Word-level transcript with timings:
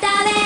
Carita 0.00 0.24
de 0.24 0.45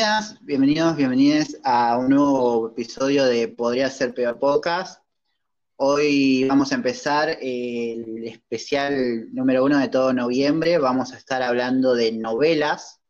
Bienvenidas, 0.00 0.38
bienvenidos, 0.40 0.96
bienvenidas 0.96 1.56
a 1.62 1.98
un 1.98 2.08
nuevo 2.08 2.68
episodio 2.68 3.26
de 3.26 3.48
Podría 3.48 3.90
ser 3.90 4.14
peor 4.14 4.38
podcast. 4.38 5.02
Hoy 5.76 6.44
vamos 6.48 6.72
a 6.72 6.76
empezar 6.76 7.36
el 7.38 8.24
especial 8.24 9.28
número 9.34 9.62
uno 9.62 9.78
de 9.78 9.88
todo 9.88 10.14
noviembre. 10.14 10.78
Vamos 10.78 11.12
a 11.12 11.18
estar 11.18 11.42
hablando 11.42 11.94
de 11.94 12.12
novelas, 12.12 13.02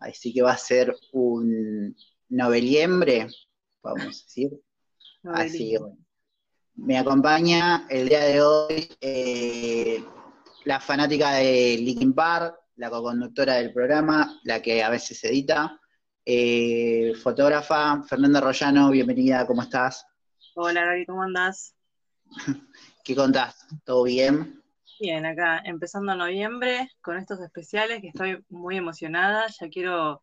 así 0.00 0.34
que 0.34 0.42
va 0.42 0.50
a 0.50 0.58
ser 0.58 0.96
un 1.12 1.96
noveliembre, 2.28 3.28
vamos 3.80 4.02
a 4.02 4.08
decir. 4.08 4.60
Así 5.22 5.70
que 5.70 5.78
bueno. 5.78 5.98
Me 6.74 6.98
acompaña 6.98 7.86
el 7.88 8.08
día 8.08 8.24
de 8.24 8.42
hoy 8.42 8.88
eh, 9.00 10.04
la 10.64 10.80
fanática 10.80 11.34
de 11.34 11.76
Linkin 11.78 12.12
Park, 12.12 12.56
la 12.74 12.90
co-conductora 12.90 13.54
del 13.54 13.72
programa, 13.72 14.40
la 14.42 14.60
que 14.60 14.82
a 14.82 14.90
veces 14.90 15.22
edita, 15.22 15.80
eh, 16.26 17.12
fotógrafa, 17.22 18.02
Fernanda 18.02 18.40
Rollano, 18.40 18.90
bienvenida, 18.90 19.46
¿cómo 19.46 19.62
estás? 19.62 20.06
Hola 20.54 20.84
Gaby, 20.84 21.06
¿cómo 21.06 21.22
andás? 21.22 21.74
¿Qué 23.04 23.14
contás? 23.14 23.66
¿Todo 23.84 24.04
bien? 24.04 24.62
Bien, 25.00 25.26
acá 25.26 25.60
empezando 25.64 26.14
noviembre 26.14 26.90
con 27.02 27.18
estos 27.18 27.40
especiales 27.40 28.00
que 28.00 28.08
estoy 28.08 28.42
muy 28.48 28.76
emocionada, 28.76 29.46
ya 29.48 29.68
quiero 29.68 30.22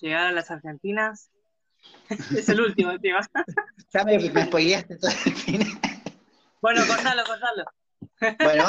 llegar 0.00 0.26
a 0.26 0.32
las 0.32 0.50
Argentinas. 0.50 1.30
es 2.10 2.48
el 2.48 2.60
último, 2.60 2.98
tío. 2.98 3.16
Ya 3.92 4.04
me, 4.04 4.18
me 4.18 4.44
spoileaste 4.46 4.96
todo 4.96 5.10
el 5.10 5.34
final. 5.34 5.68
bueno, 6.60 6.82
contalo, 6.86 7.22
contalo. 7.24 7.64
Bueno, 8.20 8.64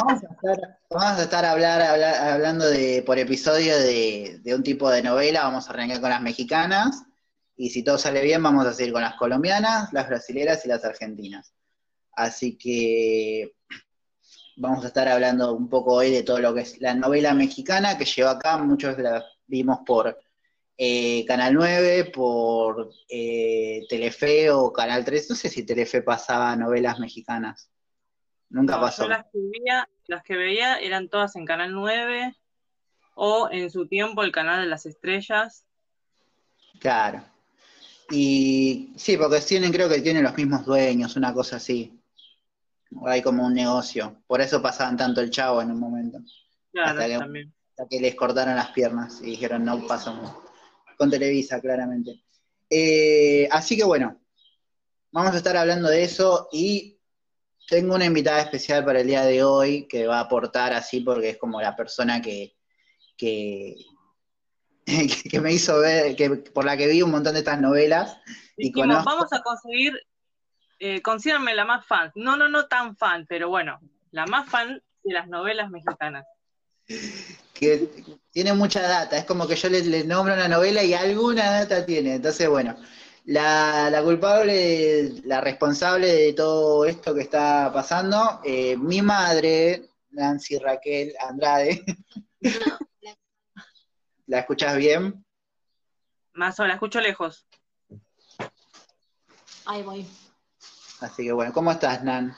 vamos 0.89 1.19
a 1.19 1.23
estar, 1.23 1.45
hablar- 1.45 1.81
hablando 1.81 2.65
de, 2.65 3.03
por 3.05 3.17
episodio 3.17 3.77
de, 3.77 4.39
de 4.43 4.55
un 4.55 4.63
tipo 4.63 4.89
de 4.89 5.01
novela, 5.01 5.43
vamos 5.43 5.67
a 5.67 5.71
arrancar 5.71 6.01
con 6.01 6.09
las 6.09 6.21
mexicanas, 6.21 7.03
y 7.55 7.69
si 7.69 7.83
todo 7.83 7.97
sale 7.97 8.21
bien, 8.21 8.43
vamos 8.43 8.65
a 8.65 8.73
seguir 8.73 8.93
con 8.93 9.01
las 9.01 9.15
colombianas, 9.15 9.91
las 9.93 10.07
brasileras 10.07 10.65
y 10.65 10.69
las 10.69 10.83
argentinas. 10.85 11.53
Así 12.13 12.57
que 12.57 13.55
vamos 14.57 14.83
a 14.83 14.87
estar 14.87 15.07
hablando 15.07 15.53
un 15.53 15.69
poco 15.69 15.93
hoy 15.93 16.11
de 16.11 16.23
todo 16.23 16.39
lo 16.39 16.53
que 16.53 16.61
es 16.61 16.79
la 16.81 16.93
novela 16.93 17.33
mexicana 17.33 17.97
que 17.97 18.05
llegó 18.05 18.29
acá, 18.29 18.57
muchos 18.57 18.97
la 18.99 19.23
vimos 19.45 19.79
por 19.85 20.19
eh, 20.77 21.25
Canal 21.25 21.53
9, 21.53 22.05
por 22.13 22.89
eh, 23.09 23.85
Telefe 23.89 24.51
o 24.51 24.71
Canal 24.73 25.05
3, 25.05 25.29
no 25.29 25.35
sé 25.35 25.49
si 25.49 25.63
Telefe 25.63 26.01
pasaba 26.01 26.55
novelas 26.55 26.99
mexicanas. 26.99 27.69
Nunca 28.49 28.75
No, 28.75 28.81
pasó. 28.81 29.03
yo 29.03 29.09
las 29.09 29.25
que, 29.25 29.39
veía, 29.39 29.89
las 30.07 30.23
que 30.23 30.35
veía 30.35 30.77
eran 30.79 31.09
todas 31.09 31.35
en 31.35 31.45
Canal 31.45 31.73
9 31.73 32.35
o 33.15 33.49
en 33.51 33.69
su 33.71 33.87
tiempo 33.87 34.23
el 34.23 34.31
Canal 34.31 34.61
de 34.61 34.67
las 34.67 34.85
Estrellas. 34.85 35.65
Claro. 36.79 37.23
Y 38.09 38.93
sí, 38.95 39.17
porque 39.17 39.39
tienen, 39.41 39.71
creo 39.71 39.89
que 39.89 40.01
tienen 40.01 40.23
los 40.23 40.35
mismos 40.37 40.65
dueños, 40.65 41.15
una 41.15 41.33
cosa 41.33 41.57
así. 41.57 41.93
Hay 43.05 43.21
como 43.21 43.45
un 43.45 43.53
negocio. 43.53 44.21
Por 44.27 44.39
eso 44.39 44.61
pasaban 44.61 44.95
tanto 44.95 45.19
el 45.19 45.29
chavo 45.29 45.61
en 45.61 45.71
un 45.71 45.79
momento. 45.79 46.19
Claro, 46.71 46.91
Hasta 46.91 47.07
que- 47.07 47.17
también. 47.17 47.53
Hasta 47.71 47.89
que 47.89 47.99
les 47.99 48.15
cortaron 48.15 48.55
las 48.55 48.69
piernas 48.71 49.21
y 49.21 49.25
dijeron 49.31 49.63
no 49.63 49.85
pasamos. 49.85 50.31
Con 50.97 51.11
Televisa, 51.11 51.59
claramente. 51.61 52.23
Eh, 52.69 53.47
así 53.51 53.77
que 53.77 53.83
bueno, 53.83 54.19
vamos 55.11 55.33
a 55.33 55.37
estar 55.37 55.55
hablando 55.57 55.87
de 55.89 56.03
eso 56.03 56.49
y 56.51 56.96
tengo 57.67 57.95
una 57.95 58.05
invitada 58.05 58.41
especial 58.41 58.85
para 58.85 59.01
el 59.01 59.07
día 59.07 59.23
de 59.23 59.43
hoy 59.43 59.87
que 59.87 60.07
va 60.07 60.17
a 60.19 60.21
aportar 60.21 60.73
así 60.73 61.01
porque 61.01 61.31
es 61.31 61.37
como 61.37 61.61
la 61.61 61.75
persona 61.75 62.21
que, 62.21 62.55
que, 63.17 63.75
que 65.29 65.41
me 65.41 65.51
hizo 65.53 65.79
ver, 65.79 66.15
que, 66.15 66.29
por 66.29 66.65
la 66.65 66.77
que 66.77 66.87
vi 66.87 67.01
un 67.01 67.11
montón 67.11 67.33
de 67.33 67.39
estas 67.39 67.59
novelas. 67.59 68.17
Y 68.55 68.69
Dijimos, 68.69 68.87
conozco- 68.97 69.05
vamos 69.09 69.33
a 69.33 69.41
conseguir, 69.41 69.99
eh, 70.79 71.01
consíganme 71.01 71.53
la 71.55 71.65
más 71.65 71.85
fan. 71.85 72.11
No, 72.15 72.37
no, 72.37 72.47
no 72.47 72.67
tan 72.67 72.95
fan, 72.95 73.25
pero 73.27 73.49
bueno, 73.49 73.79
la 74.11 74.25
más 74.25 74.49
fan 74.49 74.81
de 75.03 75.13
las 75.13 75.27
novelas 75.27 75.69
mexicanas. 75.69 76.25
que 77.53 77.89
tiene 78.31 78.53
mucha 78.53 78.81
data, 78.81 79.17
es 79.17 79.25
como 79.25 79.45
que 79.47 79.55
yo 79.57 79.67
le, 79.69 79.81
le 79.83 80.03
nombro 80.05 80.33
una 80.33 80.47
novela 80.47 80.83
y 80.83 80.93
alguna 80.93 81.51
data 81.51 81.85
tiene. 81.85 82.15
Entonces, 82.15 82.47
bueno, 82.47 82.77
la, 83.27 83.89
la 83.89 84.01
culpable, 84.03 85.21
la 85.25 85.41
responsable 85.41 86.07
de 86.07 86.33
todo 86.33 86.85
esto 86.85 87.13
que 87.13 87.21
está 87.21 87.69
pasando, 87.73 88.39
eh, 88.43 88.77
mi 88.77 89.01
madre, 89.01 89.89
Nancy 90.11 90.57
Raquel 90.57 91.13
Andrade. 91.19 91.83
¿La 94.27 94.39
escuchas 94.39 94.77
bien? 94.77 95.25
Más 96.33 96.57
o 96.59 96.67
la 96.67 96.75
escucho 96.75 97.01
lejos. 97.01 97.45
Ahí 99.65 99.83
voy. 99.83 100.07
Así 101.01 101.25
que 101.25 101.33
bueno, 101.33 101.51
¿cómo 101.51 101.71
estás, 101.71 102.03
Nan? 102.03 102.33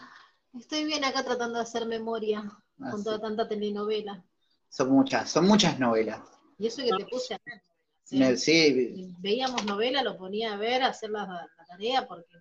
Estoy 0.57 0.85
bien 0.85 1.03
acá 1.03 1.23
tratando 1.23 1.57
de 1.57 1.63
hacer 1.63 1.85
memoria 1.85 2.51
con 2.77 3.03
toda 3.03 3.21
tanta 3.21 3.47
telenovela. 3.47 4.23
Son 4.69 4.89
muchas, 4.89 5.29
son 5.29 5.45
muchas 5.45 5.79
novelas. 5.79 6.21
Y 6.57 6.65
eso 6.65 6.81
que 6.81 6.89
te 6.97 7.05
puse 7.05 7.35
a 7.35 7.39
ver. 7.45 7.68
¿Sí? 8.09 8.17
Me- 8.19 8.37
Sí, 8.37 8.91
Y 8.95 9.13
Veíamos 9.19 9.65
novela, 9.65 10.01
lo 10.03 10.17
ponía 10.17 10.53
a 10.53 10.57
ver, 10.57 10.81
a 10.83 10.87
hacer 10.87 11.09
la, 11.11 11.25
la 11.25 11.65
tarea, 11.67 12.07
porque 12.07 12.37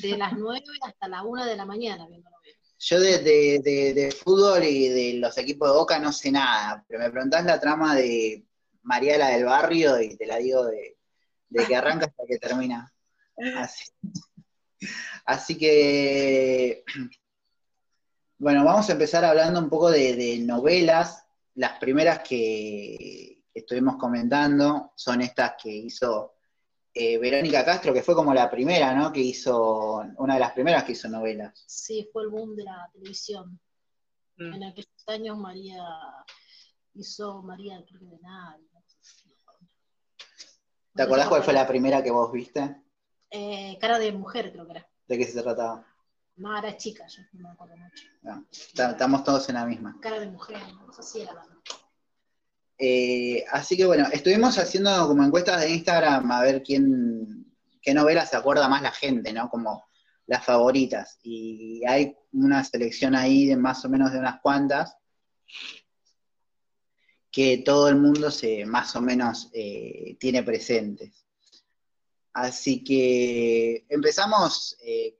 de 0.00 0.16
las 0.18 0.32
9 0.36 0.62
hasta 0.82 1.08
la 1.08 1.22
1 1.22 1.44
de 1.44 1.56
la 1.56 1.64
mañana 1.64 2.06
viendo 2.06 2.28
novela. 2.30 2.56
yo 2.78 3.00
de, 3.00 3.18
de- 3.18 3.60
de- 3.62 3.94
de 3.94 4.10
fútbol 4.12 4.62
y 4.64 4.88
de 4.88 5.14
los 5.14 5.36
equipos 5.38 5.68
de 5.70 5.74
Boca 5.76 5.98
no 5.98 6.12
sé 6.12 6.30
nada, 6.30 6.84
pero 6.88 7.00
me 7.00 7.10
preguntás 7.10 7.44
la 7.44 7.58
trama 7.60 7.94
de 7.94 8.44
Mariela 8.82 9.28
del 9.30 9.44
Barrio 9.44 10.00
y 10.00 10.16
te 10.16 10.26
la 10.26 10.36
digo 10.38 10.64
de, 10.66 10.96
de 11.48 11.66
que 11.66 11.76
arranca 11.76 12.06
hasta 12.06 12.22
que 12.28 12.38
termina. 12.38 12.92
Así, 13.56 13.84
así 15.24 15.56
que, 15.56 16.84
bueno, 18.38 18.64
vamos 18.64 18.88
a 18.88 18.92
empezar 18.92 19.24
hablando 19.24 19.60
un 19.60 19.68
poco 19.70 19.90
de, 19.90 20.14
de 20.16 20.38
novelas. 20.38 21.24
Las 21.54 21.78
primeras 21.78 22.20
que 22.20 23.31
estuvimos 23.54 23.96
comentando 23.96 24.92
son 24.96 25.20
estas 25.22 25.54
que 25.62 25.70
hizo 25.70 26.34
eh, 26.94 27.18
Verónica 27.18 27.64
Castro, 27.64 27.92
que 27.92 28.02
fue 28.02 28.14
como 28.14 28.34
la 28.34 28.50
primera, 28.50 28.94
¿no? 28.94 29.12
Que 29.12 29.20
hizo, 29.20 30.02
una 30.18 30.34
de 30.34 30.40
las 30.40 30.52
primeras 30.52 30.84
que 30.84 30.92
hizo 30.92 31.08
novelas. 31.08 31.64
Sí, 31.66 32.08
fue 32.12 32.24
el 32.24 32.28
boom 32.28 32.54
de 32.54 32.64
la 32.64 32.90
televisión. 32.92 33.58
Mm. 34.36 34.52
En 34.54 34.64
aquellos 34.64 35.08
años 35.08 35.38
María 35.38 35.82
hizo 36.94 37.42
María, 37.42 37.82
creo 37.86 38.00
que 38.00 38.06
de 38.06 38.18
nada. 38.20 38.58
¿Te 40.94 41.02
acordás 41.02 41.28
cuál 41.28 41.42
fue 41.42 41.54
la 41.54 41.66
primera 41.66 42.02
que 42.02 42.10
vos 42.10 42.30
viste? 42.30 42.82
Eh, 43.30 43.78
cara 43.80 43.98
de 43.98 44.12
mujer, 44.12 44.52
creo 44.52 44.66
que 44.66 44.72
era. 44.72 44.88
¿De 45.08 45.16
qué 45.16 45.24
se 45.24 45.42
trataba? 45.42 45.86
No, 46.36 46.58
era 46.58 46.76
chica, 46.76 47.06
yo 47.06 47.22
no 47.32 47.48
me 47.48 47.50
acuerdo 47.50 47.76
mucho. 47.76 48.04
No, 48.20 48.46
está- 48.50 48.90
estamos 48.90 49.24
todos 49.24 49.48
en 49.48 49.54
la 49.54 49.64
misma. 49.64 49.98
Cara 50.00 50.20
de 50.20 50.30
mujer, 50.30 50.58
no 50.74 50.92
sé 50.92 51.02
si 51.02 51.20
era 51.22 51.32
la 51.32 51.46
Eh, 52.78 53.44
así 53.50 53.76
que 53.76 53.84
bueno, 53.84 54.08
estuvimos 54.12 54.58
haciendo 54.58 55.06
como 55.06 55.24
encuestas 55.24 55.60
de 55.60 55.70
Instagram 55.70 56.30
a 56.32 56.42
ver 56.42 56.62
quién, 56.62 57.46
qué 57.80 57.94
novela 57.94 58.26
se 58.26 58.36
acuerda 58.36 58.68
más 58.68 58.82
la 58.82 58.92
gente, 58.92 59.32
¿no? 59.32 59.48
Como 59.48 59.84
las 60.26 60.44
favoritas. 60.44 61.18
Y 61.22 61.82
hay 61.86 62.16
una 62.32 62.64
selección 62.64 63.14
ahí 63.14 63.46
de 63.46 63.56
más 63.56 63.84
o 63.84 63.88
menos 63.88 64.12
de 64.12 64.18
unas 64.18 64.40
cuantas 64.40 64.96
que 67.30 67.58
todo 67.58 67.88
el 67.88 67.96
mundo 67.96 68.30
se 68.30 68.66
más 68.66 68.94
o 68.96 69.00
menos 69.00 69.50
eh, 69.52 70.16
tiene 70.18 70.42
presentes. 70.42 71.26
Así 72.32 72.82
que 72.82 73.86
empezamos, 73.88 74.76
eh, 74.82 75.16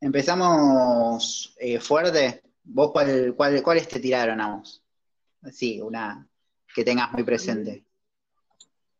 empezamos 0.00 1.54
fuerte. 1.80 2.42
¿Vos 2.64 2.92
cuál, 2.92 3.34
cuál, 3.36 3.62
cuáles 3.62 3.88
te 3.88 4.00
tiraron 4.00 4.40
a 4.40 4.56
vos? 4.56 4.82
Sí, 5.50 5.80
una 5.80 6.26
que 6.74 6.84
tengas 6.84 7.12
muy 7.12 7.24
presente. 7.24 7.84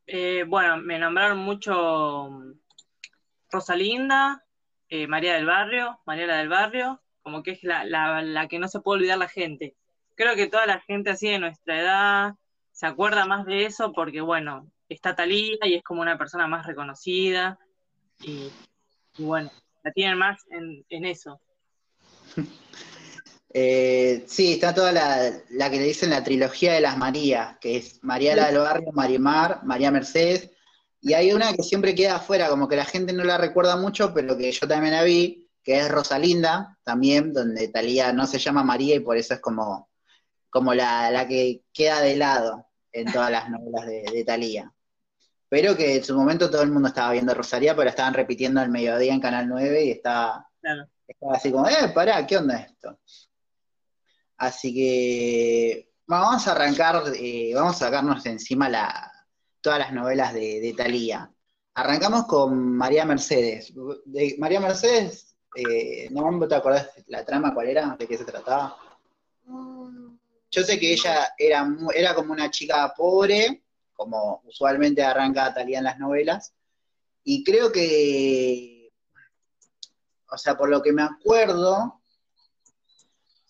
Eh, 0.07 0.45
bueno, 0.47 0.77
me 0.79 0.99
nombraron 0.99 1.39
mucho 1.39 2.29
mm, 2.31 2.53
Rosalinda, 3.51 4.45
eh, 4.89 5.07
María 5.07 5.35
del 5.35 5.47
Barrio, 5.47 6.01
Mariela 6.07 6.37
del 6.39 6.49
Barrio, 6.49 7.01
como 7.23 7.43
que 7.43 7.53
es 7.53 7.63
la, 7.63 7.85
la- 7.85 8.23
la 8.23 8.49
que 8.49 8.59
no 8.59 8.69
se 8.69 8.81
puede 8.81 8.99
olvidar 8.99 9.19
la 9.19 9.29
gente. 9.29 9.77
Creo 10.17 10.35
que 10.35 10.49
toda 10.49 10.67
la 10.67 10.81
gente 10.81 11.11
así 11.11 11.29
de 11.31 11.39
nuestra 11.39 11.81
edad 11.81 12.35
se 12.73 12.87
acuerda 12.87 13.27
más 13.27 13.47
de 13.47 13.65
eso 13.67 13.93
porque, 13.93 14.21
bueno, 14.21 14.71
está 14.89 15.15
Talía 15.15 15.57
y 15.63 15.75
es 15.75 15.83
como 15.83 16.03
una 16.03 16.19
persona 16.19 16.47
más 16.47 16.67
reconocida 16.67 17.59
y, 18.21 18.51
y 19.17 19.23
bueno, 19.23 19.51
la 19.85 19.93
tienen 19.93 20.19
más 20.19 20.43
en, 20.51 20.85
en 20.89 21.05
eso. 21.05 21.41
Eh, 23.55 24.25
sí, 24.27 24.55
está 24.55 24.73
toda 24.75 24.93
la, 24.93 25.31
la 25.51 25.71
que 25.71 25.77
le 25.79 25.85
dicen 25.85 26.11
la 26.11 26.25
trilogía 26.25 26.73
de 26.73 26.81
las 26.81 26.97
Marías, 26.97 27.59
que 27.61 27.77
es 27.77 28.03
María 28.03 28.35
la 28.35 28.47
del 28.47 28.59
Barrio, 28.59 28.93
Marimar, 28.93 29.63
María 29.65 29.91
Mercedes, 29.91 30.51
y 31.01 31.13
hay 31.15 31.33
una 31.33 31.53
que 31.53 31.63
siempre 31.63 31.95
queda 31.95 32.17
afuera, 32.17 32.49
como 32.49 32.69
que 32.69 32.77
la 32.77 32.85
gente 32.85 33.13
no 33.13 33.25
la 33.25 33.37
recuerda 33.37 33.77
mucho, 33.77 34.15
pero 34.15 34.37
que 34.39 34.51
yo 34.53 34.67
también 34.67 34.95
la 34.95 35.03
vi, 35.03 35.51
que 35.63 35.79
es 35.81 35.91
Rosalinda, 35.91 36.79
también, 36.83 37.33
donde 37.33 37.69
Talía 37.69 38.13
no 38.13 38.27
se 38.27 38.39
llama 38.39 38.65
María 38.65 38.95
y 38.95 39.01
por 39.01 39.17
eso 39.17 39.35
es 39.35 39.41
como, 39.41 39.91
como 40.49 40.73
la, 40.75 41.11
la 41.11 41.29
que 41.29 41.63
queda 41.73 42.01
de 42.01 42.17
lado 42.17 42.67
en 42.93 43.13
todas 43.13 43.31
las 43.31 43.51
novelas 43.51 43.87
de, 43.87 44.05
de 44.13 44.25
Talía. 44.25 44.73
Pero 45.49 45.77
que 45.77 45.97
en 45.97 46.05
su 46.05 46.17
momento 46.17 46.51
todo 46.51 46.63
el 46.63 46.71
mundo 46.71 46.89
estaba 46.89 47.13
viendo 47.13 47.35
Rosalía, 47.35 47.77
pero 47.77 47.91
estaban 47.91 48.15
repitiendo 48.15 48.61
al 48.61 48.71
mediodía 48.71 49.13
en 49.13 49.21
Canal 49.21 49.47
9 49.49 49.85
y 49.85 49.91
estaba, 49.91 50.49
Claro. 50.63 50.87
estaba 51.07 51.35
así 51.35 51.53
como, 51.53 51.69
eh, 51.69 51.89
pará, 51.95 52.27
¿qué 52.27 52.39
onda 52.39 52.57
esto? 52.61 52.99
Así 54.43 54.75
que 54.75 55.93
vamos 56.05 56.49
a 56.49 56.51
arrancar, 56.51 57.01
eh, 57.15 57.53
vamos 57.55 57.77
a 57.77 57.87
sacarnos 57.87 58.25
de 58.25 58.31
encima 58.31 58.69
todas 59.61 59.79
las 59.79 59.93
novelas 59.93 60.35
de, 60.35 60.59
de 60.61 60.75
Thalía. 60.77 61.31
Arrancamos 61.75 62.27
con 62.27 62.77
María 62.77 63.05
Mercedes. 63.05 63.73
De 64.05 64.35
María 64.41 64.59
Mercedes, 64.59 65.37
eh, 65.55 66.09
¿no 66.11 66.49
te 66.49 66.57
acordás 66.57 66.91
la 67.07 67.25
trama 67.25 67.55
cuál 67.55 67.69
era? 67.69 67.95
¿De 67.97 68.09
qué 68.09 68.19
se 68.19 68.25
trataba? 68.25 68.77
Yo 70.51 70.65
sé 70.65 70.77
que 70.77 70.93
ella 70.93 71.33
era, 71.39 71.65
era 71.95 72.13
como 72.13 72.33
una 72.33 72.51
chica 72.51 72.93
pobre, 72.97 73.63
como 73.93 74.43
usualmente 74.45 75.05
arranca 75.05 75.55
Thalía 75.55 75.79
en 75.79 75.85
las 75.85 76.01
novelas, 76.01 76.53
y 77.23 77.45
creo 77.45 77.71
que, 77.71 78.91
o 80.29 80.37
sea, 80.37 80.57
por 80.57 80.69
lo 80.69 80.83
que 80.83 80.93
me 80.93 81.03
acuerdo, 81.03 82.02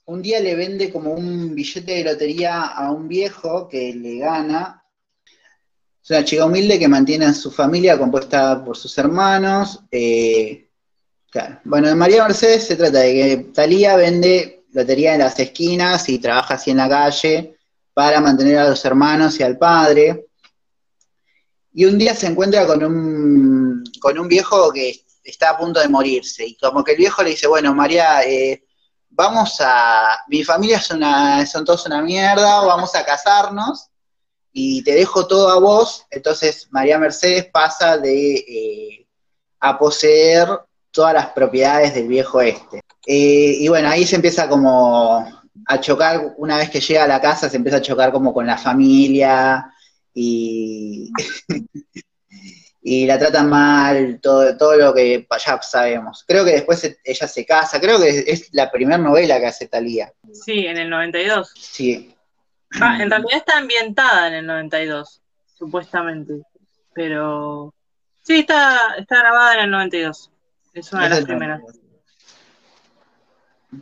un 0.07 0.23
día 0.23 0.41
le 0.41 0.55
vende 0.55 0.93
como 0.93 1.13
un 1.13 1.55
billete 1.55 1.93
de 1.93 2.05
lotería 2.05 2.63
a 2.63 2.91
un 2.91 3.09
viejo 3.09 3.69
que 3.69 3.95
le 3.95 4.19
gana. 4.19 4.85
Es 6.03 6.11
una 6.11 6.25
chica 6.25 6.47
humilde 6.47 6.79
que 6.79 6.89
mantiene 6.89 7.27
a 7.27 7.33
su 7.33 7.51
familia 7.51 7.99
compuesta 7.99 8.65
por 8.65 8.77
sus 8.77 8.97
hermanos. 8.99 9.81
eh. 9.91 10.69
Bueno, 11.65 11.89
en 11.89 11.97
María 11.97 12.25
Mercedes 12.25 12.67
se 12.67 12.77
trata 12.77 12.99
de 12.99 13.15
que 13.15 13.37
Talía 13.55 13.97
vende 13.97 14.65
lotería 14.73 15.15
en 15.15 15.21
las 15.21 15.39
esquinas 15.39 16.07
y 16.11 16.19
trabaja 16.19 16.55
así 16.55 16.73
en 16.73 16.77
la 16.77 16.89
calle 16.89 17.57
para 17.95 18.21
mantener 18.21 18.59
a 18.59 18.69
los 18.69 18.85
hermanos 18.85 19.39
y 19.41 19.43
al 19.43 19.57
padre. 19.57 20.27
Y 21.73 21.87
un 21.87 21.97
día 21.97 22.15
se 22.15 22.27
encuentra 22.27 22.67
con 22.67 22.85
un, 22.85 23.83
con 23.99 24.19
un 24.19 24.29
viejo 24.29 24.71
que 24.73 25.05
está 25.25 25.51
a 25.51 25.59
punto 25.59 25.81
de 25.81 25.89
morirse. 25.89 26.45
Y 26.47 26.57
como 26.57 26.85
que 26.85 26.93
el 26.93 26.99
viejo 26.99 27.23
le 27.23 27.31
dice, 27.31 27.47
bueno, 27.47 27.75
María, 27.75 28.23
eh, 28.25 28.65
vamos 29.13 29.59
a, 29.61 30.23
mi 30.29 30.43
familia 30.45 30.79
es 30.79 30.91
una, 30.91 31.45
son 31.47 31.65
todos 31.65 31.87
una 31.87 32.03
mierda, 32.03 32.65
vamos 32.65 32.95
a 32.95 33.05
casarnos 33.05 33.89
y 34.53 34.83
te 34.83 34.95
dejo 34.95 35.27
todo 35.27 35.49
a 35.51 35.59
vos. 35.59 36.07
Entonces 36.11 36.69
María 36.71 36.99
Mercedes 36.99 37.47
pasa 37.53 37.99
de 37.99 38.35
eh, 38.35 39.07
a 39.61 39.79
poseer 39.79 40.49
todas 40.91 41.15
las 41.15 41.27
propiedades 41.29 41.95
del 41.95 42.09
viejo 42.09 42.41
este. 42.41 42.81
Eh, 43.07 43.57
y 43.61 43.69
bueno, 43.69 43.89
ahí 43.89 44.07
se 44.07 44.17
empieza 44.17 44.49
como 44.49 45.27
a 45.67 45.81
chocar, 45.81 46.35
una 46.39 46.57
vez 46.57 46.71
que 46.71 46.81
llega 46.81 47.05
a 47.05 47.09
la 47.09 47.21
casa, 47.21 47.49
se 47.49 47.57
empieza 47.57 47.79
a 47.79 47.83
chocar 47.83 48.13
como 48.13 48.33
con 48.33 48.47
la 48.47 48.59
familia 48.59 49.73
y, 50.15 51.11
y 52.85 53.07
la 53.07 53.19
tratan 53.19 53.49
mal, 53.49 54.19
todo, 54.21 54.57
todo 54.57 54.77
lo 54.77 54.93
que 54.93 55.27
ya 55.47 55.63
sabemos. 55.63 56.25
Creo 56.27 56.45
que 56.45 56.53
después 56.53 56.81
se- 56.81 56.99
ella 57.05 57.29
se 57.29 57.47
casa, 57.47 57.81
creo 57.81 58.01
que 58.01 58.09
es, 58.09 58.25
es 58.27 58.49
la 58.53 58.71
primera 58.71 58.99
novela 58.99 59.39
que 59.39 59.47
hace 59.47 59.69
Talía. 59.69 60.13
Sí, 60.33 60.67
en 60.67 60.77
el 60.79 60.91
92. 60.91 61.53
Sí, 61.57 62.15
Ah, 62.81 62.97
en 63.03 63.11
realidad 63.11 63.37
está 63.37 63.59
ambientada 63.59 64.29
en 64.29 64.35
el 64.35 64.47
92, 64.47 65.21
supuestamente. 65.59 66.41
Pero 66.95 67.75
sí, 68.23 68.39
está, 68.41 68.95
está 68.99 69.19
grabada 69.19 69.55
en 69.57 69.61
el 69.65 69.71
92. 69.71 70.31
Es 70.73 70.91
una 70.93 71.05
de 71.05 71.11
las 71.11 71.25
primeras. 71.25 71.61
92. 71.61 71.83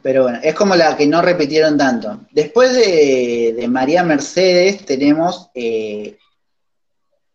Pero 0.02 0.22
bueno, 0.24 0.38
es 0.42 0.54
como 0.54 0.76
la 0.76 0.96
que 0.96 1.06
no 1.06 1.20
repitieron 1.20 1.76
tanto. 1.76 2.20
Después 2.30 2.72
de, 2.74 3.54
de 3.56 3.68
María 3.68 4.02
Mercedes 4.04 4.84
tenemos 4.84 5.50
eh, 5.54 6.16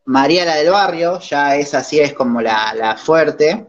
María 0.06 0.46
la 0.46 0.56
del 0.56 0.69
Barrio, 0.69 1.19
ya 1.19 1.56
es 1.56 1.74
así, 1.74 2.00
es 2.00 2.13
como 2.13 2.42
la, 2.42 2.74
la 2.75 2.96
fuerte. 2.96 3.68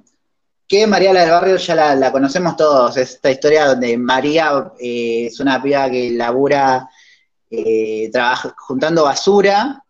Que 0.69 0.87
María 0.87 1.13
la 1.13 1.21
del 1.23 1.31
Barrio 1.31 1.57
ya 1.57 1.75
la, 1.75 1.95
la 1.95 2.13
conocemos 2.13 2.57
todos, 2.57 2.97
es 2.97 3.15
esta 3.15 3.31
historia 3.31 3.67
donde 3.67 3.97
María 3.97 4.73
eh, 4.81 5.27
es 5.27 5.41
una 5.41 5.63
piba 5.63 5.89
que 5.91 6.11
labura 6.11 6.89
eh, 7.51 8.11
trabaja 8.13 8.55
juntando 8.59 9.05
basura, 9.05 9.83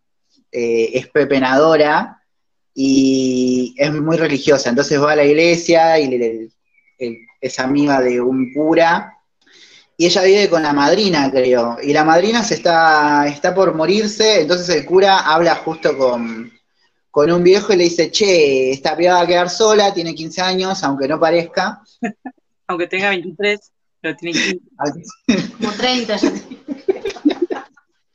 eh, 0.51 0.91
es 0.93 1.07
pepenadora 1.07 2.23
y 2.73 3.73
es 3.77 3.91
muy 3.91 4.17
religiosa, 4.17 4.69
entonces 4.69 5.01
va 5.01 5.13
a 5.13 5.15
la 5.15 5.25
iglesia 5.25 5.99
y 5.99 6.49
es 7.41 7.59
amiga 7.59 7.99
de 8.01 8.21
un 8.21 8.53
cura, 8.53 9.16
y 9.99 10.05
ella 10.05 10.21
vive 10.21 10.49
con 10.49 10.61
la 10.61 10.73
madrina, 10.73 11.29
creo, 11.31 11.77
y 11.81 11.91
la 11.91 12.03
madrina 12.03 12.43
se 12.43 12.53
está, 12.53 13.27
está 13.27 13.55
por 13.55 13.73
morirse, 13.73 14.41
entonces 14.41 14.69
el 14.69 14.85
cura 14.85 15.21
habla 15.21 15.55
justo 15.55 15.97
con, 15.97 16.51
con 17.09 17.31
un 17.31 17.43
viejo 17.43 17.73
y 17.73 17.77
le 17.77 17.83
dice, 17.85 18.11
che, 18.11 18.69
esta 18.71 18.95
piba 18.95 19.15
va 19.15 19.21
a 19.21 19.27
quedar 19.27 19.49
sola, 19.49 19.91
tiene 19.91 20.13
15 20.13 20.41
años, 20.41 20.83
aunque 20.83 21.07
no 21.07 21.19
parezca. 21.19 21.81
Aunque 22.69 22.87
tenga 22.87 23.11
23, 23.11 23.71
pero 24.01 24.13
tiene 24.17 24.37
15. 24.37 25.55
como 25.57 25.71
30 25.71 26.17
ya. 26.17 26.31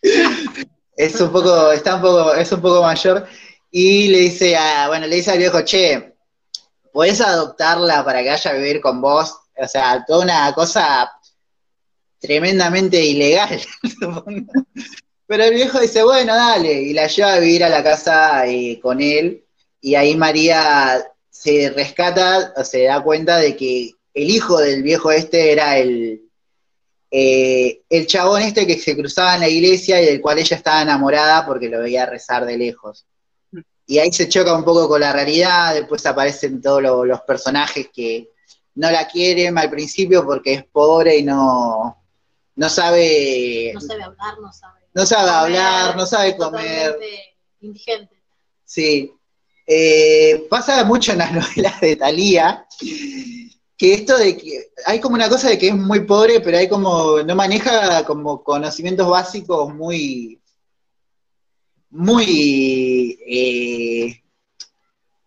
Es 0.94 1.18
un 1.22 1.32
poco, 1.32 1.72
está 1.72 1.96
un 1.96 2.02
poco, 2.02 2.34
es 2.34 2.52
un 2.52 2.60
poco 2.60 2.82
mayor, 2.82 3.26
y 3.70 4.08
le 4.08 4.18
dice 4.18 4.54
a, 4.54 4.88
bueno, 4.88 5.06
le 5.06 5.16
dice 5.16 5.30
al 5.30 5.38
viejo, 5.38 5.64
che, 5.64 6.14
¿podés 6.92 7.22
adoptarla 7.22 8.04
para 8.04 8.22
que 8.22 8.28
vaya 8.28 8.50
a 8.50 8.54
vivir 8.54 8.82
con 8.82 9.00
vos? 9.00 9.34
O 9.56 9.66
sea, 9.66 10.04
toda 10.06 10.22
una 10.22 10.52
cosa 10.52 11.10
tremendamente 12.22 13.04
ilegal. 13.04 13.60
Pero 15.26 15.44
el 15.44 15.54
viejo 15.54 15.80
dice, 15.80 16.02
bueno, 16.02 16.34
dale, 16.34 16.72
y 16.82 16.92
la 16.92 17.06
lleva 17.06 17.34
a 17.34 17.38
vivir 17.38 17.64
a 17.64 17.68
la 17.68 17.82
casa 17.82 18.46
eh, 18.46 18.78
con 18.80 19.00
él, 19.00 19.44
y 19.80 19.94
ahí 19.94 20.16
María 20.16 21.02
se 21.30 21.70
rescata, 21.70 22.52
o 22.56 22.64
se 22.64 22.84
da 22.84 23.02
cuenta 23.02 23.38
de 23.38 23.56
que 23.56 23.90
el 24.14 24.30
hijo 24.30 24.58
del 24.58 24.82
viejo 24.82 25.10
este 25.10 25.52
era 25.52 25.78
el, 25.78 26.22
eh, 27.10 27.80
el 27.88 28.06
chabón 28.06 28.42
este 28.42 28.66
que 28.66 28.78
se 28.78 28.94
cruzaba 28.96 29.34
en 29.34 29.40
la 29.40 29.48
iglesia 29.48 30.00
y 30.02 30.06
del 30.06 30.20
cual 30.20 30.38
ella 30.38 30.56
estaba 30.56 30.82
enamorada 30.82 31.46
porque 31.46 31.68
lo 31.68 31.80
veía 31.80 32.04
rezar 32.06 32.44
de 32.44 32.58
lejos. 32.58 33.06
Y 33.86 33.98
ahí 33.98 34.12
se 34.12 34.28
choca 34.28 34.54
un 34.54 34.64
poco 34.64 34.86
con 34.88 35.00
la 35.00 35.12
realidad, 35.12 35.74
después 35.74 36.04
aparecen 36.06 36.60
todos 36.60 36.82
lo- 36.82 37.04
los 37.04 37.20
personajes 37.22 37.88
que 37.92 38.28
no 38.74 38.90
la 38.90 39.08
quieren 39.08 39.56
al 39.58 39.70
principio 39.70 40.24
porque 40.24 40.54
es 40.54 40.64
pobre 40.64 41.16
y 41.18 41.22
no, 41.22 42.01
no 42.56 42.68
sabe, 42.68 43.72
No 43.74 43.80
sabe 43.80 44.02
hablar, 44.02 44.38
no 44.40 44.52
sabe. 44.52 44.80
no 44.94 45.06
sabe 45.06 45.30
hablar, 45.30 45.96
no 45.96 46.06
sabe 46.06 46.36
comer. 46.36 46.98
Indigente. 47.60 48.22
Sí. 48.64 49.12
Eh, 49.66 50.46
pasa 50.50 50.84
mucho 50.84 51.12
en 51.12 51.18
las 51.18 51.32
novelas 51.56 51.80
de 51.80 51.96
Thalía, 51.96 52.66
que 53.76 53.94
esto 53.94 54.16
de 54.18 54.36
que 54.36 54.72
hay 54.86 55.00
como 55.00 55.14
una 55.14 55.28
cosa 55.28 55.48
de 55.48 55.58
que 55.58 55.68
es 55.68 55.74
muy 55.74 56.00
pobre, 56.00 56.40
pero 56.40 56.58
hay 56.58 56.68
como, 56.68 57.22
no 57.22 57.34
maneja 57.34 58.04
como 58.04 58.42
conocimientos 58.42 59.08
básicos 59.08 59.72
muy, 59.74 60.40
muy, 61.90 63.18
eh, 63.26 64.22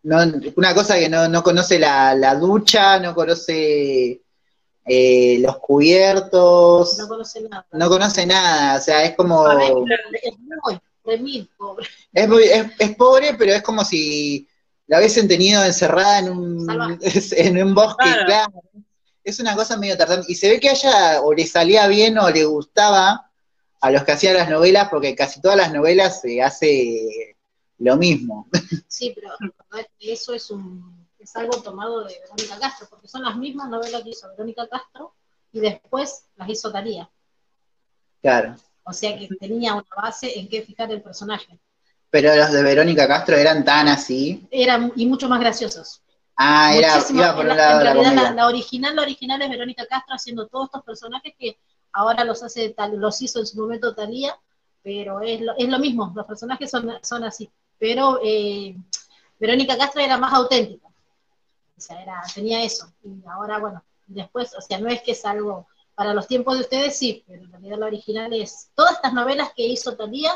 no- 0.04 0.24
una 0.56 0.74
cosa 0.74 0.98
que 1.00 1.10
no, 1.10 1.28
no 1.28 1.44
conoce 1.44 1.80
la, 1.80 2.14
la 2.16 2.36
ducha, 2.36 3.00
no 3.00 3.14
conoce 3.16 4.22
eh, 4.86 5.38
los 5.40 5.58
cubiertos, 5.58 6.98
No 7.00 7.08
conoce 7.08 7.42
nada. 7.42 7.66
no 7.72 7.90
conoce 7.90 8.26
nada, 8.26 8.78
o 8.78 8.82
sea, 8.82 9.04
es 9.04 9.16
como... 9.16 9.50
Es 9.52 9.74
muy 10.40 10.80
remil 11.04 11.50
pobre. 11.58 11.88
Es, 12.14 12.28
muy, 12.28 12.44
es, 12.44 12.66
es 12.80 12.96
pobre, 12.96 13.34
pero 13.38 13.54
es 13.54 13.62
como 13.62 13.84
si 13.86 14.48
la 14.88 15.00
hubiesen 15.00 15.28
tenido 15.28 15.64
encerrada 15.64 16.20
en 16.20 16.30
un, 16.30 17.00
en 17.32 17.64
un 17.64 17.74
bosque, 17.76 18.04
Claro. 18.04 18.26
claro. 18.26 18.62
Es 19.24 19.40
una 19.40 19.56
cosa 19.56 19.76
medio 19.78 19.98
Tarzán. 19.98 20.24
Y 20.28 20.36
se 20.36 20.50
ve 20.50 20.60
que 20.60 20.70
a 20.70 20.74
ella 20.74 21.22
o 21.24 21.34
le 21.34 21.48
salía 21.48 21.88
bien 21.88 22.18
o 22.20 22.30
le 22.30 22.46
gustaba 22.46 23.32
a 23.82 23.92
los 23.92 24.04
que 24.04 24.12
hacían 24.12 24.36
las 24.36 24.50
novelas, 24.50 24.88
porque 24.90 25.16
casi 25.16 25.42
todas 25.42 25.58
las 25.58 25.74
novelas 25.74 26.22
se 26.22 26.42
hace 26.44 27.36
lo 27.80 27.98
mismo. 27.98 28.48
Sí, 28.88 29.14
pero 29.16 29.30
eso 30.00 30.34
es 30.34 30.50
un 30.52 30.95
es 31.26 31.36
algo 31.36 31.60
tomado 31.62 32.04
de 32.04 32.20
Verónica 32.20 32.60
Castro, 32.60 32.88
porque 32.90 33.08
son 33.08 33.24
las 33.24 33.36
mismas 33.36 33.68
novelas 33.68 34.04
que 34.04 34.12
hizo 34.12 34.30
Verónica 34.30 34.68
Castro 34.68 35.14
y 35.52 35.60
después 35.60 36.26
las 36.36 36.50
hizo 36.50 36.72
Talía. 36.72 37.10
Claro. 38.22 38.56
O 38.84 38.94
sea 38.94 39.18
que 39.18 39.28
tenía 39.40 39.74
una 39.74 39.86
base 39.96 40.40
en 40.40 40.48
qué 40.48 40.62
fijar 40.62 40.92
el 40.92 41.02
personaje. 41.02 41.60
Pero 42.12 42.36
los 42.36 42.52
de 42.52 42.62
Verónica 42.62 43.08
Castro 43.08 43.36
eran 43.36 43.66
tan 43.66 43.88
así. 43.88 44.48
Eran 44.52 44.94
y 44.96 45.08
mucho 45.08 45.28
más 45.28 45.40
graciosos. 45.40 46.02
Ah, 46.38 46.76
era, 46.76 47.04
iba 47.10 47.36
por 47.36 47.46
en, 47.46 47.52
un 47.52 47.58
la, 47.58 47.64
lado 47.64 47.72
en 47.72 47.80
de 47.80 47.86
la 47.86 47.94
realidad 47.94 48.36
la 48.36 48.48
original, 48.48 48.96
la 48.96 49.02
original 49.02 49.42
es 49.42 49.50
Verónica 49.50 49.86
Castro 49.88 50.16
haciendo 50.16 50.48
todos 50.48 50.66
estos 50.66 50.84
personajes 50.84 51.34
que 51.40 51.58
ahora 51.94 52.24
los 52.24 52.44
hace 52.44 52.70
tal, 52.70 52.98
los 52.98 53.22
hizo 53.22 53.40
en 53.40 53.48
su 53.48 53.58
momento 53.58 53.96
Talía, 53.96 54.38
pero 54.84 55.22
es 55.22 55.42
lo, 55.42 55.56
es 55.58 55.68
lo 55.68 55.80
mismo, 55.80 56.12
los 56.16 56.26
personajes 56.26 56.70
son, 56.70 56.92
son 57.02 57.24
así. 57.24 57.50
Pero 57.80 58.20
eh, 58.24 58.76
Verónica 59.40 59.76
Castro 59.78 60.02
era 60.02 60.18
más 60.18 60.34
auténtica. 60.34 60.86
O 61.78 61.82
sea, 61.82 62.02
era, 62.02 62.22
tenía 62.34 62.64
eso. 62.64 62.92
Y 63.04 63.22
ahora, 63.28 63.60
bueno, 63.60 63.84
después, 64.08 64.54
o 64.58 64.62
sea, 64.62 64.80
no 64.80 64.90
es 64.90 65.02
que 65.02 65.12
es 65.12 65.26
algo 65.26 65.68
para 65.96 66.14
los 66.14 66.28
tiempos 66.28 66.56
de 66.56 66.62
ustedes, 66.62 66.98
sí, 66.98 67.24
pero 67.28 67.44
en 67.44 67.52
realidad 67.52 67.78
la 67.80 67.86
original 67.88 68.34
es. 68.34 68.70
Todas 68.76 68.96
estas 68.96 69.14
novelas 69.14 69.52
que 69.56 69.66
hizo 69.66 69.96
Talía 69.96 70.32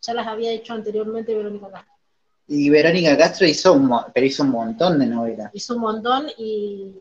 ya 0.00 0.14
las 0.14 0.26
había 0.26 0.50
hecho 0.50 0.72
anteriormente 0.72 1.34
Verónica 1.34 1.70
Castro. 1.70 1.94
Y 2.46 2.68
Verónica 2.70 3.16
Castro 3.16 3.46
hizo 3.46 3.72
un, 3.72 3.90
pero 4.12 4.26
hizo 4.26 4.42
un 4.42 4.50
montón 4.50 4.98
de 4.98 5.06
novelas. 5.06 5.50
hizo 5.54 5.74
un 5.74 5.80
montón 5.80 6.26
y, 6.36 7.00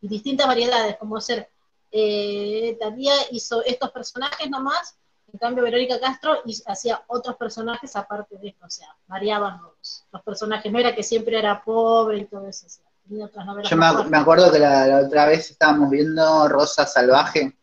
y 0.00 0.08
distintas 0.08 0.46
variedades, 0.46 0.96
como 0.96 1.20
ser, 1.20 1.48
eh, 1.90 2.76
Talía 2.80 3.14
hizo 3.30 3.62
estos 3.64 3.90
personajes 3.90 4.48
nomás, 4.50 4.96
en 5.32 5.38
cambio 5.38 5.64
Verónica 5.64 6.00
Castro 6.00 6.42
hacía 6.66 7.02
otros 7.06 7.36
personajes 7.36 7.94
aparte 7.96 8.36
de 8.38 8.48
esto, 8.48 8.66
o 8.66 8.70
sea, 8.70 8.88
variaban 9.06 9.60
los, 9.62 10.04
los 10.10 10.22
personajes, 10.22 10.70
no 10.72 10.78
era 10.78 10.94
que 10.94 11.02
siempre 11.02 11.38
era 11.38 11.62
pobre 11.62 12.18
y 12.18 12.24
todo 12.24 12.46
eso, 12.48 12.66
tenía 12.66 12.81
otras 13.22 13.46
novelas 13.46 13.70
Yo 13.70 13.76
me, 13.76 13.86
ac- 13.86 14.06
me 14.08 14.16
acuerdo 14.18 14.50
que 14.52 14.58
la, 14.58 14.86
la 14.86 14.98
otra 15.06 15.26
vez 15.26 15.50
estábamos 15.50 15.90
viendo 15.90 16.48
Rosa 16.48 16.86
Salvaje. 16.86 17.56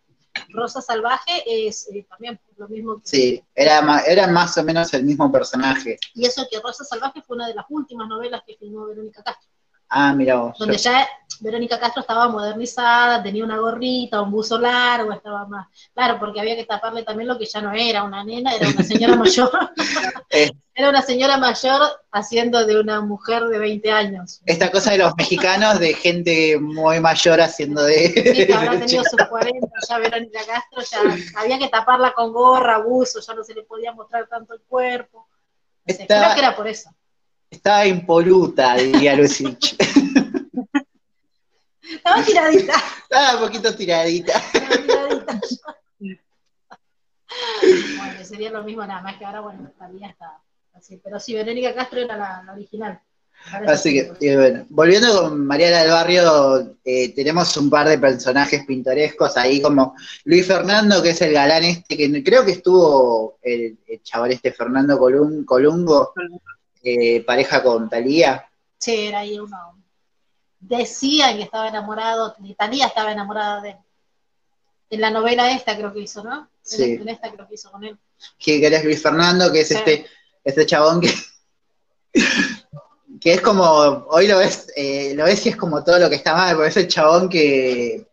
Rosa 0.50 0.82
Salvaje 0.82 1.44
es 1.68 1.90
eh, 1.92 2.06
también 2.10 2.40
lo 2.58 2.68
mismo 2.68 2.96
que... 3.02 3.02
Sí, 3.08 3.44
era, 3.56 3.82
ma- 3.82 4.02
era 4.02 4.28
más 4.28 4.58
o 4.58 4.64
menos 4.64 4.94
el 4.94 5.04
mismo 5.04 5.32
personaje. 5.32 5.98
Y 6.14 6.26
eso 6.26 6.46
que 6.50 6.60
Rosa 6.60 6.84
Salvaje 6.86 7.22
fue 7.22 7.36
una 7.36 7.48
de 7.48 7.56
las 7.56 7.66
últimas 7.70 8.08
novelas 8.08 8.42
que 8.46 8.56
filmó 8.58 8.86
Verónica 8.86 9.24
Castro. 9.24 9.50
Ah, 9.90 10.14
mira 10.14 10.36
vos. 10.36 10.58
donde 10.60 10.78
ya 10.78 11.08
Verónica 11.42 11.80
Castro 11.80 12.02
estaba 12.02 12.28
modernizada, 12.28 13.24
tenía 13.24 13.44
una 13.44 13.58
gorrita, 13.58 14.22
un 14.22 14.30
buzo 14.30 14.60
largo, 14.60 15.12
estaba 15.14 15.48
más, 15.48 15.68
claro, 15.94 16.20
porque 16.20 16.40
había 16.42 16.56
que 16.56 16.66
taparle 16.66 17.04
también 17.04 17.28
lo 17.28 17.38
que 17.40 17.46
ya 17.46 17.62
no 17.62 17.72
era 17.74 18.04
una 18.04 18.24
nena, 18.24 18.54
era 18.54 18.68
una 18.68 18.84
señora 18.84 19.16
mayor, 19.16 19.50
Eh. 20.30 20.52
era 20.76 20.90
una 20.90 21.02
señora 21.02 21.38
mayor 21.38 21.82
haciendo 22.12 22.66
de 22.66 22.80
una 22.80 23.02
mujer 23.02 23.46
de 23.48 23.58
20 23.58 23.92
años. 23.92 24.42
Esta 24.46 24.70
cosa 24.70 24.92
de 24.92 24.98
los 25.00 25.16
mexicanos, 25.16 25.80
de 25.80 25.94
gente 25.94 26.60
muy 26.60 27.00
mayor 27.00 27.42
haciendo 27.42 27.88
Sí, 27.88 27.94
de... 28.14 28.46
que 28.48 28.54
habrá 28.54 28.72
tenido 28.80 29.04
sus 29.06 29.26
40, 29.28 29.68
ya 29.88 29.98
Verónica 29.98 30.40
Castro, 30.46 30.82
ya 30.84 31.40
había 31.42 31.58
que 31.58 31.70
taparla 31.70 32.14
con 32.14 32.32
gorra, 32.34 32.80
buzo, 32.80 33.22
ya 33.22 33.34
no 33.34 33.44
se 33.44 33.54
le 33.56 33.64
podía 33.64 33.92
mostrar 33.94 34.28
tanto 34.28 34.54
el 34.54 34.62
cuerpo. 34.68 35.28
No 35.86 35.96
sé, 35.96 36.02
Está- 36.04 36.20
Creo 36.22 36.34
que 36.36 36.40
era 36.42 36.56
por 36.56 36.68
eso. 36.68 36.92
Estaba 37.50 37.86
impoluta, 37.88 38.76
diría 38.76 39.16
Lucich. 39.16 39.76
Estaba 41.82 42.24
tiradita, 42.24 42.74
Estaba 43.04 43.34
un 43.40 43.48
poquito 43.48 43.76
tiradita. 43.76 44.34
estaba 44.54 44.78
tiradita. 44.78 45.40
Bueno, 47.98 48.24
sería 48.26 48.52
lo 48.52 48.64
mismo 48.64 48.86
nada 48.86 49.02
más 49.02 49.18
que 49.18 49.26
ahora, 49.26 49.42
bueno, 49.42 49.72
todavía 49.78 50.10
está 50.10 50.38
así. 50.74 51.00
Pero 51.04 51.20
sí, 51.20 51.34
Verónica 51.34 51.74
Castro 51.74 52.00
era 52.02 52.16
la, 52.18 52.44
la 52.46 52.54
original. 52.54 53.00
Así 53.68 53.94
que, 53.94 54.12
eh, 54.32 54.36
bueno, 54.36 54.66
volviendo 54.70 55.22
con 55.22 55.46
Mariana 55.46 55.80
del 55.84 55.92
Barrio, 55.92 56.76
eh, 56.84 57.14
tenemos 57.16 57.56
un 57.56 57.70
par 57.70 57.88
de 57.88 57.98
personajes 57.98 58.66
pintorescos 58.66 59.38
ahí, 59.38 59.62
como 59.62 59.96
Luis 60.26 60.46
Fernando, 60.46 61.02
que 61.02 61.12
es 61.12 61.22
el 61.22 61.32
galán 61.34 61.64
este, 61.64 61.96
que 61.96 62.24
creo 62.24 62.44
que 62.44 62.52
estuvo 62.52 63.38
el, 63.42 63.78
el 63.88 64.04
chaval 64.04 64.34
este 64.34 64.52
Fernando 64.52 65.00
Colum- 65.00 65.46
Colungo, 65.46 66.14
eh, 66.84 67.24
pareja 67.26 67.62
con 67.64 67.90
Talía. 67.90 68.50
Sí, 68.78 69.08
era 69.08 69.20
ahí 69.20 69.40
uno. 69.40 69.76
Decían 70.60 71.38
que 71.38 71.44
estaba 71.44 71.68
enamorado, 71.68 72.36
Talía 72.58 72.88
estaba 72.88 73.12
enamorada 73.12 73.62
de 73.62 73.70
él. 73.72 73.78
En 74.92 75.02
la 75.02 75.12
novela 75.12 75.52
esta 75.52 75.78
creo 75.78 75.94
que 75.94 76.02
hizo, 76.02 76.24
¿no? 76.24 76.50
Sí. 76.62 76.94
En 77.00 77.10
esta 77.10 77.32
creo 77.32 77.48
que 77.48 77.56
hizo 77.56 77.72
con 77.72 77.84
él. 77.84 77.98
que, 78.38 78.66
eres 78.66 78.84
Luis 78.84 79.02
Fernando, 79.02 79.52
que 79.52 79.62
es 79.62 79.68
Sí. 79.68 79.76
este, 79.76 80.06
este 80.44 80.66
chabón 80.66 81.00
que, 81.02 81.14
que 83.22 83.34
es 83.34 83.42
como, 83.42 83.64
hoy 84.10 84.28
lo 84.28 84.40
ves, 84.40 84.68
eh, 84.76 85.14
lo 85.16 85.26
ves 85.26 85.46
y 85.46 85.50
es 85.50 85.56
como 85.56 85.84
todo 85.84 86.00
lo 86.00 86.10
que 86.10 86.16
está 86.16 86.34
mal, 86.36 86.56
porque 86.56 86.70
es 86.70 86.78
el 86.78 86.88
chabón 86.88 87.30
que 87.30 88.08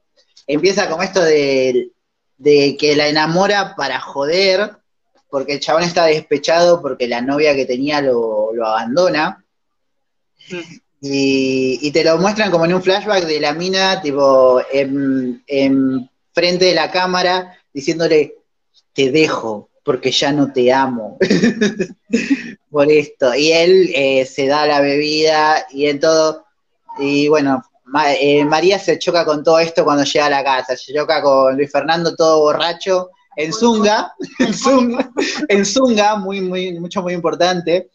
empieza 0.47 0.89
como 0.89 1.03
esto 1.03 1.23
de, 1.23 1.91
de 2.37 2.77
que 2.79 2.95
la 2.95 3.09
enamora 3.09 3.75
para 3.75 4.01
joder, 4.01 4.77
porque 5.37 5.53
el 5.53 5.61
chabón 5.61 5.83
está 5.83 6.07
despechado 6.07 6.81
porque 6.81 7.07
la 7.07 7.21
novia 7.21 7.55
que 7.55 7.67
tenía 7.67 8.01
lo, 8.01 8.55
lo 8.55 8.67
abandona. 8.67 9.45
Y, 11.03 11.79
y 11.83 11.91
te 11.93 12.03
lo 12.03 12.17
muestran 12.17 12.51
como 12.51 12.65
en 12.65 12.73
un 12.73 12.83
flashback 12.83 13.27
de 13.27 13.39
la 13.39 13.53
mina, 13.53 14.01
tipo, 14.01 14.63
en, 14.73 15.43
en 15.47 16.09
frente 16.33 16.65
de 16.65 16.75
la 16.75 16.91
cámara, 16.91 17.53
diciéndole, 17.71 18.37
te 18.95 19.11
dejo 19.11 19.69
porque 19.85 20.11
ya 20.11 20.33
no 20.33 20.51
te 20.55 20.73
amo. 20.73 21.19
Por 22.71 22.91
esto. 22.91 23.35
Y 23.35 23.53
él 23.53 23.91
eh, 23.95 24.25
se 24.25 24.47
da 24.47 24.65
la 24.67 24.81
bebida 24.81 25.67
y 25.71 25.85
en 25.87 26.01
todo. 26.01 26.47
Y 26.99 27.29
bueno, 27.29 27.63
Ma- 27.85 28.15
eh, 28.15 28.43
María 28.47 28.79
se 28.79 28.99
choca 28.99 29.27
con 29.27 29.45
todo 29.45 29.59
esto 29.59 29.85
cuando 29.85 30.03
llega 30.05 30.27
a 30.27 30.31
la 30.31 30.43
casa. 30.43 30.79
Se 30.79 30.95
choca 30.95 31.21
con 31.21 31.57
Luis 31.59 31.71
Fernando 31.71 32.17
todo 32.17 32.41
borracho, 32.41 33.11
en 33.37 33.53
zunga, 33.53 34.15
en 34.39 34.55
zunga, 34.55 35.11
en 35.49 35.67
zunga, 35.67 36.17
muy, 36.17 36.41
muy, 36.41 36.79
mucho, 36.81 37.03
muy 37.03 37.13
importante. 37.13 37.91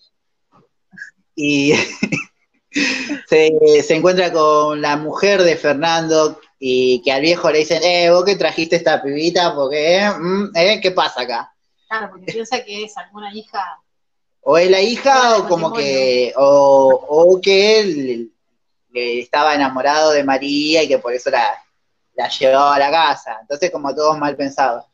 Y 1.35 1.73
se, 3.27 3.83
se 3.83 3.95
encuentra 3.95 4.31
con 4.31 4.79
la 4.81 4.95
mujer 4.97 5.41
de 5.41 5.57
Fernando 5.57 6.39
y 6.59 7.01
que 7.01 7.11
al 7.11 7.21
viejo 7.21 7.49
le 7.49 7.59
dicen, 7.59 7.81
eh, 7.83 8.11
vos 8.11 8.23
que 8.23 8.35
trajiste 8.35 8.75
esta 8.75 9.01
pibita, 9.01 9.55
porque, 9.55 9.97
eh, 9.97 10.11
Mm, 10.11 10.55
eh, 10.55 10.79
¿qué 10.79 10.91
pasa 10.91 11.21
acá? 11.21 11.51
Claro, 11.87 12.11
porque 12.11 12.31
piensa 12.31 12.63
que 12.63 12.83
es 12.83 12.95
alguna 12.97 13.33
hija. 13.33 13.79
O 14.41 14.57
es 14.57 14.69
la 14.69 14.79
hija 14.79 15.37
o 15.37 15.47
como 15.47 15.73
que, 15.73 16.33
o, 16.37 17.05
o 17.09 17.41
que 17.41 17.79
él 17.79 18.31
le 18.91 19.19
estaba 19.19 19.55
enamorado 19.55 20.11
de 20.11 20.23
María 20.23 20.83
y 20.83 20.87
que 20.87 20.99
por 20.99 21.13
eso 21.13 21.29
la, 21.29 21.47
la 22.13 22.27
llevaba 22.29 22.75
a 22.75 22.79
la 22.79 22.91
casa. 22.91 23.37
Entonces 23.41 23.71
como 23.71 23.93
todos 23.93 24.17
mal 24.17 24.35
pensados. 24.35 24.85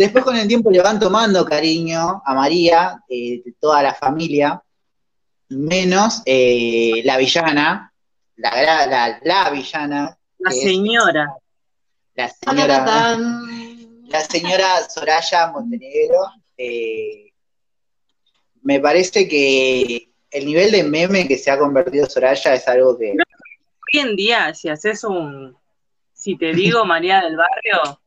Después 0.00 0.24
con 0.24 0.34
el 0.34 0.48
tiempo 0.48 0.70
le 0.70 0.80
van 0.80 0.98
tomando 0.98 1.44
cariño 1.44 2.22
a 2.24 2.34
María, 2.34 3.02
eh, 3.06 3.42
toda 3.60 3.82
la 3.82 3.92
familia, 3.92 4.62
menos 5.50 6.22
eh, 6.24 7.02
la 7.04 7.18
villana, 7.18 7.92
la, 8.36 8.50
gra- 8.50 8.86
la, 8.88 9.20
la 9.22 9.50
villana, 9.50 10.16
La 10.38 10.50
es 10.50 10.62
señora. 10.62 11.26
la 12.14 12.28
señora, 12.28 13.18
la 14.08 14.20
señora 14.20 14.88
Soraya 14.88 15.48
Montenegro. 15.52 16.20
eh, 16.56 17.26
me 18.62 18.80
parece 18.80 19.28
que 19.28 20.08
el 20.30 20.46
nivel 20.46 20.70
de 20.72 20.82
meme 20.84 21.28
que 21.28 21.36
se 21.36 21.50
ha 21.50 21.58
convertido 21.58 22.06
Soraya 22.08 22.54
es 22.54 22.66
algo 22.68 22.96
que... 22.98 23.10
Hoy 23.12 24.00
en 24.00 24.16
día, 24.16 24.54
si 24.54 24.70
haces 24.70 25.04
un, 25.04 25.54
si 26.14 26.36
te 26.38 26.54
digo 26.54 26.86
María 26.86 27.20
del 27.20 27.36
Barrio, 27.36 28.00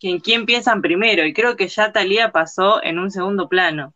que 0.00 0.08
en 0.08 0.18
quién 0.18 0.46
piensan 0.46 0.80
primero, 0.80 1.26
y 1.26 1.34
creo 1.34 1.56
que 1.56 1.68
ya 1.68 1.92
Talía 1.92 2.32
pasó 2.32 2.82
en 2.82 2.98
un 2.98 3.10
segundo 3.10 3.48
plano. 3.48 3.92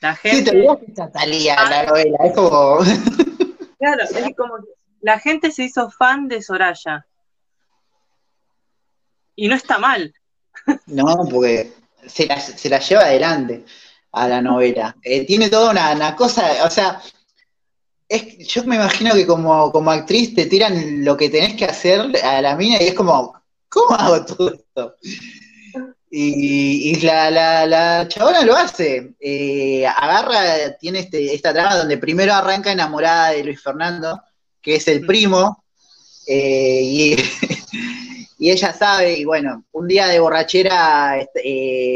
La 0.00 0.14
Sí, 0.16 0.28
gente, 0.28 0.50
te 0.50 0.60
que 0.60 0.84
está 0.88 1.10
Talía 1.10 1.56
la 1.70 1.86
novela, 1.86 2.18
es 2.24 2.34
como... 2.34 2.78
claro, 3.78 4.02
es 4.02 4.36
como 4.36 4.56
que 4.56 4.72
la 5.00 5.20
gente 5.20 5.52
se 5.52 5.62
hizo 5.62 5.88
fan 5.88 6.26
de 6.26 6.42
Soraya. 6.42 7.06
Y 9.36 9.46
no 9.48 9.54
está 9.54 9.78
mal. 9.78 10.12
No, 10.86 11.06
porque 11.30 11.72
se 12.06 12.26
la, 12.26 12.40
se 12.40 12.68
la 12.68 12.80
lleva 12.80 13.02
adelante 13.02 13.64
a 14.12 14.26
la 14.26 14.42
novela. 14.42 14.96
Eh, 15.02 15.24
tiene 15.26 15.48
toda 15.48 15.70
una, 15.70 15.92
una 15.92 16.16
cosa, 16.16 16.64
o 16.64 16.70
sea, 16.70 17.00
es, 18.08 18.38
yo 18.48 18.64
me 18.64 18.76
imagino 18.76 19.14
que 19.14 19.26
como, 19.26 19.70
como 19.70 19.90
actriz 19.92 20.34
te 20.34 20.46
tiran 20.46 21.04
lo 21.04 21.16
que 21.16 21.30
tenés 21.30 21.54
que 21.54 21.66
hacer 21.66 22.00
a 22.24 22.40
la 22.40 22.56
mina 22.56 22.82
y 22.82 22.88
es 22.88 22.94
como, 22.94 23.40
¿cómo 23.68 23.94
hago 23.94 24.24
todo 24.24 24.54
esto? 24.54 24.96
Y, 26.10 26.92
y 26.92 27.00
la, 27.00 27.30
la, 27.30 27.66
la 27.66 28.08
chabona 28.08 28.42
lo 28.42 28.56
hace. 28.56 29.14
Eh, 29.20 29.86
agarra, 29.86 30.76
tiene 30.78 31.00
este, 31.00 31.34
esta 31.34 31.52
trama 31.52 31.76
donde 31.76 31.98
primero 31.98 32.32
arranca 32.32 32.72
enamorada 32.72 33.30
de 33.30 33.44
Luis 33.44 33.62
Fernando, 33.62 34.22
que 34.62 34.76
es 34.76 34.88
el 34.88 35.04
primo, 35.04 35.64
eh, 36.26 36.80
y, 36.82 37.16
y 38.38 38.50
ella 38.50 38.72
sabe, 38.72 39.18
y 39.18 39.24
bueno, 39.24 39.64
un 39.72 39.88
día 39.88 40.06
de 40.06 40.20
borrachera 40.20 41.18
este, 41.18 41.40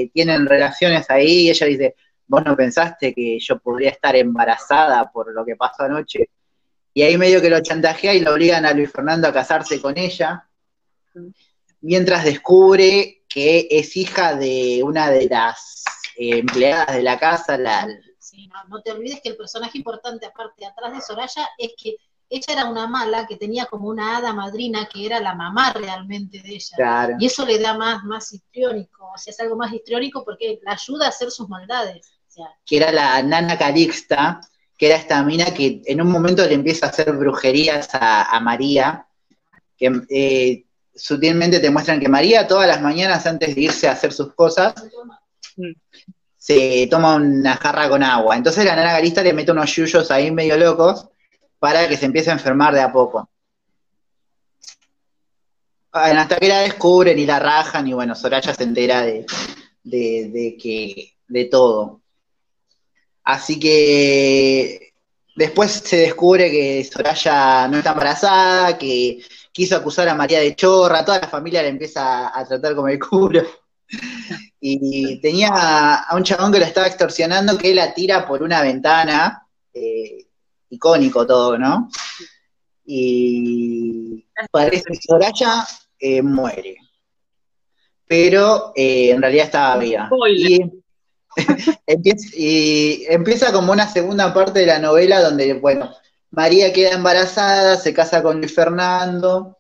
eh, 0.03 0.11
tienen 0.13 0.47
relaciones 0.47 1.09
ahí, 1.09 1.47
y 1.47 1.51
ella 1.51 1.67
dice, 1.67 1.95
vos 2.27 2.45
no 2.45 2.57
pensaste 2.57 3.15
que 3.15 3.39
yo 3.41 3.59
podría 3.59 3.91
estar 3.91 4.15
embarazada 4.17 5.11
por 5.11 5.33
lo 5.33 5.45
que 5.45 5.57
pasó 5.57 5.85
anoche. 5.85 6.31
Y 6.93 7.03
ahí 7.03 7.17
medio 7.17 7.41
que 7.41 7.51
lo 7.51 7.61
chantajea 7.61 8.15
y 8.15 8.21
lo 8.21 8.35
obligan 8.35 8.67
a 8.67 8.73
Luis 8.73 8.91
Fernando 8.91 9.29
a 9.29 9.33
casarse 9.33 9.81
con 9.81 9.97
ella, 9.97 10.49
mientras 11.81 12.25
descubre 12.25 13.23
que 13.29 13.69
es 13.71 13.97
hija 13.97 14.35
de 14.35 14.83
una 14.85 15.11
de 15.11 15.29
las 15.29 15.85
eh, 16.17 16.39
empleadas 16.39 16.95
de 16.95 17.03
la 17.03 17.19
casa, 17.19 17.57
la, 17.57 17.87
Sí, 18.31 18.47
no, 18.47 18.63
no 18.69 18.83
te 18.83 18.93
olvides 18.93 19.21
que 19.21 19.31
el 19.31 19.37
personaje 19.37 19.79
importante, 19.79 20.25
aparte 20.25 20.65
atrás 20.65 20.93
de 20.93 21.01
Soraya, 21.01 21.49
es 21.59 21.73
que 21.77 21.97
ella 22.29 22.47
era 22.49 22.65
una 22.67 22.87
mala 22.87 23.27
que 23.27 23.37
tenía 23.37 23.67
como 23.67 23.89
una 23.89 24.17
hada 24.17 24.33
madrina 24.33 24.89
que 24.93 25.05
era 25.05 25.19
la 25.19 25.35
mamá 25.35 25.73
realmente 25.73 26.41
de 26.41 26.51
ella. 26.51 26.77
claro, 26.77 27.17
Y 27.19 27.27
eso 27.27 27.45
le 27.45 27.59
da 27.59 27.77
más, 27.77 28.05
más 28.05 28.33
histriónico, 28.33 29.11
o 29.13 29.19
sea, 29.19 29.33
es 29.33 29.41
algo 29.41 29.57
más 29.57 29.73
histriónico 29.73 30.25
porque 30.25 30.61
la 30.63 30.73
ayuda 30.73 31.07
a 31.07 31.09
hacer 31.09 31.33
sus 31.33 31.49
maldades. 31.49 32.13
O 32.29 32.31
sea, 32.31 32.47
que 32.65 32.77
era 32.77 32.93
la 32.93 33.21
nana 33.25 33.59
Calixta, 33.59 34.41
que 34.79 34.87
era 34.87 34.97
esta 34.97 35.21
mina 35.25 35.47
que 35.47 35.83
en 35.85 36.01
un 36.01 36.09
momento 36.09 36.47
le 36.47 36.55
empieza 36.55 36.87
a 36.87 36.91
hacer 36.91 37.11
brujerías 37.13 37.89
a, 37.95 38.37
a 38.37 38.39
María, 38.39 39.09
que 39.77 39.91
eh, 40.09 40.67
sutilmente 40.95 41.61
te 41.61 41.71
muestran 41.71 42.01
que 42.01 42.09
María 42.09 42.47
todas 42.47 42.67
las 42.69 42.81
mañanas 42.83 43.27
antes 43.27 43.55
de 43.55 43.61
irse 43.63 43.89
a 43.89 43.93
hacer 43.93 44.13
sus 44.13 44.35
cosas, 44.35 44.75
se 46.37 46.87
toma 46.91 47.17
una 47.17 47.57
jarra 47.57 47.89
con 47.89 48.03
agua. 48.03 48.37
Entonces 48.37 48.65
la 48.65 48.75
nana 48.77 48.93
Calixta 48.93 49.23
le 49.23 49.33
mete 49.33 49.53
unos 49.53 49.75
yuyos 49.75 50.11
ahí 50.11 50.31
medio 50.31 50.57
locos 50.57 51.09
para 51.59 51.87
que 51.89 51.97
se 51.97 52.07
empiece 52.07 52.31
a 52.31 52.35
enfermar 52.35 52.75
de 52.75 52.81
a 52.81 52.93
poco. 52.93 53.29
Hasta 55.93 56.37
que 56.37 56.49
la 56.49 56.61
descubren 56.61 57.19
y 57.19 57.27
la 57.27 57.39
rajan, 57.41 57.87
y 57.89 57.93
bueno, 57.93 58.15
Soraya 58.15 58.55
se 58.55 58.63
entera 58.63 59.03
de, 59.03 59.27
de- 59.83 60.31
de 60.33 60.57
que, 60.57 61.15
de 61.27 61.45
todo. 61.47 62.01
Así 63.25 63.59
que 63.59 64.93
después 65.35 65.73
se 65.73 65.97
descubre 65.97 66.49
que 66.51 66.85
Soraya 66.85 67.67
no 67.69 67.79
está 67.79 67.91
embarazada, 67.91 68.79
que 68.79 69.21
quiso 69.53 69.77
acusar 69.77 70.09
a 70.09 70.15
María 70.15 70.41
de 70.41 70.55
chorra, 70.55 71.05
toda 71.05 71.21
la 71.21 71.29
familia 71.29 71.63
la 71.63 71.69
empieza 71.69 72.37
a 72.37 72.45
tratar 72.47 72.75
como 72.75 72.89
el 72.89 72.99
culo. 72.99 73.43
Y 74.63 75.19
tenía 75.23 75.49
a 76.01 76.15
un 76.15 76.23
chabón 76.23 76.53
que 76.53 76.59
la 76.59 76.67
estaba 76.67 76.87
extorsionando 76.87 77.57
que 77.57 77.75
la 77.75 77.95
tira 77.95 78.27
por 78.29 78.43
una 78.43 78.61
ventana, 78.61 79.47
eh, 79.73 80.27
icónico 80.69 81.27
todo, 81.27 81.57
¿no? 81.57 81.89
Y 82.85 84.27
parece 84.51 84.85
que 84.85 84.99
Soraya 85.01 85.67
eh, 85.99 86.21
muere. 86.21 86.77
Pero 88.07 88.73
eh, 88.77 89.13
en 89.13 89.23
realidad 89.23 89.47
estaba 89.47 89.79
viva. 89.79 90.11
Y 90.29 90.61
empieza, 91.87 92.29
y 92.37 93.07
empieza 93.09 93.53
como 93.53 93.73
una 93.73 93.89
segunda 93.89 94.35
parte 94.35 94.61
de 94.61 94.67
la 94.67 94.79
novela 94.79 95.23
donde, 95.23 95.55
bueno, 95.55 95.91
María 96.31 96.73
queda 96.73 96.93
embarazada, 96.93 97.77
se 97.77 97.93
casa 97.95 98.23
con 98.23 98.39
Luis 98.39 98.55
Fernando. 98.55 99.59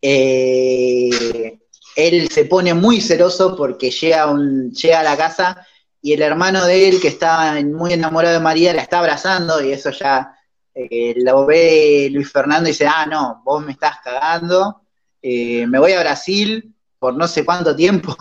eh, 0.00 1.58
él 1.96 2.28
se 2.30 2.46
pone 2.46 2.74
muy 2.74 3.00
celoso 3.00 3.56
porque 3.56 3.90
llega, 3.90 4.32
llega 4.72 5.00
a 5.00 5.02
la 5.02 5.16
casa 5.16 5.66
y 6.00 6.12
el 6.14 6.22
hermano 6.22 6.64
de 6.66 6.88
él, 6.88 7.00
que 7.00 7.08
está 7.08 7.54
muy 7.64 7.92
enamorado 7.92 8.34
de 8.34 8.40
María, 8.40 8.72
la 8.74 8.82
está 8.82 8.98
abrazando 9.00 9.62
y 9.62 9.72
eso 9.72 9.90
ya 9.90 10.34
eh, 10.74 11.14
lo 11.18 11.46
ve 11.46 12.08
Luis 12.12 12.30
Fernando 12.32 12.68
y 12.68 12.72
dice, 12.72 12.86
ah, 12.86 13.06
no, 13.06 13.42
vos 13.44 13.64
me 13.64 13.72
estás 13.72 13.98
cagando, 14.02 14.82
eh, 15.20 15.66
me 15.66 15.78
voy 15.78 15.92
a 15.92 16.00
Brasil 16.00 16.74
por 16.98 17.14
no 17.16 17.28
sé 17.28 17.44
cuánto 17.44 17.76
tiempo. 17.76 18.16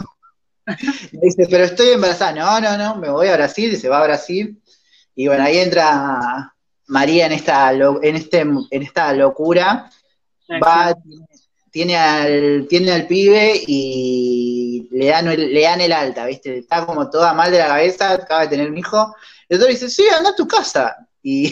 Dice, 1.12 1.48
pero 1.50 1.63
estoy 1.65 1.89
embarazada. 1.89 2.34
No, 2.34 2.62
no, 2.62 2.78
no, 2.78 2.96
me 2.98 3.10
voy 3.10 3.28
a 3.28 3.36
Brasil 3.36 3.78
se 3.78 3.89
va 3.89 4.00
a 4.00 4.04
Brasil. 4.04 4.62
Y 5.15 5.28
bueno, 5.28 5.43
ahí 5.43 5.58
entra 5.58 6.54
María 6.91 7.25
en 7.25 7.32
esta, 7.32 7.71
en 7.71 8.15
este, 8.15 8.41
en 8.41 8.82
esta 8.82 9.13
locura. 9.13 9.89
Va, 10.62 10.93
tiene 11.71 11.95
al, 11.95 12.67
tiene 12.67 12.91
al 12.91 13.08
pibe 13.08 13.63
y 13.65 14.89
le 14.91 15.06
dan, 15.06 15.30
el, 15.30 15.54
le 15.54 15.73
el 15.86 15.93
alta, 15.93 16.25
¿viste? 16.25 16.58
Está 16.58 16.86
como 16.86 17.10
toda 17.10 17.34
mal 17.34 17.49
de 17.49 17.60
la 17.60 17.67
cabeza, 17.67 18.12
acaba 18.12 18.41
de 18.41 18.49
tener 18.49 18.69
un 18.69 18.77
hijo. 18.77 19.15
El 19.47 19.65
dice, 19.67 19.89
sí, 19.89 20.04
anda 20.10 20.32
a 20.32 20.36
tu 20.36 20.45
casa. 20.45 21.08
Y 21.23 21.49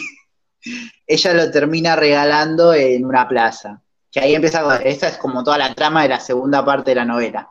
ella 1.06 1.32
lo 1.32 1.50
termina 1.50 1.96
regalando 1.96 2.74
en 2.74 3.06
una 3.06 3.26
plaza. 3.26 3.80
Que 4.12 4.20
ahí 4.20 4.34
empieza, 4.34 4.76
esta 4.76 5.08
es 5.08 5.16
como 5.16 5.42
toda 5.42 5.56
la 5.56 5.74
trama 5.74 6.02
de 6.02 6.10
la 6.10 6.20
segunda 6.20 6.62
parte 6.62 6.90
de 6.90 6.96
la 6.96 7.04
novela 7.06 7.48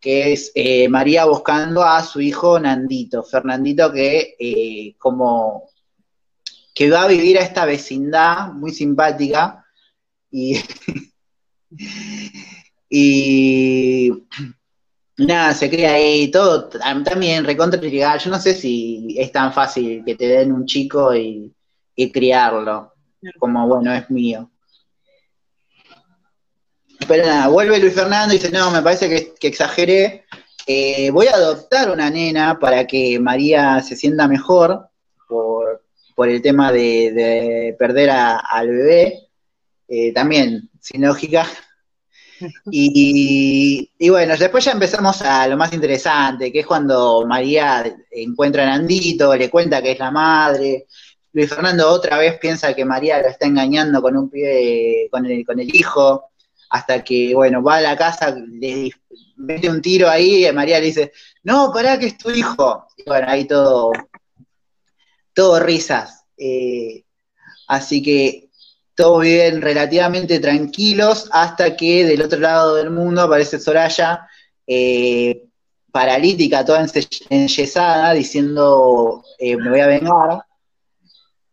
que 0.00 0.32
es 0.32 0.50
eh, 0.54 0.88
María 0.88 1.26
buscando 1.26 1.84
a 1.84 2.02
su 2.02 2.22
hijo 2.22 2.58
Nandito, 2.58 3.22
Fernandito, 3.22 3.92
que 3.92 4.34
eh, 4.38 4.94
como 4.96 5.69
que 6.74 6.90
va 6.90 7.02
a 7.02 7.08
vivir 7.08 7.38
a 7.38 7.42
esta 7.42 7.64
vecindad 7.64 8.52
muy 8.52 8.72
simpática 8.72 9.64
y, 10.30 10.60
y 12.88 14.12
nada, 15.16 15.54
se 15.54 15.68
crea 15.68 15.94
ahí 15.94 16.30
todo 16.30 16.68
también 16.68 17.44
recontra. 17.44 17.80
Yo 17.80 18.30
no 18.30 18.38
sé 18.38 18.54
si 18.54 19.14
es 19.18 19.32
tan 19.32 19.52
fácil 19.52 20.02
que 20.04 20.14
te 20.14 20.28
den 20.28 20.52
un 20.52 20.66
chico 20.66 21.14
y, 21.14 21.52
y 21.94 22.12
criarlo, 22.12 22.94
como 23.38 23.66
bueno, 23.66 23.92
es 23.92 24.10
mío. 24.10 24.50
Pero 27.08 27.26
nada, 27.26 27.48
vuelve 27.48 27.78
Luis 27.78 27.94
Fernando 27.94 28.34
y 28.34 28.38
dice, 28.38 28.52
no, 28.52 28.70
me 28.70 28.82
parece 28.82 29.08
que, 29.08 29.34
que 29.34 29.48
exageré. 29.48 30.24
Eh, 30.66 31.10
voy 31.10 31.26
a 31.26 31.34
adoptar 31.34 31.90
una 31.90 32.10
nena 32.10 32.58
para 32.58 32.86
que 32.86 33.18
María 33.18 33.80
se 33.80 33.96
sienta 33.96 34.28
mejor 34.28 34.88
por, 35.26 35.82
por 36.20 36.28
el 36.28 36.42
tema 36.42 36.70
de, 36.70 37.12
de 37.12 37.76
perder 37.78 38.10
a- 38.10 38.36
al 38.40 38.68
bebé. 38.68 39.28
Eh, 39.88 40.12
también, 40.12 40.68
sin 40.78 41.00
lógica. 41.06 41.46
Y, 42.70 43.90
y 43.98 44.08
bueno, 44.10 44.34
después 44.36 44.64
ya 44.64 44.72
empezamos 44.72 45.22
a 45.22 45.46
lo 45.48 45.56
más 45.56 45.72
interesante, 45.72 46.52
que 46.52 46.60
es 46.60 46.66
cuando 46.66 47.24
María 47.26 47.84
encuentra 48.10 48.62
a 48.64 48.66
Nandito, 48.66 49.34
le 49.36 49.48
cuenta 49.50 49.82
que 49.82 49.92
es 49.92 49.98
la 49.98 50.10
madre. 50.10 50.86
Luis 51.32 51.48
Fernando 51.48 51.88
otra 51.90 52.18
vez 52.18 52.38
piensa 52.38 52.74
que 52.74 52.84
María 52.84 53.20
lo 53.22 53.28
está 53.28 53.46
engañando 53.46 54.02
con 54.02 54.16
un 54.16 54.28
pibe, 54.30 55.08
con 55.10 55.24
el, 55.26 55.44
con 55.46 55.58
el 55.60 55.74
hijo 55.74 56.30
hasta 56.70 57.02
que, 57.02 57.34
bueno, 57.34 57.62
va 57.62 57.76
a 57.76 57.80
la 57.80 57.96
casa, 57.96 58.34
le 58.36 58.90
mete 59.36 59.68
un 59.68 59.82
tiro 59.82 60.08
ahí 60.08 60.46
y 60.46 60.52
María 60.52 60.78
le 60.80 60.86
dice, 60.86 61.12
no, 61.42 61.70
pará 61.72 61.98
que 61.98 62.06
es 62.06 62.16
tu 62.18 62.30
hijo. 62.30 62.86
Y 62.96 63.02
bueno, 63.06 63.26
ahí 63.28 63.44
todo, 63.46 63.92
todo 65.40 65.58
risas. 65.58 66.26
Eh, 66.36 67.02
así 67.66 68.02
que 68.02 68.50
todos 68.94 69.22
viven 69.22 69.62
relativamente 69.62 70.38
tranquilos 70.38 71.30
hasta 71.32 71.74
que 71.78 72.04
del 72.04 72.20
otro 72.20 72.40
lado 72.40 72.74
del 72.74 72.90
mundo 72.90 73.22
aparece 73.22 73.58
Soraya, 73.58 74.28
eh, 74.66 75.44
paralítica, 75.90 76.62
toda 76.62 76.86
enyesada, 77.30 78.12
diciendo, 78.12 79.24
eh, 79.38 79.56
me 79.56 79.70
voy 79.70 79.80
a 79.80 79.86
vengar. 79.86 80.44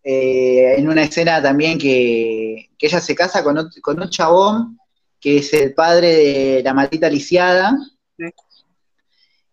En 0.03 0.87
una 0.89 1.03
escena 1.03 1.41
también 1.41 1.77
que, 1.77 2.69
ella 2.79 2.99
se 2.99 3.15
casa 3.15 3.41
con, 3.41 3.69
con 3.81 4.01
un 4.01 4.09
chabón 4.09 4.79
que 5.19 5.37
es 5.37 5.53
el 5.53 5.73
padre 5.73 6.07
de 6.15 6.61
la 6.63 6.73
maldita 6.73 7.09
lisiada. 7.09 7.77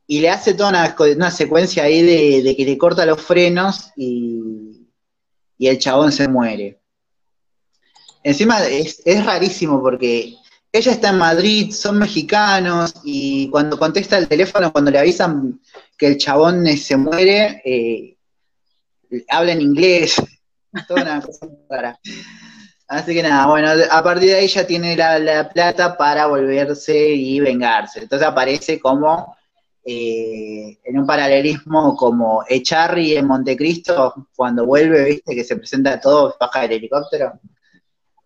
Y 0.07 0.21
le 0.21 0.31
hace 0.31 0.55
toda 0.55 0.95
una, 1.15 1.31
secuencia 1.31 1.85
ahí 1.85 2.03
de, 2.03 2.55
que 2.57 2.65
le 2.65 2.77
corta 2.77 3.07
los 3.07 3.21
frenos 3.21 3.91
y, 3.97 4.89
y 5.57 5.69
el 5.69 5.79
chabón 5.79 6.13
se 6.13 6.29
muere. 6.29 6.81
Encima 8.23 8.63
es, 8.65 9.03
es 9.05 9.25
rarísimo 9.25 9.81
porque 9.83 10.35
ella 10.73 10.93
está 10.93 11.11
en 11.11 11.19
Madrid, 11.19 11.71
son 11.73 11.99
mexicanos, 11.99 12.95
y 13.05 13.49
cuando 13.51 13.79
contesta 13.79 14.19
el 14.19 14.27
teléfono, 14.27 14.73
cuando 14.73 14.91
le 14.91 14.99
avisan 14.99 15.61
que 15.97 16.09
el 16.09 16.19
chabón 16.19 16.67
se 16.77 16.97
muere, 16.97 17.63
eh, 17.65 18.17
habla 19.29 19.53
en 19.53 19.61
inglés, 19.61 20.17
toda 20.89 21.03
una 21.03 21.21
cosa 21.21 21.47
rara. 21.71 22.01
Así 22.89 23.15
que 23.15 23.23
nada, 23.23 23.47
bueno, 23.47 23.69
a 23.91 24.03
partir 24.03 24.31
de 24.31 24.37
ahí 24.37 24.49
ya 24.49 24.67
tiene 24.67 24.97
la 24.97 25.49
plata 25.49 25.97
para 25.97 26.27
volverse 26.27 27.09
y 27.09 27.39
vengarse. 27.41 28.01
Entonces 28.01 28.27
aparece 28.27 28.81
como 28.81 29.37
eh, 29.85 30.79
en 30.85 30.99
un 30.99 31.07
paralelismo 31.07 31.95
como 31.97 32.43
Echarri 32.49 33.17
en 33.17 33.27
Montecristo, 33.27 34.29
cuando 34.35 34.65
vuelve, 34.65 35.05
viste, 35.05 35.35
que 35.35 35.45
se 35.45 35.57
presenta 35.57 36.01
todo, 36.01 36.35
baja 36.41 36.63
del 36.63 36.73
helicóptero. 36.73 37.33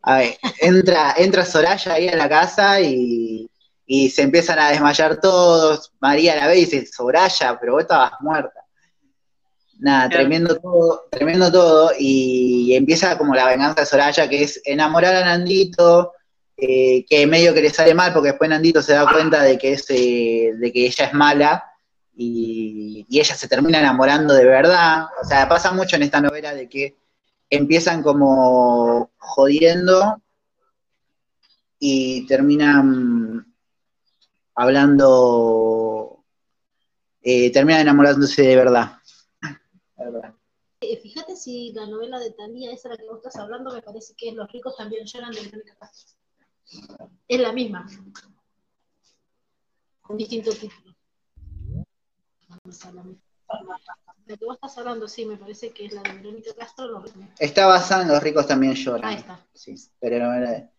A 0.02 0.18
ver, 0.18 0.38
entra, 0.60 1.14
entra 1.16 1.44
Soraya 1.44 1.94
ahí 1.94 2.08
a 2.08 2.16
la 2.16 2.28
casa 2.28 2.80
y, 2.80 3.50
y 3.86 4.08
se 4.10 4.22
empiezan 4.22 4.58
a 4.58 4.70
desmayar 4.70 5.20
todos. 5.20 5.92
María 6.00 6.36
la 6.36 6.46
ve 6.46 6.58
y 6.58 6.64
dice, 6.64 6.86
Soraya, 6.86 7.58
pero 7.58 7.72
vos 7.72 7.82
estabas 7.82 8.12
muerta. 8.20 8.64
Nada, 9.80 10.08
Claro. 10.08 10.22
tremendo 10.24 10.56
todo, 10.56 11.06
tremendo 11.10 11.52
todo, 11.52 11.92
y 11.98 12.74
empieza 12.74 13.16
como 13.16 13.34
la 13.34 13.46
venganza 13.46 13.80
de 13.82 13.86
Soraya, 13.86 14.28
que 14.28 14.42
es 14.42 14.60
enamorar 14.64 15.14
a 15.14 15.24
Nandito, 15.24 16.12
eh, 16.60 17.06
que 17.08 17.26
medio 17.26 17.54
que 17.54 17.62
le 17.62 17.70
sale 17.70 17.94
mal, 17.94 18.12
porque 18.12 18.30
después 18.30 18.50
Nandito 18.50 18.82
se 18.82 18.92
da 18.92 19.08
cuenta 19.08 19.42
de 19.42 19.56
que, 19.56 19.72
es, 19.72 19.88
eh, 19.90 20.52
de 20.58 20.72
que 20.72 20.86
ella 20.86 21.04
es 21.06 21.14
mala, 21.14 21.64
y, 22.16 23.06
ella 23.08 23.34
se 23.36 23.48
termina 23.48 23.78
enamorando 23.78 24.34
de 24.34 24.44
verdad. 24.44 25.06
O 25.22 25.24
sea, 25.24 25.48
pasa 25.48 25.70
mucho 25.72 25.96
en 25.96 26.02
esta 26.02 26.20
novela 26.20 26.52
de 26.52 26.68
que 26.68 26.96
empiezan 27.48 28.02
como 28.02 29.12
jodiendo 29.18 30.20
y 31.78 32.26
terminan 32.26 33.54
hablando, 34.56 36.24
eh, 37.22 37.52
terminan 37.52 37.82
enamorándose 37.82 38.42
de 38.42 38.56
verdad. 38.56 38.98
Eh, 40.80 40.96
Fíjate 41.00 41.36
si 41.36 41.72
la 41.72 41.86
novela 41.86 42.18
de 42.18 42.32
Talía, 42.32 42.72
esa 42.72 42.88
de 42.88 42.96
la 42.96 43.02
que 43.02 43.08
vos 43.08 43.18
estás 43.18 43.36
hablando, 43.36 43.72
me 43.72 43.82
parece 43.82 44.14
que 44.16 44.32
Los 44.32 44.50
ricos 44.50 44.76
también 44.76 45.06
lloran 45.06 45.30
de 45.32 45.42
Verónica 45.42 45.76
Castro. 45.78 46.17
Es 47.28 47.40
la 47.40 47.52
misma. 47.52 47.86
Con 50.02 50.16
distinto 50.16 50.50
título. 50.50 50.94
Vamos 52.48 52.84
a 52.84 52.92
la 52.92 53.04
que 54.36 54.44
vos 54.44 54.56
estás 54.56 54.76
hablando, 54.78 55.08
sí, 55.08 55.24
me 55.24 55.36
parece 55.38 55.70
que 55.70 55.86
es 55.86 55.92
la 55.92 56.02
de 56.02 56.12
Verónica 56.12 56.50
Castro. 56.54 56.86
Los 56.86 57.02
ricos. 57.04 57.22
Está 57.38 57.66
basada 57.66 58.02
en 58.02 58.08
Los 58.08 58.22
ricos 58.22 58.46
también 58.46 58.74
lloran. 58.74 59.04
Ahí 59.10 59.16
está. 59.16 59.44
Sí, 59.54 59.74
pero 59.98 60.18
no 60.26 60.34
era- 60.34 60.70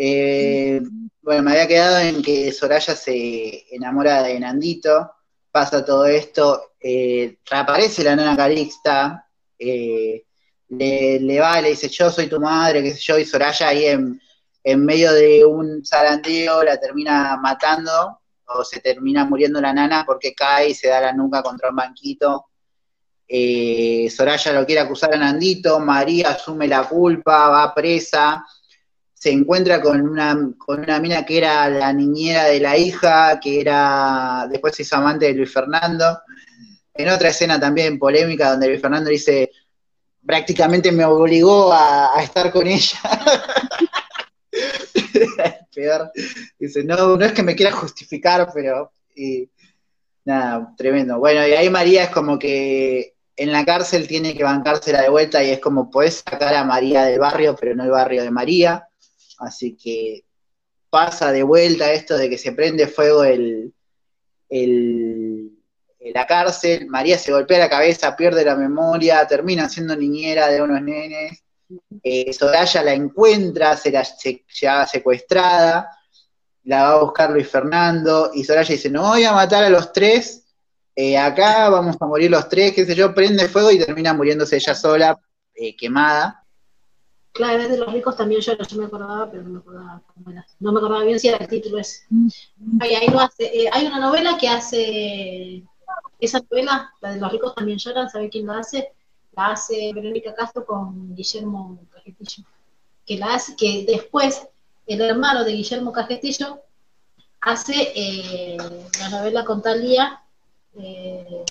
Eh, 0.00 0.80
bueno, 1.22 1.42
me 1.42 1.50
había 1.52 1.66
quedado 1.66 1.98
en 1.98 2.22
que 2.22 2.52
Soraya 2.52 2.94
se 2.94 3.74
enamora 3.74 4.22
de 4.22 4.38
Nandito, 4.38 5.10
pasa 5.50 5.84
todo 5.84 6.06
esto, 6.06 6.72
eh, 6.80 7.38
reaparece 7.50 8.04
la 8.04 8.14
nana 8.14 8.36
Calixta, 8.36 9.28
eh, 9.58 10.24
le, 10.68 11.18
le 11.20 11.40
va 11.40 11.60
le 11.60 11.70
dice, 11.70 11.88
yo 11.88 12.10
soy 12.10 12.28
tu 12.28 12.38
madre, 12.38 12.80
qué 12.82 12.92
sé 12.92 13.00
yo, 13.00 13.18
y 13.18 13.24
Soraya 13.24 13.68
ahí 13.68 13.86
en, 13.86 14.20
en 14.62 14.84
medio 14.84 15.12
de 15.12 15.44
un 15.44 15.84
zarandeo 15.84 16.62
la 16.62 16.78
termina 16.78 17.36
matando, 17.36 18.20
o 18.48 18.64
se 18.64 18.80
termina 18.80 19.24
muriendo 19.24 19.60
la 19.60 19.72
nana 19.72 20.04
porque 20.06 20.34
cae 20.34 20.70
y 20.70 20.74
se 20.74 20.88
da 20.88 21.00
la 21.00 21.12
nuca 21.12 21.42
contra 21.42 21.70
un 21.70 21.76
banquito. 21.76 22.46
Eh, 23.26 24.08
Soraya 24.10 24.52
lo 24.52 24.64
quiere 24.64 24.80
acusar 24.80 25.12
a 25.12 25.18
Nandito, 25.18 25.78
María 25.80 26.30
asume 26.30 26.66
la 26.66 26.84
culpa, 26.84 27.48
va 27.50 27.74
presa, 27.74 28.42
se 29.12 29.30
encuentra 29.30 29.82
con 29.82 30.00
una, 30.00 30.34
con 30.56 30.80
una 30.80 30.98
mina 30.98 31.26
que 31.26 31.38
era 31.38 31.68
la 31.68 31.92
niñera 31.92 32.44
de 32.44 32.60
la 32.60 32.76
hija, 32.78 33.38
que 33.38 33.60
era 33.60 34.46
después 34.50 34.74
se 34.74 34.82
hizo 34.82 34.96
amante 34.96 35.26
de 35.26 35.34
Luis 35.34 35.52
Fernando. 35.52 36.22
En 36.94 37.10
otra 37.10 37.28
escena 37.28 37.60
también 37.60 37.98
polémica 37.98 38.50
donde 38.50 38.68
Luis 38.68 38.80
Fernando 38.80 39.10
dice, 39.10 39.50
prácticamente 40.24 40.90
me 40.90 41.04
obligó 41.04 41.70
a, 41.72 42.16
a 42.18 42.22
estar 42.22 42.50
con 42.50 42.66
ella. 42.66 42.98
Peor. 45.74 46.10
Dice, 46.58 46.84
no, 46.84 47.16
no 47.16 47.24
es 47.24 47.32
que 47.32 47.42
me 47.42 47.54
quiera 47.56 47.72
justificar, 47.72 48.48
pero 48.54 48.92
y, 49.14 49.48
nada, 50.24 50.74
tremendo. 50.76 51.18
Bueno, 51.18 51.46
y 51.46 51.52
ahí 51.52 51.70
María 51.70 52.04
es 52.04 52.10
como 52.10 52.38
que 52.38 53.14
en 53.36 53.52
la 53.52 53.64
cárcel 53.64 54.08
tiene 54.08 54.34
que 54.36 54.44
bancársela 54.44 55.02
de 55.02 55.10
vuelta 55.10 55.42
y 55.44 55.50
es 55.50 55.60
como, 55.60 55.90
podés 55.90 56.24
sacar 56.28 56.54
a 56.54 56.64
María 56.64 57.04
del 57.04 57.20
barrio, 57.20 57.56
pero 57.58 57.74
no 57.74 57.84
el 57.84 57.90
barrio 57.90 58.22
de 58.22 58.30
María. 58.30 58.88
Así 59.38 59.76
que 59.76 60.24
pasa 60.90 61.32
de 61.32 61.42
vuelta 61.42 61.92
esto 61.92 62.16
de 62.18 62.30
que 62.30 62.38
se 62.38 62.52
prende 62.52 62.88
fuego 62.88 63.24
el, 63.24 63.74
el- 64.48 65.52
la 66.00 66.26
cárcel, 66.26 66.86
María 66.86 67.18
se 67.18 67.32
golpea 67.32 67.58
la 67.58 67.68
cabeza, 67.68 68.16
pierde 68.16 68.44
la 68.44 68.56
memoria, 68.56 69.26
termina 69.26 69.68
siendo 69.68 69.96
niñera 69.96 70.48
de 70.48 70.62
unos 70.62 70.80
nenes, 70.82 71.42
eh, 72.02 72.32
Soraya 72.32 72.82
la 72.82 72.94
encuentra, 72.94 73.76
se 73.76 73.90
la 73.90 74.04
se, 74.04 74.44
secuestrada, 74.90 75.90
la 76.64 76.82
va 76.82 76.92
a 76.92 77.02
buscar 77.02 77.30
Luis 77.30 77.48
Fernando, 77.48 78.30
y 78.34 78.44
Soraya 78.44 78.68
dice, 78.68 78.90
no 78.90 79.08
voy 79.08 79.24
a 79.24 79.32
matar 79.32 79.64
a 79.64 79.70
los 79.70 79.92
tres, 79.92 80.44
eh, 80.94 81.16
acá 81.16 81.68
vamos 81.68 81.96
a 82.00 82.06
morir 82.06 82.30
los 82.30 82.48
tres, 82.48 82.72
qué 82.74 82.84
sé 82.84 82.94
yo, 82.94 83.14
prende 83.14 83.48
fuego 83.48 83.70
y 83.70 83.78
termina 83.78 84.14
muriéndose 84.14 84.56
ella 84.56 84.74
sola, 84.74 85.20
eh, 85.54 85.76
quemada. 85.76 86.44
Claro, 87.32 87.62
es 87.62 87.70
de 87.70 87.78
los 87.78 87.92
ricos 87.92 88.16
también 88.16 88.40
lloran, 88.40 88.66
yo 88.66 88.78
me 88.78 88.86
acordaba, 88.86 89.30
pero 89.30 89.44
no 89.44 89.50
me 89.50 89.58
acordaba 89.60 90.02
cómo 90.12 90.30
era. 90.30 90.44
No 90.58 90.72
me 90.72 90.78
acordaba 90.78 91.04
bien 91.04 91.20
si 91.20 91.28
era 91.28 91.36
el 91.36 91.46
título 91.46 91.78
ese. 91.78 92.04
Ahí 92.80 92.94
hay 92.94 93.86
una 93.86 94.00
novela 94.00 94.36
que 94.38 94.48
hace, 94.48 95.62
esa 96.18 96.40
novela, 96.50 96.92
la 97.00 97.12
de 97.12 97.20
los 97.20 97.30
ricos 97.30 97.54
también 97.54 97.78
lloran, 97.78 98.10
¿sabe 98.10 98.28
quién 98.28 98.46
la 98.46 98.58
hace? 98.58 98.92
La 99.38 99.52
hace 99.52 99.92
Verónica 99.94 100.34
Castro 100.34 100.66
con 100.66 101.14
Guillermo 101.14 101.78
Cajetillo. 101.94 102.42
Que 103.06 103.16
la 103.18 103.34
hace, 103.34 103.54
que 103.54 103.84
después 103.86 104.48
el 104.84 105.00
hermano 105.00 105.44
de 105.44 105.52
Guillermo 105.52 105.92
Cajetillo 105.92 106.58
hace 107.40 107.92
eh, 107.94 108.56
la 108.98 109.08
novela 109.10 109.44
con 109.44 109.62
Talía, 109.62 110.20
eh, 110.76 111.44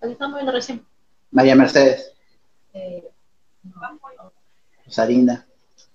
la 0.00 0.10
estamos 0.10 0.36
viendo 0.36 0.50
recién. 0.52 0.82
María 1.30 1.54
Mercedes, 1.54 2.10
Eh, 2.72 3.04
no, 3.64 3.98
Rosalinda, 4.86 5.46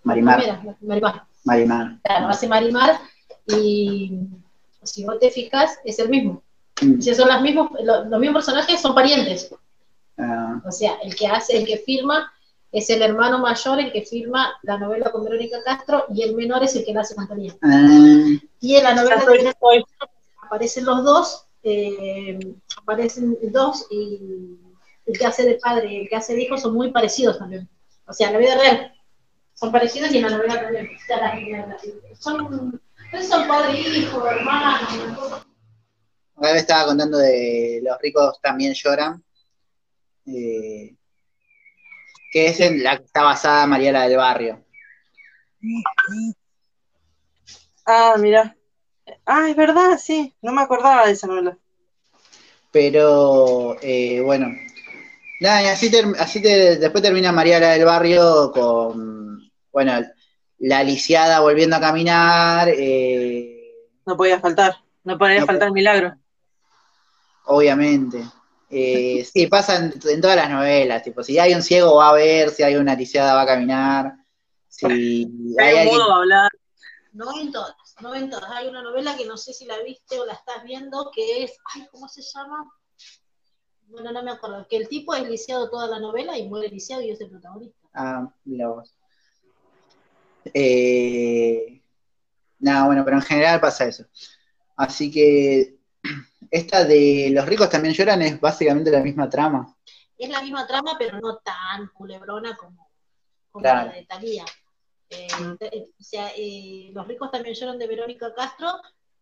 Marimar, 0.03 0.77
Marimar. 0.82 1.25
Marimar. 1.43 1.97
Claro, 2.03 2.27
hace 2.27 2.47
Marimar 2.47 2.99
y 3.47 4.12
si 4.84 5.03
vos 5.06 5.17
te 5.19 5.32
fijas, 5.32 5.79
es 5.86 5.97
el 5.97 6.10
mismo. 6.10 6.43
Mm, 6.84 7.01
Si 7.01 7.15
son 7.15 7.29
los 7.29 7.41
mismos, 7.41 7.71
lo- 7.84 8.06
los 8.06 8.19
mismos 8.19 8.45
personajes 8.45 8.79
son 8.79 8.93
parientes. 8.93 9.56
Ah, 10.17 10.62
O 10.65 10.71
sea, 10.71 10.95
el 11.04 11.15
que 11.15 11.28
hace, 11.28 11.58
el 11.58 11.65
que 11.65 11.78
firma 11.78 12.32
es 12.71 12.89
el 12.89 13.02
hermano 13.02 13.39
mayor, 13.39 13.80
el 13.80 13.91
que 13.91 14.02
firma 14.02 14.54
la 14.63 14.78
novela 14.78 15.12
con 15.12 15.23
Verónica 15.23 15.58
Castro, 15.63 16.06
y 16.13 16.23
el 16.23 16.36
menor 16.36 16.63
es 16.63 16.76
el 16.76 16.84
que 16.86 16.93
la 16.93 17.02
hace 17.02 17.15
con 17.15 17.28
Talía. 17.28 17.54
ah, 17.62 18.28
Y 18.60 18.76
en 18.76 18.84
la 18.84 18.95
novela 18.95 19.17
de- 19.17 19.54
aparecen 20.41 20.86
los 20.86 21.04
dos, 21.04 21.45
eh, 21.63 22.39
aparecen 22.78 23.38
dos, 23.52 23.86
y 23.91 24.58
el 25.06 25.17
que 25.17 25.26
hace 25.26 25.43
de 25.43 25.56
padre 25.56 25.91
y 25.93 26.02
el 26.02 26.10
que 26.10 26.15
hace 26.15 26.34
de 26.34 26.43
hijo 26.43 26.58
son 26.58 26.73
muy 26.73 26.91
parecidos 26.91 27.38
también. 27.38 27.67
O 28.08 28.13
sea, 28.13 28.28
en 28.28 28.34
la 28.34 28.39
vida 28.39 28.56
real 28.58 28.93
son 29.54 29.71
parecidos 29.71 30.12
y 30.12 30.17
en 30.17 30.23
la 30.23 30.30
novela 30.38 30.62
también. 30.62 30.89
Son, 32.19 32.80
no 33.13 33.21
son 33.21 33.47
padre 33.47 33.73
e 33.78 33.97
hijo, 33.99 34.19
cosa. 34.19 35.45
Una 36.36 36.52
vez 36.52 36.62
estaba 36.62 36.88
contando 36.88 37.17
de 37.19 37.80
Los 37.84 37.97
ricos 37.99 38.39
también 38.41 38.73
lloran, 38.73 39.23
eh, 40.25 40.95
que 42.31 42.47
es 42.47 42.59
en 42.59 42.83
la 42.83 42.97
que 42.97 43.05
está 43.05 43.23
basada 43.23 43.67
Mariela 43.67 44.07
del 44.07 44.17
Barrio. 44.17 44.65
Ah, 47.86 48.15
mira. 48.19 48.55
Ah, 49.25 49.49
es 49.49 49.55
verdad, 49.55 49.97
sí. 49.97 50.33
No 50.41 50.51
me 50.51 50.62
acordaba 50.62 51.05
de 51.05 51.13
esa 51.13 51.27
novela. 51.27 51.57
Pero 52.71 53.77
eh, 53.81 54.21
bueno, 54.21 54.47
nada, 55.41 55.63
y 55.63 55.67
así, 55.67 55.91
ter- 55.91 56.05
así 56.19 56.41
te- 56.41 56.77
después 56.77 57.03
termina 57.03 57.31
Mariela 57.31 57.69
del 57.71 57.86
Barrio 57.86 58.51
con, 58.51 59.39
bueno, 59.71 60.01
la 60.59 60.83
lisiada 60.83 61.41
volviendo 61.41 61.75
a 61.75 61.79
caminar, 61.81 62.69
eh, 62.75 63.59
No 64.05 64.17
podía 64.17 64.39
faltar. 64.39 64.75
No 65.03 65.17
podía 65.17 65.41
No 65.41 65.45
faltar 65.45 65.71
milagro. 65.71 66.15
obviamente. 67.45 68.23
Eh, 68.69 69.26
sí, 69.34 69.47
pasa 69.47 69.78
en, 69.78 69.93
en 70.10 70.21
todas 70.21 70.36
las 70.36 70.49
novelas, 70.49 71.04
tipo, 71.04 71.23
si 71.23 71.39
hay 71.39 71.54
un 71.54 71.62
ciego 71.62 71.95
va 71.95 72.10
a 72.10 72.13
ver, 72.13 72.49
si 72.49 72.63
hay 72.63 72.76
una 72.76 72.95
lisiada 72.95 73.36
va 73.36 73.41
a 73.41 73.47
caminar, 73.47 74.13
si 74.67 74.86
hay 74.86 75.28
Hay 75.60 75.88
un 75.88 75.93
modo 75.93 76.08
de 76.08 76.13
hablar. 76.13 76.52
No 77.13 77.39
en 77.39 77.52
todas, 77.52 77.76
no 78.02 78.15
en 78.15 78.30
todas. 78.30 78.49
Hay 78.49 78.67
una 78.67 78.82
novela 78.82 79.15
que 79.15 79.26
no 79.26 79.38
sé 79.38 79.54
si 79.54 79.65
la 79.65 79.80
viste 79.84 80.19
o 80.19 80.26
la 80.26 80.34
estás 80.34 80.63
viendo, 80.63 81.12
que 81.13 81.43
es, 81.43 81.56
ay, 81.76 81.88
¿cómo 81.91 82.10
se 82.10 82.23
llama? 82.23 82.71
Bueno, 83.88 84.12
no 84.12 84.23
me 84.23 84.32
acuerdo. 84.32 84.67
Que 84.67 84.78
el 84.78 84.88
tipo 84.88 85.13
es 85.13 85.30
lisiado 85.30 85.69
toda 85.69 85.88
la 85.88 85.99
novela 85.99 86.36
y 86.38 86.49
muere 86.49 86.69
lisiado 86.69 87.04
y 87.04 87.12
es 87.12 87.21
el 87.21 87.30
protagonista. 87.30 87.78
Ah, 87.93 88.34
mira 88.45 88.69
vos. 88.69 88.95
Eh, 90.56 91.82
nada, 92.58 92.88
bueno, 92.88 93.06
pero 93.06 93.17
en 93.17 93.23
general 93.23 93.62
pasa 93.62 93.86
eso. 93.86 94.06
Así 94.76 95.12
que 95.12 95.78
esta 96.54 96.86
de 96.86 97.30
Los 97.34 97.46
ricos 97.46 97.70
también 97.70 97.94
lloran 97.94 98.22
es 98.22 98.39
básicamente 98.39 98.92
la 98.92 99.00
misma 99.02 99.28
trama. 99.30 99.76
Es 100.18 100.30
la 100.30 100.42
misma 100.42 100.68
trama, 100.68 100.96
pero 100.98 101.20
no 101.20 101.38
tan 101.38 101.88
culebrona 101.94 102.56
como, 102.56 102.89
como 103.52 103.63
Claro. 103.63 103.88
la 103.89 103.96
de 103.96 104.06
Talía. 104.06 104.46
Eh, 105.10 105.28
te- 105.60 105.89
o 106.00 106.04
sea, 106.04 106.32
eh, 106.38 106.92
Los 106.94 107.08
ricos 107.08 107.32
también 107.32 107.56
lloran 107.56 107.78
de 107.80 107.88
Verónica 107.88 108.34
Castro. 108.34 108.68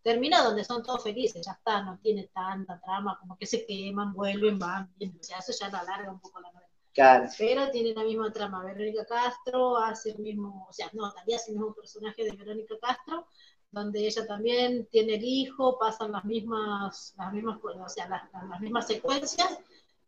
Termina 0.04 0.42
donde 0.44 0.64
son 0.64 0.82
todos 0.84 1.04
felices, 1.04 1.46
ya 1.46 1.52
está, 1.54 1.84
no 1.84 2.00
tiene 2.00 2.28
tanta 2.34 2.82
trama, 2.82 3.18
como 3.20 3.38
que 3.38 3.46
se 3.46 3.66
queman, 3.68 4.14
vuelven, 4.14 4.58
van, 4.58 4.92
o 5.00 5.24
sea, 5.24 5.38
eso 5.38 5.54
ya 5.60 5.70
la 5.70 5.80
alarga 5.80 6.12
un 6.12 6.20
poco 6.20 6.40
la 6.42 6.52
novela. 6.52 6.68
Claro. 6.94 7.30
Pero 7.38 7.70
tiene 7.70 7.94
la 7.94 8.04
misma 8.04 8.32
trama. 8.32 8.64
Verónica 8.66 9.06
Castro 9.06 9.78
hace 9.78 10.10
el 10.12 10.20
mismo, 10.20 10.66
o 10.70 10.74
sea, 10.74 10.90
no, 10.94 11.12
Talía 11.14 11.36
hace 11.38 11.52
el 11.52 11.58
mismo 11.60 11.74
personaje 11.76 12.24
de 12.24 12.32
Verónica 12.32 12.76
Castro, 12.82 13.28
donde 13.72 14.06
ella 14.06 14.28
también 14.28 14.86
tiene 14.88 15.16
el 15.16 15.24
hijo, 15.24 15.80
pasan 15.80 16.12
las 16.12 16.26
mismas, 16.26 17.14
las 17.18 17.34
mismas, 17.34 17.58
o 17.64 17.90
sea, 17.90 18.08
las, 18.10 18.24
las 18.50 18.60
mismas 18.60 18.88
secuencias, 18.88 19.60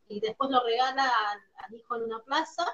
y 0.09 0.19
después 0.19 0.49
lo 0.49 0.61
regala 0.63 1.03
al, 1.03 1.39
al 1.65 1.73
hijo 1.73 1.95
en 1.95 2.03
una 2.03 2.19
plaza, 2.19 2.65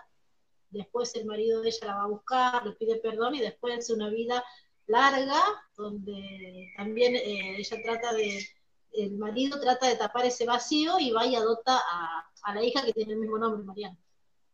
después 0.72 1.16
el 1.16 1.26
marido 1.26 1.62
de 1.62 1.70
ella 1.70 1.88
la 1.88 1.96
va 1.96 2.04
a 2.04 2.08
buscar, 2.08 2.66
le 2.66 2.74
pide 2.74 2.96
perdón 2.98 3.36
y 3.36 3.40
después 3.40 3.78
hace 3.78 3.94
una 3.94 4.10
vida 4.10 4.44
larga, 4.88 5.42
donde 5.78 6.74
también 6.76 7.16
eh, 7.16 7.58
ella 7.58 7.78
trata 7.84 8.14
de, 8.14 8.46
el 8.94 9.12
marido 9.18 9.60
trata 9.60 9.88
de 9.88 9.96
tapar 9.96 10.26
ese 10.26 10.46
vacío 10.46 11.00
y 11.00 11.12
va 11.12 11.26
y 11.26 11.36
adopta 11.36 11.78
a, 11.78 12.26
a 12.44 12.56
la 12.56 12.64
hija 12.64 12.84
que 12.84 12.94
tiene 12.94 13.14
el 13.14 13.20
mismo 13.20 13.38
nombre, 13.38 13.64
Mariana. 13.64 13.98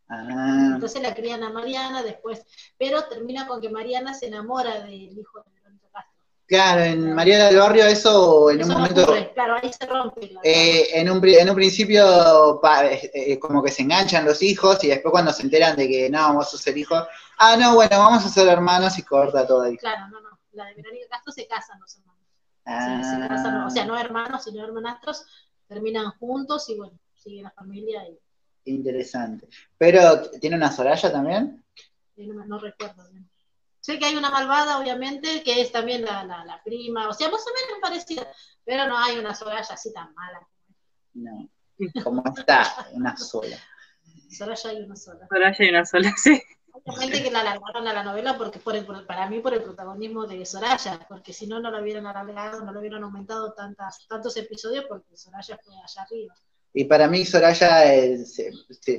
Ah, 0.07 0.71
Entonces 0.75 1.01
la 1.01 1.15
crían 1.15 1.43
a 1.43 1.49
Mariana 1.49 2.03
después, 2.03 2.45
pero 2.77 3.05
termina 3.05 3.47
con 3.47 3.59
que 3.59 3.69
Mariana 3.69 4.13
se 4.13 4.27
enamora 4.27 4.81
del 4.81 5.17
hijo 5.17 5.41
de. 5.41 5.54
Claro, 6.47 6.81
en 6.83 7.13
María 7.13 7.45
del 7.45 7.57
Barrio 7.57 7.85
eso 7.85 8.49
en 8.51 8.59
Eso 8.61 8.67
un 8.69 8.73
no 8.73 8.79
momento, 8.79 9.03
ocurre, 9.03 9.31
claro, 9.33 9.55
ahí 9.61 9.71
se 9.73 9.85
rompe. 9.85 10.31
eh, 10.43 10.87
en, 10.99 11.09
un, 11.09 11.25
en 11.27 11.49
un 11.49 11.55
principio 11.55 12.59
pa- 12.61 12.85
eh, 12.85 13.11
eh, 13.13 13.39
como 13.39 13.63
que 13.63 13.71
se 13.71 13.81
enganchan 13.83 14.25
los 14.25 14.41
hijos 14.41 14.83
y 14.83 14.87
después 14.87 15.11
cuando 15.11 15.31
se 15.33 15.43
enteran 15.43 15.75
de 15.75 15.87
que 15.87 16.09
no, 16.09 16.33
vos 16.33 16.49
sos 16.51 16.65
el 16.67 16.77
hijo, 16.77 16.95
ah, 17.39 17.57
no, 17.57 17.75
bueno, 17.75 17.97
vamos 17.99 18.25
a 18.25 18.29
ser 18.29 18.47
hermanos 18.47 18.97
y 18.97 19.03
corta 19.03 19.45
todo 19.47 19.63
ahí. 19.63 19.77
Claro, 19.77 20.07
no, 20.09 20.21
no, 20.21 20.29
la 20.53 20.65
de 20.65 20.75
Verónica 20.75 21.07
Castro 21.09 21.31
se 21.33 21.47
casan 21.47 21.79
los 21.79 21.95
hermanos. 21.97 22.21
Ah, 22.65 23.01
se 23.03 23.27
casan, 23.27 23.63
o 23.63 23.69
sea, 23.69 23.85
no 23.85 23.97
hermanos, 23.99 24.43
sino 24.43 24.63
hermanastros, 24.63 25.25
terminan 25.67 26.11
juntos 26.19 26.67
y 26.69 26.75
bueno, 26.77 26.97
sigue 27.13 27.41
la 27.43 27.51
familia 27.51 28.03
y, 28.07 28.19
interesante. 28.71 29.47
Pero, 29.77 30.29
¿tiene 30.39 30.55
una 30.55 30.71
Soraya 30.71 31.11
también? 31.11 31.63
y 32.17 32.27
no, 32.27 32.45
no 32.45 32.57
recuerdo 32.59 33.03
bien. 33.11 33.29
Sé 33.85 33.99
que 33.99 34.05
hay 34.05 34.15
una 34.15 34.31
malvada, 34.31 34.79
obviamente, 34.79 35.43
que 35.43 35.61
es 35.61 35.71
también 35.71 36.03
la, 36.03 36.23
la, 36.23 36.43
la 36.43 36.59
prima, 36.63 37.07
o 37.07 37.13
sea, 37.13 37.29
más 37.29 37.41
o 37.41 37.53
menos 37.53 37.79
parecida, 37.79 38.27
pero 38.63 38.87
no 38.87 38.97
hay 38.97 39.19
una 39.19 39.35
Soraya 39.35 39.75
así 39.75 39.93
tan 39.93 40.11
mala. 40.15 40.39
No. 41.13 41.47
Como 42.03 42.23
está, 42.35 42.87
una 42.93 43.15
sola. 43.15 43.55
Soraya 44.35 44.71
hay 44.71 44.81
una 44.81 44.95
sola. 44.95 45.27
Soraya 45.29 45.55
hay 45.59 45.69
una 45.69 45.85
sola, 45.85 46.11
sí. 46.17 46.41
Obviamente 46.73 47.21
que 47.21 47.29
la 47.29 47.41
alargaron 47.41 47.87
a 47.87 47.93
la 47.93 48.01
novela 48.01 48.35
porque 48.39 48.57
por 48.57 48.75
el, 48.75 48.87
para 49.05 49.29
mí 49.29 49.39
por 49.39 49.53
el 49.53 49.61
protagonismo 49.61 50.25
de 50.25 50.43
Soraya, 50.47 51.05
porque 51.07 51.31
si 51.31 51.45
no, 51.45 51.59
no 51.59 51.69
lo 51.69 51.79
hubieran 51.79 52.07
alargado, 52.07 52.65
no 52.65 52.71
lo 52.71 52.79
hubieran 52.79 53.03
aumentado 53.03 53.53
tantas, 53.53 54.07
tantos 54.07 54.35
episodios 54.37 54.85
porque 54.89 55.15
Soraya 55.15 55.59
fue 55.63 55.75
allá 55.75 56.01
arriba. 56.01 56.33
Y 56.73 56.85
para 56.85 57.07
mí 57.07 57.23
Soraya, 57.23 57.93
eh, 57.93 58.25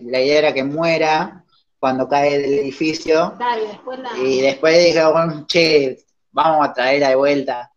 la 0.05 0.21
idea 0.21 0.39
era 0.39 0.55
que 0.55 0.63
muera 0.63 1.45
cuando 1.79 2.09
cae 2.09 2.39
del 2.39 2.55
edificio 2.55 3.37
y 3.39 3.67
después 3.69 3.99
la... 3.99 4.19
y 4.19 4.41
después 4.41 4.85
dije, 4.85 5.05
bueno, 5.05 5.47
che, 5.47 5.99
vamos 6.33 6.69
a 6.69 6.73
traerla 6.73 7.11
de 7.11 7.15
vuelta. 7.17 7.73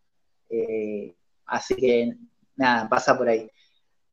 Eh, 0.48 1.14
así 1.46 1.74
que 1.76 2.14
nada, 2.56 2.88
pasa 2.88 3.16
por 3.16 3.28
ahí. 3.28 3.50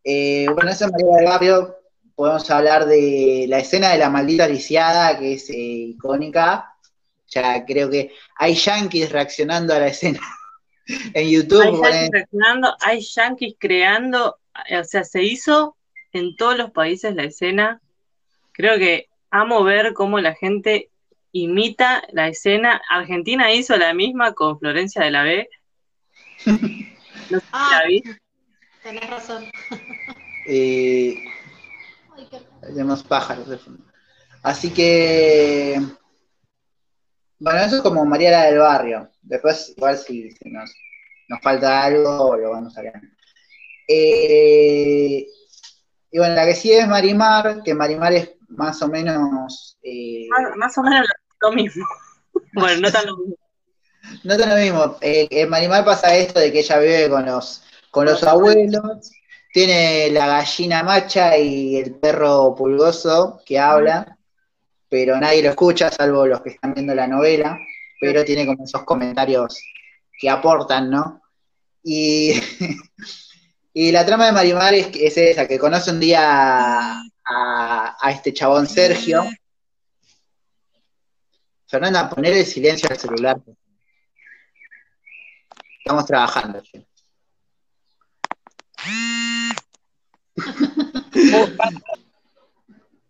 Eh, 0.03 0.47
bueno, 0.53 0.71
eso 0.71 0.85
es 0.85 0.91
María 0.91 1.15
del 1.17 1.25
Barrio. 1.25 1.75
Podemos 2.15 2.49
hablar 2.49 2.85
de 2.85 3.45
la 3.47 3.59
escena 3.59 3.91
de 3.91 3.97
la 3.97 4.09
maldita 4.09 4.47
lisiada, 4.47 5.17
que 5.19 5.33
es 5.33 5.49
eh, 5.49 5.55
icónica. 5.55 6.73
Ya 7.27 7.65
creo 7.65 7.89
que 7.89 8.11
hay 8.37 8.55
yankees 8.55 9.11
reaccionando 9.11 9.73
a 9.73 9.79
la 9.79 9.87
escena 9.87 10.21
en 11.13 11.29
YouTube. 11.29 11.61
Hay 11.61 11.73
yankees 11.73 12.09
reaccionando, 12.11 12.75
hay 12.79 13.01
yankees 13.01 13.55
creando, 13.59 14.39
o 14.79 14.83
sea, 14.85 15.03
se 15.03 15.23
hizo 15.23 15.75
en 16.13 16.35
todos 16.35 16.57
los 16.57 16.71
países 16.71 17.13
la 17.15 17.23
escena. 17.23 17.81
Creo 18.53 18.77
que 18.77 19.09
amo 19.29 19.63
ver 19.63 19.93
cómo 19.93 20.19
la 20.19 20.33
gente 20.35 20.89
imita 21.31 22.03
la 22.11 22.27
escena. 22.27 22.81
Argentina 22.89 23.51
hizo 23.53 23.77
la 23.77 23.93
misma 23.93 24.33
con 24.33 24.59
Florencia 24.59 25.03
de 25.03 25.11
la 25.11 25.23
B. 25.23 25.49
No 27.29 27.39
sé 27.39 27.45
si 27.45 27.51
Ah, 27.51 27.79
la 27.81 27.87
vi. 27.87 28.03
tenés 28.83 29.09
razón. 29.09 29.45
eh, 30.47 31.15
pájaros 33.07 33.49
de 33.49 33.57
fondo. 33.57 33.83
Así 34.43 34.71
que, 34.71 35.77
bueno, 37.39 37.59
eso 37.59 37.77
es 37.77 37.81
como 37.81 38.05
María 38.05 38.31
la 38.31 38.43
del 38.45 38.59
Barrio. 38.59 39.11
Después, 39.21 39.73
igual 39.75 39.97
si, 39.97 40.31
si 40.31 40.49
nos, 40.49 40.73
nos 41.27 41.41
falta 41.41 41.83
algo, 41.83 42.37
lo 42.37 42.51
vamos 42.51 42.77
a 42.77 42.81
ver. 42.81 42.93
Eh, 43.89 45.25
y 46.11 46.17
bueno, 46.17 46.35
la 46.35 46.45
que 46.45 46.55
sigue 46.55 46.79
es 46.79 46.87
Marimar, 46.87 47.61
que 47.63 47.73
Marimar 47.73 48.13
es 48.13 48.36
más 48.49 48.81
o 48.81 48.87
menos... 48.87 49.77
eh, 49.83 50.27
Más, 50.29 50.55
más 50.57 50.77
o 50.77 50.83
menos 50.83 51.07
lo 51.41 51.51
mismo. 51.51 51.85
Bueno, 52.53 52.81
no 52.81 52.91
tan 52.91 53.05
lo 53.07 53.17
mismo. 53.17 53.35
no 54.23 54.33
es 54.33 54.47
lo 54.47 54.55
mismo. 54.55 54.97
Eh, 55.01 55.27
en 55.31 55.49
Marimar 55.49 55.83
pasa 55.83 56.15
esto 56.15 56.39
de 56.39 56.51
que 56.51 56.59
ella 56.59 56.79
vive 56.79 57.09
con 57.09 57.25
los, 57.25 57.63
con 57.91 58.05
los 58.05 58.23
abuelos, 58.23 59.11
tiene 59.51 60.09
la 60.11 60.27
gallina 60.27 60.83
macha 60.83 61.35
y 61.37 61.77
el 61.77 61.95
perro 61.95 62.53
pulgoso 62.55 63.41
que 63.45 63.57
habla, 63.59 64.17
pero 64.89 65.19
nadie 65.19 65.41
lo 65.43 65.49
escucha, 65.49 65.91
salvo 65.91 66.25
los 66.27 66.41
que 66.41 66.49
están 66.51 66.73
viendo 66.73 66.93
la 66.93 67.07
novela, 67.07 67.57
pero 67.99 68.23
tiene 68.23 68.45
como 68.45 68.63
esos 68.63 68.83
comentarios 68.83 69.59
que 70.19 70.29
aportan, 70.29 70.89
¿no? 70.91 71.21
Y, 71.83 72.33
y 73.73 73.91
la 73.91 74.05
trama 74.05 74.27
de 74.27 74.31
Marimar 74.31 74.73
es, 74.75 74.89
es 74.93 75.17
esa, 75.17 75.47
que 75.47 75.59
conoce 75.59 75.91
un 75.91 75.99
día 75.99 76.95
a, 77.29 77.97
este 78.11 78.33
chabón 78.33 78.67
Sergio. 78.67 79.23
Fernanda, 81.67 82.09
poner 82.09 82.33
el 82.33 82.45
silencio 82.45 82.89
al 82.89 82.97
celular. 82.97 83.37
Estamos 85.79 86.05
trabajando. 86.05 86.61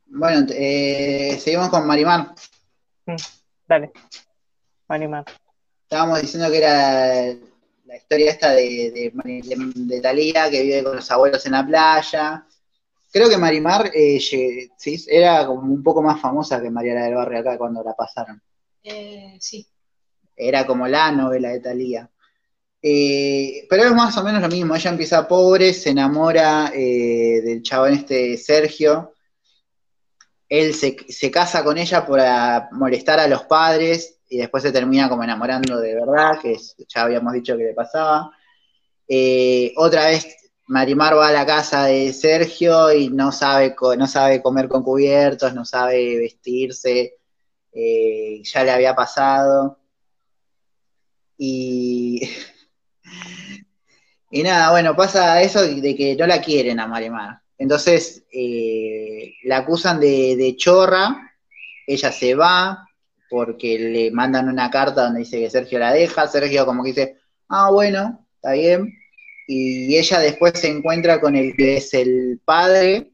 Bueno, 0.09 0.47
eh, 0.51 1.37
seguimos 1.39 1.69
con 1.69 1.85
Marimar. 1.85 2.33
Dale. 3.67 3.91
Animar. 4.87 5.25
Estábamos 5.83 6.21
diciendo 6.21 6.49
que 6.49 6.57
era 6.57 7.37
la 7.85 7.95
historia 7.97 8.31
esta 8.31 8.51
de, 8.51 8.91
de, 8.91 9.11
de- 9.13 9.71
de 9.75 10.01
Thalía, 10.01 10.49
que 10.49 10.63
vive 10.63 10.83
con 10.83 10.95
los 10.95 11.11
abuelos 11.11 11.45
en 11.45 11.51
la 11.51 11.65
playa. 11.65 12.46
Creo 13.17 13.29
que 13.29 13.37
Marimar 13.37 13.89
eh, 13.95 14.19
sí, 14.19 15.03
era 15.07 15.47
como 15.47 15.73
un 15.73 15.81
poco 15.81 16.03
más 16.03 16.21
famosa 16.21 16.61
que 16.61 16.69
Mariana 16.69 17.05
del 17.05 17.15
Barrio 17.15 17.39
acá 17.39 17.57
cuando 17.57 17.81
la 17.83 17.95
pasaron. 17.95 18.39
Eh, 18.83 19.35
sí, 19.39 19.65
Era 20.35 20.67
como 20.67 20.87
la 20.87 21.11
novela 21.11 21.49
de 21.49 21.59
Thalía. 21.59 22.07
Eh, 22.79 23.65
pero 23.67 23.85
es 23.85 23.91
más 23.91 24.15
o 24.17 24.23
menos 24.23 24.39
lo 24.39 24.49
mismo. 24.49 24.75
Ella 24.75 24.91
empieza 24.91 25.27
pobre, 25.27 25.73
se 25.73 25.89
enamora 25.89 26.71
eh, 26.75 27.41
del 27.43 27.63
chabón 27.63 27.93
este 27.93 28.37
Sergio. 28.37 29.15
Él 30.47 30.75
se, 30.75 30.95
se 31.09 31.31
casa 31.31 31.63
con 31.63 31.79
ella 31.79 32.05
para 32.05 32.69
molestar 32.73 33.19
a 33.19 33.27
los 33.27 33.45
padres 33.45 34.19
y 34.29 34.37
después 34.37 34.61
se 34.61 34.71
termina 34.71 35.09
como 35.09 35.23
enamorando 35.23 35.79
de 35.79 35.95
verdad, 35.95 36.39
que 36.39 36.55
ya 36.87 37.01
habíamos 37.01 37.33
dicho 37.33 37.57
que 37.57 37.63
le 37.63 37.73
pasaba. 37.73 38.29
Eh, 39.07 39.73
otra 39.77 40.05
vez 40.05 40.36
Marimar 40.67 41.15
va 41.15 41.29
a 41.29 41.31
la 41.31 41.45
casa 41.45 41.85
de 41.85 42.11
Sergio 42.11 42.91
y 42.91 43.09
no 43.09 43.31
sabe, 43.31 43.75
no 43.97 44.07
sabe 44.07 44.41
comer 44.41 44.67
con 44.67 44.83
cubiertos, 44.83 45.53
no 45.53 45.63
sabe 45.63 46.17
vestirse, 46.17 47.15
eh, 47.73 48.41
ya 48.43 48.63
le 48.63 48.71
había 48.71 48.95
pasado. 48.95 49.79
Y, 51.37 52.21
y 54.31 54.43
nada, 54.43 54.71
bueno, 54.71 54.95
pasa 54.95 55.41
eso 55.41 55.61
de 55.61 55.95
que 55.95 56.15
no 56.15 56.27
la 56.27 56.41
quieren 56.41 56.79
a 56.79 56.87
Marimar. 56.87 57.41
Entonces 57.57 58.25
eh, 58.31 59.35
la 59.43 59.57
acusan 59.57 59.99
de, 59.99 60.35
de 60.35 60.55
chorra, 60.57 61.33
ella 61.87 62.11
se 62.11 62.35
va 62.35 62.87
porque 63.29 63.79
le 63.79 64.11
mandan 64.11 64.49
una 64.49 64.69
carta 64.69 65.03
donde 65.05 65.19
dice 65.19 65.39
que 65.39 65.49
Sergio 65.49 65.79
la 65.79 65.93
deja, 65.93 66.27
Sergio 66.27 66.65
como 66.65 66.83
que 66.83 66.89
dice, 66.89 67.17
ah, 67.49 67.69
bueno, 67.71 68.25
está 68.35 68.51
bien, 68.53 68.93
y 69.47 69.95
ella 69.97 70.19
después 70.19 70.59
se 70.59 70.67
encuentra 70.67 71.21
con 71.21 71.35
el 71.35 71.55
que 71.55 71.77
es 71.77 71.93
el 71.93 72.41
padre, 72.43 73.11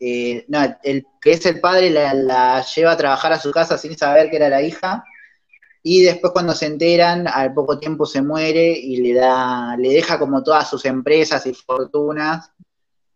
eh, 0.00 0.44
no, 0.48 0.58
el 0.82 1.06
que 1.20 1.30
es 1.32 1.46
el 1.46 1.60
padre 1.60 1.90
la, 1.90 2.64
lleva 2.74 2.92
a 2.92 2.96
trabajar 2.96 3.32
a 3.32 3.40
su 3.40 3.50
casa 3.52 3.78
sin 3.78 3.96
saber 3.96 4.30
que 4.30 4.36
era 4.36 4.48
la 4.48 4.62
hija, 4.62 5.04
y 5.82 6.02
después 6.02 6.32
cuando 6.32 6.54
se 6.54 6.66
enteran, 6.66 7.28
al 7.28 7.54
poco 7.54 7.78
tiempo 7.78 8.04
se 8.04 8.20
muere 8.20 8.72
y 8.72 8.96
le 8.96 9.14
da, 9.14 9.76
le 9.76 9.90
deja 9.90 10.18
como 10.18 10.42
todas 10.42 10.68
sus 10.68 10.84
empresas 10.84 11.46
y 11.46 11.54
fortunas, 11.54 12.50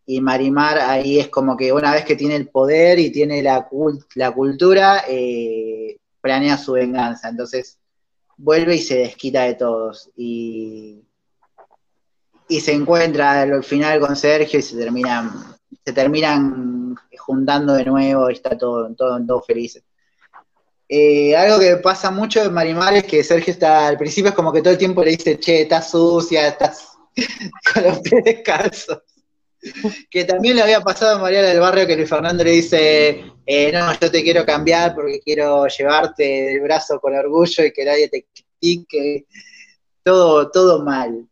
y 0.07 0.21
Marimar 0.21 0.79
ahí 0.79 1.19
es 1.19 1.29
como 1.29 1.57
que 1.57 1.73
una 1.73 1.93
vez 1.93 2.05
que 2.05 2.17
tiene 2.17 2.37
el 2.37 2.49
poder 2.49 2.99
y 3.01 3.11
tiene 3.11 3.43
la, 3.43 3.69
cult- 3.69 4.07
la 4.15 4.31
cultura, 4.31 5.05
eh, 5.09 5.99
planea 6.21 6.57
su 6.57 6.73
venganza, 6.73 7.29
entonces 7.29 7.79
vuelve 8.37 8.77
y 8.77 8.79
se 8.79 8.99
desquita 8.99 9.43
de 9.43 9.55
todos, 9.55 10.11
y, 10.17 11.03
y 12.53 12.61
se 12.61 12.73
encuentra 12.73 13.43
al 13.43 13.65
final 13.65 13.99
con 13.99 14.15
Sergio 14.15 14.59
y 14.59 14.63
se 14.63 14.77
terminan, 14.77 15.33
se 15.83 15.93
terminan 15.93 16.95
juntando 17.17 17.73
de 17.73 17.87
nuevo 17.87 18.29
y 18.29 18.35
está 18.35 18.59
todo, 18.59 18.95
todo, 18.95 19.19
todos 19.27 19.47
felices. 19.47 19.83
Eh, 20.87 21.35
algo 21.35 21.59
que 21.59 21.77
pasa 21.77 22.11
mucho 22.11 22.43
en 22.43 22.53
Marimar 22.53 22.93
es 22.93 23.05
que 23.05 23.25
Sergio 23.25 23.55
está, 23.55 23.87
al 23.89 23.97
principio 23.97 24.29
es 24.29 24.35
como 24.35 24.53
que 24.53 24.61
todo 24.61 24.75
el 24.75 24.79
tiempo 24.79 25.03
le 25.03 25.13
dice, 25.13 25.41
che, 25.41 25.63
estás 25.63 25.91
sucia, 25.91 26.49
estás 26.49 26.93
con 27.73 27.85
los 27.85 28.01
pies 28.01 28.23
descalzos. 28.23 28.99
Que 30.11 30.25
también 30.27 30.57
le 30.57 30.63
había 30.63 30.83
pasado 30.83 31.17
a 31.17 31.23
María 31.23 31.41
del 31.41 31.61
Barrio 31.61 31.87
que 31.87 31.97
Luis 31.97 32.11
Fernando 32.11 32.45
le 32.45 32.51
dice, 32.51 33.25
eh, 33.47 33.73
no, 33.73 33.99
yo 33.99 34.11
te 34.11 34.23
quiero 34.23 34.45
cambiar 34.45 34.95
porque 34.95 35.21
quiero 35.21 35.67
llevarte 35.69 36.23
del 36.23 36.61
brazo 36.61 37.01
con 37.01 37.15
orgullo 37.15 37.65
y 37.65 37.73
que 37.73 37.85
nadie 37.87 38.09
te 38.11 38.27
critique. 38.27 39.25
Todo, 40.05 40.51
todo 40.51 40.85
mal. 40.85 41.27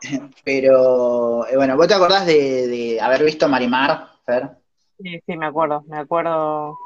Pero, 0.44 1.46
eh, 1.46 1.56
bueno, 1.56 1.76
¿vos 1.76 1.88
te 1.88 1.94
acordás 1.94 2.26
de, 2.26 2.66
de 2.66 3.00
haber 3.00 3.24
visto 3.24 3.48
Marimar, 3.48 4.08
Fer? 4.24 4.50
Sí, 4.98 5.20
sí, 5.26 5.36
me 5.36 5.46
acuerdo, 5.46 5.82
me 5.86 5.98
acuerdo 5.98 6.78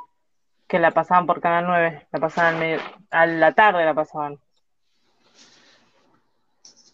que 0.67 0.79
la 0.79 0.93
pasaban 0.93 1.27
por 1.27 1.41
Canal 1.41 1.67
9, 1.67 2.07
la 2.13 2.19
pasaban 2.21 2.59
medio, 2.59 2.81
a 3.11 3.27
la 3.27 3.53
tarde 3.53 3.85
la 3.85 3.95
pasaban. 3.95 4.39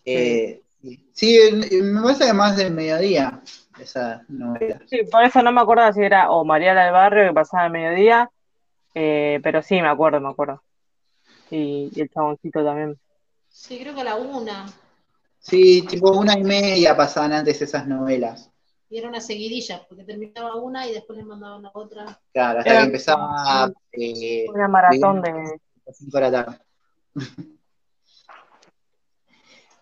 Eh, 0.04 0.62
sí, 1.12 1.38
me 1.82 2.02
parece 2.02 2.26
que 2.26 2.32
más 2.32 2.56
del 2.56 2.72
mediodía 2.72 3.40
esa 3.78 4.22
novela. 4.28 4.80
Sí, 4.86 5.00
por 5.10 5.24
eso 5.24 5.42
no 5.42 5.52
me 5.52 5.60
acuerdo 5.60 5.92
si 5.92 6.02
era 6.02 6.30
o 6.30 6.44
Mariana 6.44 6.84
del 6.84 6.92
Barrio 6.92 7.28
que 7.28 7.34
pasaba 7.34 7.64
al 7.64 7.70
mediodía, 7.70 8.30
eh, 8.94 9.40
pero 9.42 9.62
sí, 9.62 9.80
me 9.80 9.88
acuerdo, 9.88 10.20
me 10.20 10.30
acuerdo. 10.30 10.62
Y, 11.50 11.90
y 11.94 12.00
el 12.00 12.10
chaboncito 12.10 12.64
también. 12.64 12.98
Sí, 13.48 13.78
creo 13.80 13.94
que 13.94 14.00
a 14.00 14.04
la 14.04 14.16
una. 14.16 14.66
Sí, 15.40 15.82
tipo 15.88 16.12
una 16.12 16.38
y 16.38 16.44
media 16.44 16.96
pasaban 16.96 17.32
antes 17.32 17.60
esas 17.62 17.86
novelas. 17.86 18.50
Y 18.88 18.98
era 18.98 19.08
una 19.08 19.20
seguidilla, 19.20 19.86
porque 19.88 20.04
terminaba 20.04 20.56
una 20.56 20.86
y 20.86 20.92
después 20.92 21.16
le 21.16 21.24
mandaban 21.24 21.62
la 21.62 21.70
otra. 21.74 22.20
Claro, 22.32 22.58
hasta 22.58 22.70
Era- 22.70 22.80
que 22.80 22.86
empezaba 22.86 23.72
eh, 23.92 24.46
Una 24.48 24.68
maratón 24.68 25.22
de... 25.22 25.30
a 25.30 25.58
las 25.86 25.96
5 25.96 26.18
de 26.18 26.20
la 26.20 26.30
tarde. 26.30 26.58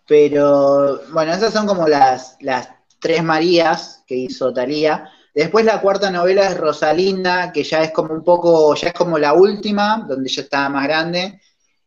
Pero 0.07 1.01
bueno, 1.11 1.33
esas 1.33 1.53
son 1.53 1.67
como 1.67 1.87
las, 1.87 2.35
las 2.39 2.69
tres 2.99 3.23
Marías 3.23 4.03
que 4.07 4.15
hizo 4.15 4.51
Talía. 4.53 5.07
Después 5.35 5.63
la 5.65 5.81
cuarta 5.81 6.09
novela 6.09 6.47
es 6.47 6.57
Rosalinda, 6.57 7.51
que 7.51 7.63
ya 7.63 7.83
es 7.83 7.91
como 7.91 8.13
un 8.13 8.23
poco, 8.23 8.73
ya 8.75 8.87
es 8.87 8.93
como 8.93 9.19
la 9.19 9.33
última, 9.33 10.05
donde 10.07 10.29
ya 10.29 10.41
estaba 10.41 10.69
más 10.69 10.85
grande. 10.85 11.39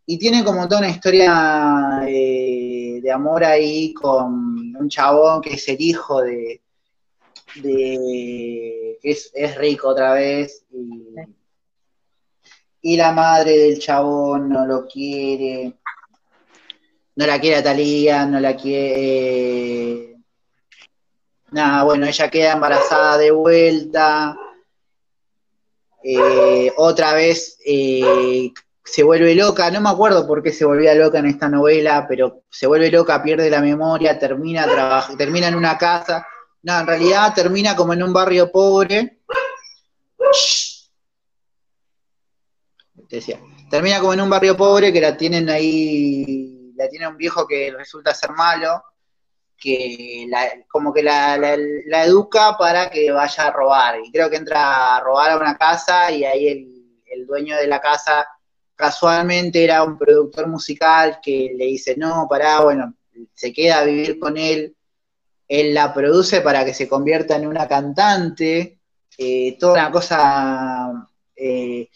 Y 0.07 0.19
tiene 0.19 0.45
como 0.45 0.69
toda 0.69 0.81
una 0.83 0.91
historia 0.91 2.03
eh, 2.07 2.62
de 3.03 3.11
amor 3.11 3.45
ahí 3.45 3.93
con 3.93 4.77
un 4.77 4.89
chabón 4.89 5.41
que 5.41 5.55
es 5.55 5.69
el 5.69 5.81
hijo 5.81 6.23
de, 6.23 6.61
que 7.53 8.99
es, 9.03 9.31
es 9.35 9.57
rico 9.57 9.89
otra 9.89 10.15
vez. 10.15 10.65
Y, 10.71 11.15
y 12.83 12.97
la 12.97 13.13
madre 13.13 13.59
del 13.59 13.79
chabón 13.79 14.49
no 14.49 14.67
lo 14.67 14.87
quiere. 14.87 15.75
No 17.15 17.27
la 17.27 17.41
quiere 17.41 17.57
a 17.57 17.63
Talía, 17.63 18.25
no 18.25 18.41
la 18.41 18.57
quiere. 18.57 20.17
Nada, 21.51 21.85
bueno, 21.85 22.07
ella 22.07 22.31
queda 22.31 22.53
embarazada 22.53 23.19
de 23.19 23.31
vuelta. 23.31 24.37
Eh, 26.03 26.73
otra 26.77 27.13
vez 27.15 27.59
eh, 27.65 28.51
se 28.85 29.03
vuelve 29.03 29.35
loca, 29.35 29.71
no 29.71 29.81
me 29.81 29.91
acuerdo 29.91 30.27
por 30.27 30.43
qué 30.43 30.53
se 30.53 30.65
volvía 30.65 30.95
loca 30.95 31.19
en 31.19 31.27
esta 31.27 31.49
novela, 31.49 32.05
pero 32.09 32.43
se 32.51 32.67
vuelve 32.67 32.91
loca, 32.91 33.23
pierde 33.23 33.49
la 33.49 33.61
memoria, 33.61 34.19
termina, 34.19 34.67
traba- 34.67 35.09
termina 35.17 35.49
en 35.49 35.55
una 35.55 35.79
casa. 35.79 36.27
No, 36.63 36.81
en 36.81 36.87
realidad 36.87 37.33
termina 37.35 37.77
como 37.77 37.93
en 37.93 38.03
un 38.03 38.13
barrio 38.13 38.51
pobre. 38.51 39.21
Decía, 43.09 43.39
termina 43.71 44.01
como 44.01 44.15
en 44.15 44.21
un 44.23 44.31
barrio 44.31 44.57
pobre 44.57 44.93
que 44.93 45.01
la 45.01 45.17
tienen 45.17 45.49
ahí, 45.49 46.73
la 46.77 46.89
tiene 46.89 47.07
un 47.07 47.17
viejo 47.17 47.47
que 47.47 47.73
resulta 47.77 48.15
ser 48.15 48.31
malo, 48.31 48.83
que 49.57 50.27
como 50.69 50.93
que 50.93 51.03
la, 51.03 51.37
educa 52.05 52.57
para 52.59 52.91
que 52.91 53.13
vaya 53.13 53.47
a 53.47 53.51
robar. 53.53 54.01
Y 54.05 54.11
creo 54.11 54.29
que 54.29 54.37
entra 54.37 54.97
a 54.97 55.01
robar 55.01 55.33
a 55.33 55.37
una 55.37 55.57
casa 55.57 56.11
y 56.11 56.25
ahí 56.25 56.49
el 57.07 57.27
dueño 57.27 57.57
de 57.57 57.67
la 57.67 57.81
casa 57.81 58.27
casualmente 58.83 59.63
era 59.63 59.85
un 59.85 59.97
productor 59.97 60.49
musical 60.49 61.21
que 61.23 61.55
le 61.57 61.67
dice, 61.67 61.95
no, 61.97 62.27
pará, 62.29 62.61
bueno, 62.63 62.95
se 63.33 63.53
queda 63.53 63.79
a 63.79 63.85
vivir 63.85 64.19
con 64.19 64.37
él, 64.37 64.75
él 65.47 65.73
la 65.73 65.95
produce 65.95 66.41
para 66.41 66.65
que 66.65 66.75
se 66.75 66.89
convierta 66.89 67.37
en 67.37 67.47
una 67.47 67.69
cantante, 67.69 68.81
eh, 69.17 69.57
toda 69.61 69.75
una 69.75 69.91
cosa... 69.93 71.09
eh, 71.37 71.89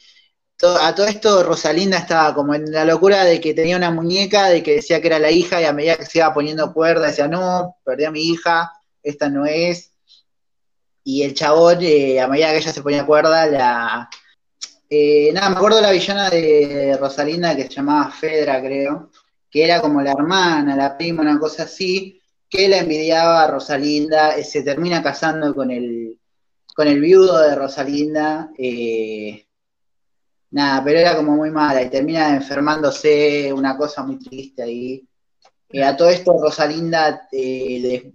a 0.81 0.95
todo 0.95 1.07
esto 1.07 1.43
Rosalinda 1.43 1.99
estaba 1.99 2.35
como 2.35 2.55
en 2.55 2.73
la 2.73 2.85
locura 2.85 3.25
de 3.25 3.41
que 3.41 3.53
tenía 3.53 3.77
una 3.77 3.91
muñeca, 3.91 4.49
de 4.49 4.63
que 4.63 4.77
decía 4.77 5.01
que 5.01 5.09
era 5.09 5.19
la 5.19 5.31
hija, 5.31 5.61
y 5.61 5.65
a 5.65 5.73
medida 5.73 5.97
que 5.97 6.07
se 6.07 6.19
iba 6.19 6.33
poniendo 6.33 6.73
cuerda, 6.73 7.09
decía, 7.09 7.29
no, 7.29 7.77
perdí 7.85 8.05
a 8.05 8.11
mi 8.11 8.23
hija, 8.23 8.73
esta 9.03 9.29
no 9.29 9.45
es. 9.45 9.91
Y 11.05 11.23
el 11.25 11.35
chabón, 11.35 11.79
eh, 11.83 12.21
a 12.21 12.29
medida 12.29 12.51
que 12.53 12.59
ella 12.59 12.73
se 12.73 12.83
ponía 12.83 13.05
cuerda, 13.05 13.47
la... 13.47 14.09
eh, 14.89 15.31
nada, 15.33 15.51
me 15.51 15.57
acuerdo 15.57 15.77
de 15.77 15.83
la 15.83 15.91
villana 15.93 16.31
de 16.31 16.97
Rosalinda 16.99 17.57
que 17.57 17.65
se 17.65 17.71
llamaba 17.71 18.11
Fedra, 18.11 18.61
creo, 18.61 19.11
que 19.51 19.65
era 19.65 19.81
como 19.81 20.01
la 20.03 20.13
hermana, 20.13 20.77
la 20.77 20.97
prima, 20.97 21.23
una 21.23 21.39
cosa 21.39 21.65
así, 21.65 22.21
que 22.49 22.69
la 22.69 22.79
envidiaba 22.79 23.45
a 23.45 23.51
Rosalinda, 23.51 24.37
eh, 24.37 24.45
se 24.45 24.63
termina 24.63 25.03
casando 25.03 25.55
con 25.55 25.71
el, 25.71 26.19
con 26.75 26.87
el 26.89 27.01
viudo 27.01 27.39
de 27.41 27.55
Rosalinda, 27.55 28.51
eh, 28.59 29.43
Nada, 30.49 30.83
pero 30.85 30.99
era 30.99 31.17
como 31.17 31.37
muy 31.37 31.51
mala 31.51 31.83
y 31.83 31.91
termina 31.91 32.35
enfermándose, 32.35 33.53
una 33.53 33.77
cosa 33.77 34.03
muy 34.05 34.19
triste 34.19 34.63
ahí. 34.63 35.07
A 35.85 35.97
todo 35.97 36.09
esto 36.09 36.39
Rosalinda 36.41 37.29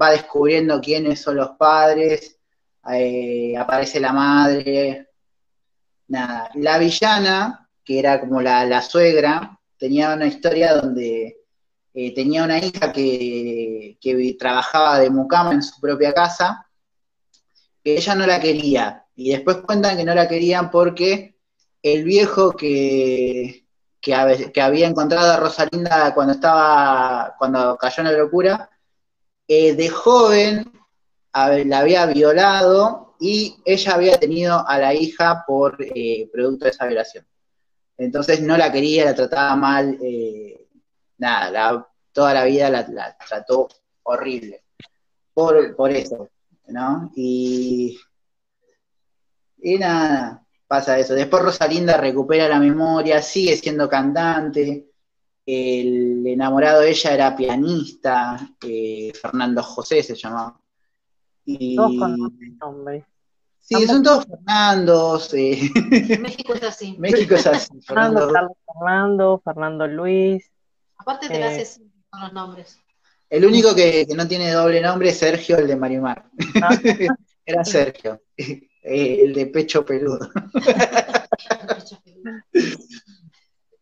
va 0.01 0.11
descubriendo 0.11 0.79
quiénes 0.79 1.19
son 1.21 1.35
los 1.35 1.51
padres, 1.51 2.39
aparece 2.81 3.99
la 3.99 4.13
madre. 4.13 5.10
Nada, 6.11 6.49
la 6.55 6.77
villana, 6.77 7.69
que 7.85 7.99
era 7.99 8.19
como 8.19 8.41
la, 8.41 8.65
la 8.65 8.81
suegra, 8.81 9.57
tenía 9.77 10.13
una 10.13 10.27
historia 10.27 10.73
donde 10.75 11.37
eh, 11.93 12.13
tenía 12.13 12.43
una 12.43 12.57
hija 12.59 12.91
que, 12.91 13.97
que 14.01 14.35
trabajaba 14.37 14.99
de 14.99 15.09
mucama 15.09 15.53
en 15.53 15.63
su 15.63 15.79
propia 15.79 16.13
casa, 16.13 16.67
que 17.83 17.95
ella 17.97 18.15
no 18.15 18.25
la 18.27 18.39
quería. 18.39 19.05
Y 19.15 19.31
después 19.31 19.57
cuentan 19.57 19.95
que 19.97 20.03
no 20.03 20.13
la 20.13 20.27
querían 20.27 20.69
porque 20.69 21.37
el 21.81 22.03
viejo 22.03 22.51
que, 22.51 23.65
que, 24.01 24.13
hab- 24.13 24.51
que 24.51 24.61
había 24.61 24.87
encontrado 24.87 25.31
a 25.31 25.37
Rosalinda 25.37 26.13
cuando 26.13 26.33
estaba, 26.33 27.35
cuando 27.39 27.77
cayó 27.77 28.01
en 28.03 28.11
la 28.11 28.17
locura, 28.17 28.69
eh, 29.47 29.73
de 29.75 29.89
joven 29.89 30.71
la 31.33 31.79
había 31.79 32.05
violado 32.07 33.10
y 33.23 33.55
ella 33.65 33.93
había 33.93 34.19
tenido 34.19 34.67
a 34.67 34.79
la 34.79 34.95
hija 34.95 35.43
por 35.45 35.77
eh, 35.79 36.27
producto 36.33 36.65
de 36.65 36.71
esa 36.71 36.87
violación. 36.87 37.23
Entonces 37.95 38.41
no 38.41 38.57
la 38.57 38.71
quería, 38.71 39.05
la 39.05 39.13
trataba 39.13 39.55
mal, 39.55 39.95
eh, 40.01 40.67
nada, 41.19 41.87
toda 42.11 42.33
la 42.33 42.45
vida 42.45 42.71
la, 42.71 42.87
la 42.87 43.15
trató 43.15 43.67
horrible. 44.01 44.63
Por, 45.35 45.75
por 45.75 45.91
eso, 45.91 46.29
¿no? 46.69 47.11
Y, 47.15 47.95
y 49.61 49.77
nada, 49.77 50.43
pasa 50.65 50.97
eso. 50.97 51.13
Después 51.13 51.43
Rosalinda 51.43 51.97
recupera 51.97 52.47
la 52.47 52.59
memoria, 52.59 53.21
sigue 53.21 53.55
siendo 53.55 53.87
cantante. 53.87 54.87
El 55.45 56.25
enamorado 56.25 56.81
de 56.81 56.89
ella 56.89 57.13
era 57.13 57.35
pianista, 57.35 58.49
eh, 58.65 59.11
Fernando 59.13 59.61
José 59.61 60.01
se 60.01 60.15
llamaba. 60.15 60.59
Y, 61.45 61.75
con 61.75 62.17
nombre. 62.59 63.05
Sí, 63.61 63.85
son 63.87 64.03
todos 64.03 64.25
Fernandos. 64.25 65.31
México 65.33 66.53
es 66.55 66.63
así. 66.63 66.95
México 66.99 67.35
es 67.35 67.47
así. 67.47 67.69
Fernando, 67.85 68.19
Fernando- 68.21 68.33
Carlos 68.33 68.57
Fernando, 68.65 69.41
Fernando 69.43 69.87
Luis. 69.87 70.51
Aparte 70.97 71.27
te 71.29 71.39
la 71.39 71.51
Eh. 71.51 71.55
haces 71.55 71.81
con 72.09 72.21
los 72.21 72.33
nombres. 72.33 72.77
El 73.29 73.45
único 73.45 73.73
que, 73.73 74.05
que 74.05 74.13
no 74.15 74.27
tiene 74.27 74.51
doble 74.51 74.81
nombre 74.81 75.09
es 75.09 75.17
Sergio, 75.17 75.57
el 75.57 75.67
de 75.67 75.75
Marimar. 75.77 76.25
Ah. 76.61 76.69
Era 77.45 77.63
Sergio, 77.65 78.21
eh, 78.37 78.67
el 79.23 79.33
de 79.33 79.45
pecho 79.47 79.85
peludo. 79.85 80.29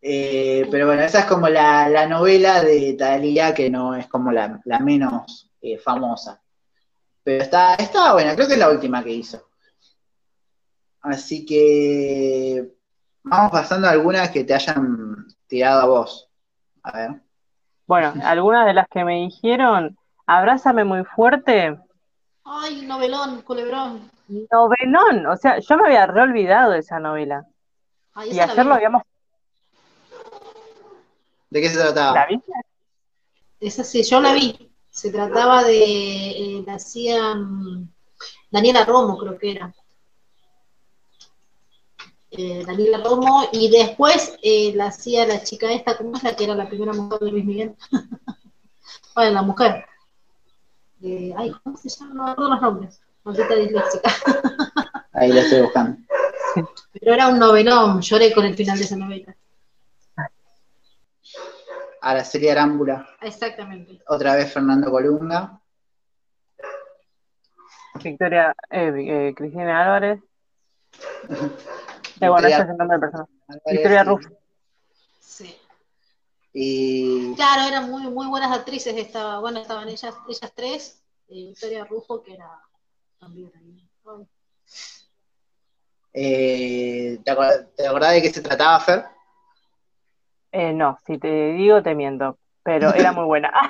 Eh, 0.01 0.65
pero 0.71 0.85
bueno, 0.85 1.01
esa 1.01 1.19
es 1.19 1.25
como 1.25 1.49
la, 1.49 1.89
la 1.89 2.07
novela 2.07 2.63
de 2.63 2.93
Thalía, 2.93 3.53
que 3.53 3.69
no 3.69 3.95
es 3.95 4.07
como 4.07 4.31
la, 4.31 4.61
la 4.63 4.79
menos 4.79 5.51
eh, 5.61 5.77
famosa. 5.77 6.41
Pero 7.21 7.43
está, 7.43 7.75
está 7.75 8.13
buena, 8.13 8.33
creo 8.33 8.47
que 8.47 8.53
es 8.53 8.59
la 8.59 8.69
última 8.69 9.03
que 9.03 9.11
hizo. 9.11 9.48
Así 11.01 11.45
que 11.45 12.75
vamos 13.23 13.51
pasando 13.51 13.87
a 13.87 13.91
algunas 13.91 14.29
que 14.31 14.43
te 14.43 14.53
hayan 14.53 15.27
tirado 15.47 15.81
a 15.81 15.85
vos. 15.85 16.29
A 16.83 16.97
ver. 16.97 17.21
Bueno, 17.87 18.13
algunas 18.23 18.65
de 18.65 18.73
las 18.73 18.87
que 18.87 19.03
me 19.03 19.15
dijeron, 19.21 19.97
abrázame 20.25 20.83
muy 20.83 21.03
fuerte, 21.03 21.79
Ay, 22.51 22.81
novelón, 22.87 23.43
culebrón. 23.43 24.09
novelón, 24.27 25.27
o 25.27 25.37
sea, 25.37 25.59
yo 25.59 25.77
me 25.77 25.85
había 25.85 26.07
reolvidado 26.07 26.71
de 26.71 26.79
esa 26.79 26.99
novela. 26.99 27.45
Y 28.25 28.31
esa 28.31 28.51
ayer 28.51 28.65
lo 28.65 28.73
habíamos. 28.73 29.03
¿De 31.51 31.61
qué 31.61 31.69
se 31.69 31.79
trataba? 31.79 32.13
¿La 32.13 32.25
viste? 32.25 32.51
Esa 33.59 33.83
sí, 33.83 34.03
yo 34.03 34.19
la 34.19 34.33
vi. 34.33 34.71
Se 34.89 35.11
trataba 35.11 35.63
de, 35.63 35.83
eh, 35.83 36.63
la 36.65 36.73
hacía 36.75 37.35
Daniela 38.49 38.83
Romo, 38.85 39.17
creo 39.17 39.37
que 39.37 39.51
era. 39.51 39.73
Eh, 42.31 42.63
Daniela 42.65 42.99
Romo, 43.03 43.49
y 43.51 43.71
después 43.71 44.37
eh, 44.43 44.71
la 44.75 44.87
hacía 44.87 45.25
la 45.25 45.43
chica 45.43 45.71
esta, 45.71 45.97
¿cómo 45.97 46.15
es 46.15 46.23
la 46.23 46.35
que 46.35 46.43
era 46.43 46.53
la 46.53 46.69
primera 46.69 46.93
mujer 46.93 47.19
de 47.19 47.31
Luis 47.31 47.45
Miguel? 47.45 47.75
bueno, 49.15 49.31
la 49.31 49.41
mujer. 49.41 49.85
Eh, 51.01 51.33
ay, 51.35 51.51
¿cómo 51.63 51.75
se 51.77 51.89
llama? 51.89 52.13
No 52.13 52.23
me 52.25 52.31
acuerdo 52.31 52.51
los 52.51 52.61
nombres. 52.61 53.01
Maldita 53.23 53.55
disléxica. 53.55 54.11
Ahí 55.13 55.31
lo 55.31 55.39
estoy 55.39 55.61
buscando. 55.61 55.97
Pero 56.93 57.13
era 57.13 57.27
un 57.29 57.39
novelón, 57.39 58.01
lloré 58.01 58.33
con 58.33 58.45
el 58.45 58.55
final 58.55 58.77
de 58.77 58.83
esa 58.83 58.95
novela. 58.95 59.35
Araceli 62.01 62.47
Arámbula, 62.47 63.09
Exactamente. 63.21 64.01
otra 64.07 64.35
vez 64.35 64.53
Fernando 64.53 64.89
Colunga. 64.89 65.59
Victoria, 68.01 68.55
eh, 68.69 68.93
eh, 68.97 69.33
Cristina 69.35 69.83
Álvarez. 69.83 70.21
Bueno, 72.19 72.35
Victoria 72.35 72.55
ese 72.57 72.63
es 72.63 72.69
el 72.69 72.77
nombre 72.77 72.97
de 72.97 73.01
persona. 73.01 73.25
Victoria 73.65 74.03
Rufo. 74.03 74.29
Sí. 75.19 75.57
Y 76.53 77.35
Claro, 77.35 77.67
eran 77.67 77.89
muy, 77.89 78.03
muy 78.07 78.27
buenas 78.27 78.51
actrices. 78.51 78.95
Estaba, 78.97 79.39
bueno, 79.39 79.59
estaban 79.59 79.87
ellas, 79.87 80.15
ellas 80.27 80.51
tres. 80.55 81.03
Victoria 81.27 81.85
Rufo, 81.85 82.23
que 82.23 82.33
era 82.33 82.49
también 83.19 83.51
ahí. 83.55 83.87
Ay, 84.05 84.27
eh, 86.13 87.19
¿te, 87.23 87.31
acor- 87.31 87.67
te 87.75 87.87
acordás 87.87 88.13
de 88.13 88.21
qué 88.23 88.29
se 88.33 88.41
trataba, 88.41 88.79
Fer? 88.79 89.05
Eh, 90.51 90.73
no, 90.73 90.97
si 91.05 91.19
te 91.19 91.53
digo, 91.53 91.83
te 91.83 91.93
miento. 91.93 92.37
Pero 92.63 92.93
era 92.93 93.11
muy 93.11 93.25
buena. 93.25 93.51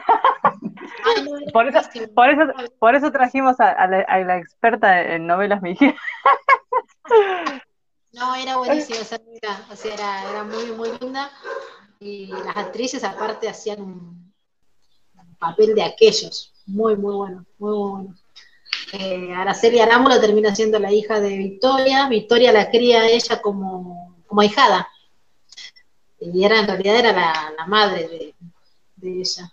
Por 1.54 1.68
eso-. 1.68 1.82
Por 2.16 2.30
eso, 2.30 2.42
por 2.80 2.96
eso 2.96 3.12
trajimos 3.12 3.60
a, 3.60 3.70
a 3.72 3.88
la, 3.88 4.00
a 4.02 4.20
la 4.20 4.38
experta 4.38 5.02
en 5.02 5.28
novelas 5.28 5.62
mexicanas. 5.62 5.96
No, 8.12 8.36
era 8.36 8.58
buenísima 8.58 9.00
esa 9.00 9.18
novela. 9.18 9.66
O 9.72 9.76
sea, 9.76 9.94
era, 9.94 10.30
era 10.30 10.44
muy, 10.44 10.72
muy 10.72 10.90
linda. 11.00 11.32
Y 12.00 12.28
las 12.28 12.58
actrices, 12.58 13.04
aparte, 13.04 13.48
hacían 13.48 13.82
un, 13.82 14.34
papel 15.38 15.74
de 15.76 15.84
aquellos. 15.84 16.54
Muy, 16.66 16.96
muy 16.96 17.16
bueno. 17.16 17.46
Muy, 17.58 17.72
muy 17.72 17.92
bueno. 17.92 18.16
Eh, 18.94 19.34
Araceli 19.34 19.80
Arámbula 19.80 20.20
termina 20.20 20.54
siendo 20.56 20.80
la 20.80 20.92
hija 20.92 21.20
de 21.20 21.38
Victoria. 21.38 22.08
Victoria 22.10 22.52
la 22.52 22.70
cría 22.70 23.02
a 23.02 23.08
ella 23.08 23.42
como, 23.42 24.18
como 24.28 24.42
ahijada. 24.42 24.88
Y 26.20 26.44
era, 26.44 26.60
en 26.60 26.68
realidad 26.68 26.96
era 26.96 27.12
la, 27.14 27.54
la 27.58 27.66
madre 27.68 28.08
de, 28.08 28.36
de 28.98 29.20
ella. 29.22 29.52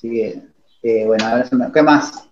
Que, 0.00 0.42
eh, 0.82 1.06
bueno, 1.06 1.46
se 1.46 1.54
me- 1.54 1.70
¿qué 1.70 1.82
más? 1.82 2.29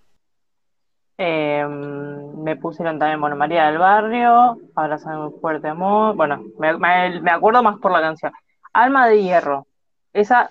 Eh, 1.21 1.67
me 1.67 2.55
pusieron 2.57 2.97
también, 2.99 3.21
bueno, 3.21 3.35
María 3.35 3.67
del 3.67 3.79
Barrio, 3.79 4.57
Abrazame 4.77 5.31
fuerte 5.41 5.67
amor. 5.69 6.15
Bueno, 6.15 6.45
me, 6.59 6.79
me- 6.79 7.21
me 7.21 7.31
acuerdo 7.33 7.61
más 7.63 7.79
por 7.81 7.91
la 7.91 8.01
canción. 8.01 8.33
Alma 8.73 9.09
de 9.09 9.21
Hierro. 9.23 9.67
Esa 10.13 10.51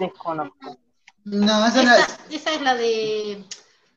desconozco. 0.00 0.76
No, 1.24 1.66
esa 1.66 1.82
no 1.84 1.94
es. 1.94 2.18
Esa, 2.30 2.52
es 2.54 2.60
la 2.60 2.74
de. 2.74 3.44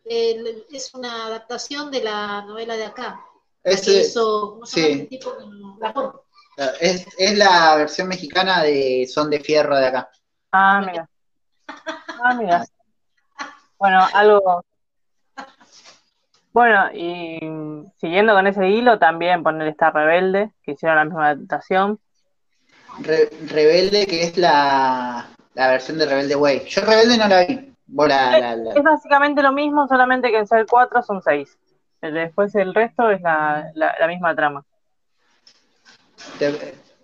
el- 0.06 0.66
es 0.72 0.94
una 0.94 1.26
adaptación 1.26 1.90
de 1.92 2.04
la 2.04 2.44
novela 2.44 2.76
de 2.76 2.86
acá. 2.86 3.20
La 3.64 3.72
Es, 3.72 3.82
que 3.86 4.02
hizo, 4.02 4.52
¿cómo 4.54 4.66
se 4.66 4.82
llama 4.82 4.94
sí. 4.94 5.02
este 5.02 5.18
tipo? 5.18 6.26
La 6.58 6.66
es, 6.80 7.08
es 7.18 7.38
la 7.38 7.76
versión 7.76 8.08
mexicana 8.08 8.62
de 8.64 9.08
Son 9.12 9.30
de 9.30 9.40
Fierro 9.40 9.76
de 9.78 9.88
acá. 9.88 10.10
Ah, 10.52 10.82
mira. 10.86 11.10
Ah, 11.68 12.34
mira. 12.36 12.66
Bueno, 13.78 14.06
algo. 14.14 14.64
Bueno, 16.52 16.92
y 16.94 17.40
siguiendo 17.98 18.34
con 18.34 18.48
ese 18.48 18.68
hilo, 18.70 18.98
también 18.98 19.44
poner 19.44 19.68
esta 19.68 19.92
rebelde, 19.92 20.52
que 20.64 20.72
hicieron 20.72 20.98
la 20.98 21.06
misma 21.06 21.28
adaptación. 21.30 22.00
Re- 23.02 23.30
Rebelde, 23.48 24.08
que 24.08 24.24
es 24.24 24.38
la, 24.38 25.28
la 25.54 25.68
versión 25.70 25.98
de 26.00 26.06
Rebelde 26.06 26.36
Way. 26.36 26.66
Yo 26.68 26.82
Rebelde 26.82 27.18
no 27.18 27.28
la 27.28 27.46
vi. 27.46 27.74
Vos 27.88 28.08
la, 28.08 28.40
la- 28.40 28.56
la- 28.56 28.76
Es 28.76 28.84
básicamente 28.84 29.42
lo 29.42 29.52
mismo, 29.52 29.88
solamente 29.88 30.32
que 30.32 30.38
en 30.40 30.48
ser 30.48 30.66
cuatro 30.68 31.02
son 31.04 31.22
seis. 31.22 31.58
Después 32.02 32.56
el 32.56 32.74
resto 32.74 33.10
es 33.12 33.22
la, 33.22 33.72
misma 34.08 34.36
trama. 34.36 34.64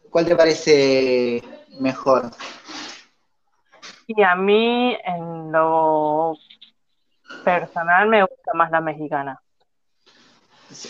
¿Cuál 0.10 0.26
te 0.26 0.36
parece 0.36 1.44
mejor? 1.80 2.32
Y 4.08 4.22
a 4.22 4.36
mí, 4.36 4.96
en 5.04 5.52
lo 5.52 6.36
personal, 7.46 8.08
me 8.10 8.22
gusta 8.24 8.54
más 8.54 8.72
la 8.72 8.82
mexicana. 8.82 9.40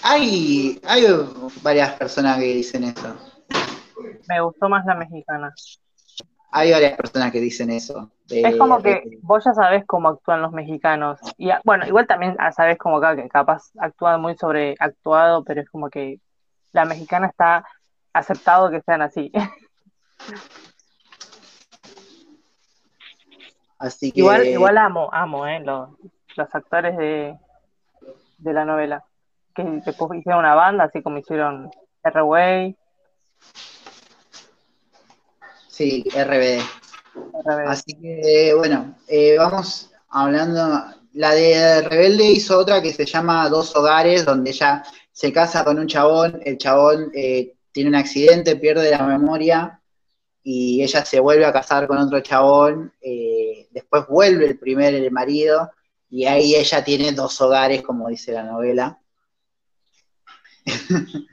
Hay, 0.03 0.80
hay 0.88 1.06
varias 1.62 1.93
personas 1.93 2.38
que 2.39 2.45
dicen 2.45 2.86
eso. 2.86 3.16
Me 4.28 4.41
gustó 4.41 4.70
más 4.70 4.86
la 4.86 4.95
mexicana. 4.95 5.53
Hay 6.51 6.72
varias 6.72 6.95
personas 6.97 7.32
que 7.32 7.39
dicen 7.41 7.70
eso. 7.70 8.10
de- 8.28 8.47
Es 8.49 8.56
como 8.56 8.82
que 8.82 8.89
de- 9.06 9.20
vos 9.22 9.43
ya 9.43 9.53
sabés 9.53 9.86
cómo 9.86 10.08
actúan 10.10 10.41
los 10.41 10.51
mexicanos. 10.51 11.20
Y 11.38 11.49
ah, 11.51 11.62
bueno, 11.66 11.86
igual 11.86 12.08
también 12.08 12.36
ah, 12.39 12.51
sabés 12.51 12.78
como 12.78 12.97
acá 12.97 13.16
que 13.16 13.28
capaz 13.30 13.64
actúan 13.78 14.22
muy 14.22 14.36
sobreactuado, 14.38 15.43
pero 15.43 15.62
es 15.62 15.70
como 15.70 15.89
que 15.89 16.20
la 16.72 16.86
mexicana 16.86 17.28
está 17.28 17.66
aceptado 18.14 18.70
que 18.72 18.82
sean 18.82 19.01
así. 19.01 19.32
Así 23.78 24.12
que 24.12 24.20
Igual, 24.22 24.45
igual 24.47 24.78
amo, 24.78 25.10
amo, 25.12 25.45
eh, 25.45 25.60
los 26.36 26.54
actores 26.54 26.98
de, 26.98 27.38
de 28.38 28.54
la 28.54 28.66
novela. 28.66 29.04
Que 29.54 29.64
después 29.64 30.20
hicieron 30.20 30.40
una 30.40 30.56
banda, 30.56 30.86
así 30.86 31.02
como 31.02 31.18
hicieron 31.18 31.70
R-Way, 32.04 32.78
sí, 35.76 36.04
RBD. 36.10 36.62
RBD. 37.44 37.68
Así 37.68 38.00
que 38.02 38.54
bueno, 38.56 38.96
eh, 39.08 39.38
vamos 39.38 39.92
hablando. 40.10 40.86
La 41.14 41.34
de 41.34 41.82
Rebelde 41.82 42.26
hizo 42.26 42.58
otra 42.60 42.82
que 42.82 42.94
se 42.94 43.06
llama 43.06 43.48
Dos 43.50 43.76
Hogares, 43.76 44.26
donde 44.26 44.52
ella 44.52 44.84
se 45.12 45.32
casa 45.32 45.64
con 45.64 45.80
un 45.80 45.88
chabón, 45.88 46.42
el 46.44 46.58
chabón 46.58 47.12
eh, 47.14 47.56
tiene 47.72 47.90
un 47.90 47.96
accidente, 47.96 48.58
pierde 48.58 48.92
la 48.92 49.04
memoria 49.04 49.82
y 50.44 50.84
ella 50.84 51.06
se 51.06 51.22
vuelve 51.22 51.46
a 51.46 51.54
casar 51.54 51.88
con 51.88 51.98
otro 51.98 52.20
chabón, 52.20 52.94
eh, 53.02 53.68
después 53.72 54.08
vuelve 54.08 54.46
el 54.46 54.60
primer 54.60 54.94
el 54.94 55.10
marido 55.12 55.72
y 56.16 56.26
ahí 56.26 56.55
ella 56.55 56.82
tiene 56.82 57.11
dos 57.11 57.41
hogares, 57.41 57.82
como 57.82 58.07
dice 58.07 58.32
la 58.32 58.43
novela. 58.43 58.97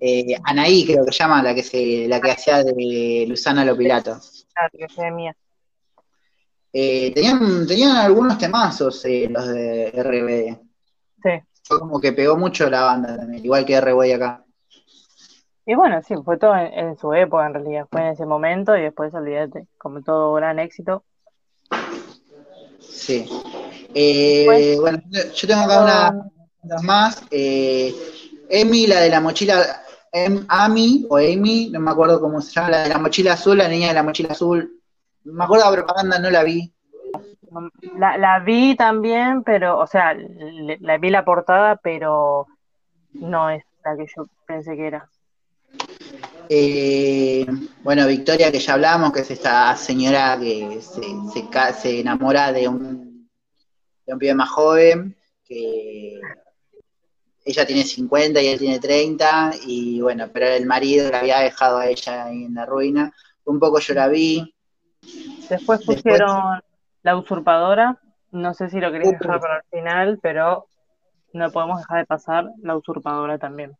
Eh, 0.00 0.34
Anaí 0.44 0.86
creo 0.86 1.04
que 1.04 1.12
se 1.12 1.18
llama 1.18 1.42
la 1.42 1.54
que 1.54 1.62
se, 1.62 2.06
la 2.08 2.18
que 2.20 2.30
hacía 2.30 2.62
de 2.62 3.26
Luzana 3.28 3.64
Lopilato. 3.64 4.18
Claro, 4.54 4.70
que 4.72 4.88
sea 4.88 5.10
mía. 5.10 5.36
Eh, 6.72 7.12
tenían, 7.12 7.66
tenían 7.66 7.96
algunos 7.96 8.38
temazos 8.38 9.04
eh, 9.04 9.28
los 9.28 9.48
de 9.48 9.90
RBD. 9.90 10.56
Sí. 11.22 11.44
Fue 11.64 11.80
como 11.80 12.00
que 12.00 12.12
pegó 12.12 12.38
mucho 12.38 12.70
la 12.70 12.84
banda 12.84 13.18
también, 13.18 13.44
igual 13.44 13.66
que 13.66 13.78
RBD 13.78 14.14
acá. 14.14 14.44
Y 15.66 15.74
bueno, 15.74 16.00
sí, 16.02 16.14
fue 16.24 16.38
todo 16.38 16.56
en, 16.56 16.72
en 16.72 16.96
su 16.96 17.12
época 17.12 17.46
en 17.46 17.54
realidad, 17.54 17.86
fue 17.90 18.00
en 18.02 18.06
ese 18.08 18.24
momento 18.24 18.76
y 18.76 18.82
después 18.82 19.12
olvídate, 19.12 19.66
como 19.76 20.00
todo 20.00 20.32
gran 20.34 20.58
éxito. 20.58 21.04
Sí. 22.80 23.28
Eh, 23.98 24.42
Pues- 24.44 24.78
bueno, 24.80 24.98
yo 25.34 25.48
tengo 25.48 25.62
acá 25.62 25.82
una, 25.82 26.30
unas 26.62 26.82
más. 26.82 27.22
Eh, 27.30 27.94
Emi, 28.50 28.86
la 28.86 29.00
de 29.00 29.08
la 29.08 29.20
mochila, 29.22 29.82
Em- 30.12 30.44
Ami 30.48 31.06
o 31.08 31.16
Amy, 31.16 31.70
no 31.72 31.80
me 31.80 31.90
acuerdo 31.90 32.20
cómo 32.20 32.40
se 32.42 32.52
llama, 32.52 32.70
la 32.70 32.82
de 32.82 32.88
la 32.90 32.98
mochila 32.98 33.32
azul, 33.32 33.56
la 33.56 33.68
niña 33.68 33.88
de 33.88 33.94
la 33.94 34.02
mochila 34.02 34.30
azul. 34.32 34.80
Me 35.24 35.44
acuerdo 35.44 35.64
de 35.64 35.70
la 35.70 35.82
propaganda, 35.82 36.18
no 36.18 36.30
la 36.30 36.42
vi. 36.44 36.70
La, 37.98 38.18
la 38.18 38.40
vi 38.40 38.76
también, 38.76 39.42
pero, 39.42 39.78
o 39.78 39.86
sea, 39.86 40.12
le- 40.12 40.78
la 40.80 40.98
vi 40.98 41.08
la 41.08 41.24
portada, 41.24 41.76
pero 41.76 42.46
no 43.14 43.48
es 43.48 43.64
la 43.82 43.96
que 43.96 44.04
yo 44.14 44.26
pensé 44.46 44.76
que 44.76 44.86
era. 44.88 45.08
Eh, 46.48 47.46
bueno, 47.82 48.06
Victoria, 48.06 48.52
que 48.52 48.58
ya 48.58 48.74
hablamos, 48.74 49.10
que 49.12 49.20
es 49.20 49.30
esta 49.30 49.74
señora 49.76 50.38
que 50.38 50.80
se, 50.82 51.02
se 51.32 51.72
se 51.80 52.00
enamora 52.00 52.52
de 52.52 52.68
un, 52.68 53.05
de 54.06 54.12
un 54.12 54.18
pibe 54.18 54.34
más 54.34 54.48
joven, 54.50 55.16
que 55.44 56.20
ella 57.44 57.66
tiene 57.66 57.82
50 57.84 58.40
y 58.42 58.46
él 58.48 58.58
tiene 58.58 58.78
30, 58.80 59.52
y 59.66 60.00
bueno, 60.00 60.28
pero 60.32 60.46
el 60.46 60.66
marido 60.66 61.10
la 61.10 61.20
había 61.20 61.38
dejado 61.40 61.78
a 61.78 61.86
ella 61.88 62.24
ahí 62.26 62.44
en 62.44 62.54
la 62.54 62.66
ruina. 62.66 63.12
Un 63.44 63.58
poco 63.60 63.78
yo 63.78 63.94
la 63.94 64.08
vi. 64.08 64.54
Después 65.48 65.78
Después- 65.80 66.02
pusieron 66.02 66.60
La 67.02 67.16
Usurpadora, 67.16 68.00
no 68.32 68.52
sé 68.54 68.68
si 68.68 68.80
lo 68.80 68.90
querías 68.90 69.14
Uh. 69.14 69.18
dejar 69.20 69.40
para 69.40 69.56
el 69.58 69.62
final, 69.78 70.18
pero 70.20 70.66
no 71.32 71.50
podemos 71.52 71.78
dejar 71.78 71.98
de 71.98 72.06
pasar 72.06 72.50
la 72.62 72.76
usurpadora 72.76 73.38
también. 73.38 73.76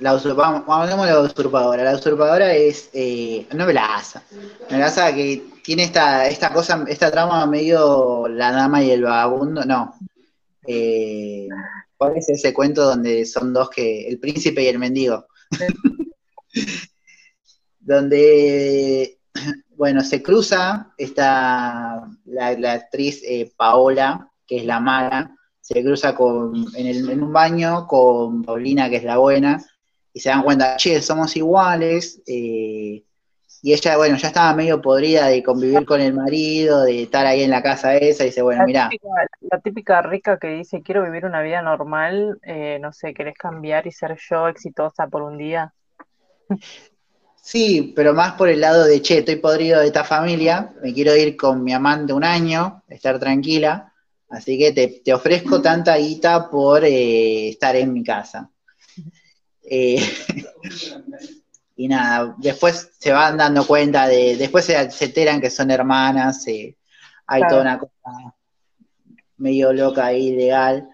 La 0.00 0.14
usurpadora, 0.14 0.86
de 0.86 1.12
la 1.12 1.20
usurpadora. 1.20 1.84
La 1.84 1.94
usurpadora 1.94 2.54
es 2.54 2.90
eh, 2.92 3.46
novelaza. 3.54 4.22
Novelaza 4.70 5.14
que 5.14 5.42
tiene 5.62 5.84
esta, 5.84 6.28
esta 6.28 6.52
cosa, 6.52 6.84
esta 6.86 7.10
trama 7.10 7.46
medio 7.46 8.28
la 8.28 8.52
dama 8.52 8.82
y 8.82 8.90
el 8.90 9.02
vagabundo. 9.02 9.64
No. 9.64 9.94
Eh, 10.66 11.48
¿Cuál 11.96 12.16
es 12.16 12.28
ese 12.28 12.52
cuento 12.52 12.84
donde 12.84 13.24
son 13.24 13.52
dos 13.52 13.70
que. 13.70 14.06
el 14.08 14.18
príncipe 14.18 14.62
y 14.62 14.68
el 14.68 14.78
mendigo? 14.78 15.26
donde, 17.80 19.20
bueno, 19.76 20.02
se 20.02 20.22
cruza 20.22 20.92
esta, 20.98 22.04
la, 22.24 22.72
actriz 22.72 23.22
eh, 23.24 23.52
Paola, 23.56 24.30
que 24.46 24.58
es 24.58 24.64
la 24.64 24.80
mala, 24.80 25.36
se 25.60 25.82
cruza 25.82 26.14
con, 26.14 26.66
en, 26.74 27.22
un 27.22 27.32
baño 27.32 27.86
con 27.86 28.42
Paulina, 28.42 28.90
que 28.90 28.96
es 28.96 29.04
la 29.04 29.18
buena, 29.18 29.64
y 30.16 30.20
se 30.20 30.30
dan 30.30 30.42
cuenta, 30.42 30.78
che, 30.78 31.02
somos 31.02 31.36
iguales, 31.36 32.22
eh, 32.26 33.04
y 33.60 33.72
ella, 33.74 33.98
bueno, 33.98 34.16
ya 34.16 34.28
estaba 34.28 34.54
medio 34.54 34.80
podrida 34.80 35.26
de 35.26 35.42
convivir 35.42 35.84
con 35.84 36.00
el 36.00 36.14
marido, 36.14 36.84
de 36.84 37.02
estar 37.02 37.26
ahí 37.26 37.42
en 37.42 37.50
la 37.50 37.62
casa 37.62 37.94
esa, 37.96 38.22
y 38.22 38.28
dice, 38.28 38.40
bueno, 38.40 38.64
mira. 38.64 38.88
La 39.42 39.60
típica 39.60 40.00
rica 40.00 40.38
que 40.38 40.48
dice, 40.48 40.80
quiero 40.80 41.04
vivir 41.04 41.26
una 41.26 41.42
vida 41.42 41.60
normal, 41.60 42.38
eh, 42.44 42.78
no 42.80 42.94
sé, 42.94 43.12
¿querés 43.12 43.36
cambiar 43.36 43.86
y 43.86 43.92
ser 43.92 44.16
yo 44.30 44.48
exitosa 44.48 45.06
por 45.06 45.20
un 45.20 45.36
día? 45.36 45.74
Sí, 47.42 47.92
pero 47.94 48.14
más 48.14 48.32
por 48.32 48.48
el 48.48 48.62
lado 48.62 48.86
de, 48.86 49.02
che, 49.02 49.18
estoy 49.18 49.36
podrido 49.36 49.80
de 49.80 49.88
esta 49.88 50.02
familia, 50.02 50.72
me 50.82 50.94
quiero 50.94 51.14
ir 51.14 51.36
con 51.36 51.62
mi 51.62 51.74
amante 51.74 52.14
un 52.14 52.24
año, 52.24 52.84
estar 52.88 53.18
tranquila, 53.18 53.92
Así 54.28 54.58
que 54.58 54.72
te, 55.04 55.14
ofrezco 55.14 55.62
tanta 55.62 55.96
guita 55.98 56.50
por 56.50 56.84
eh, 56.84 57.50
estar 57.50 57.76
en 57.76 57.92
mi 57.92 58.02
casa. 58.02 58.50
Eh, 59.68 60.00
y 61.76 61.88
nada, 61.88 62.34
después 62.38 62.90
se 62.98 63.12
van 63.12 63.36
dando 63.36 63.66
cuenta 63.66 64.06
de, 64.06 64.36
después 64.36 64.64
se, 64.64 64.76
enteran 65.00 65.40
que 65.40 65.50
son 65.50 65.70
hermanas, 65.70 66.46
eh, 66.46 66.76
hay 67.26 67.42
toda 67.48 67.62
una 67.62 67.78
cosa 67.78 67.92
medio 69.38 69.72
loca 69.72 70.06
ahí, 70.06 70.34
legal. 70.34 70.88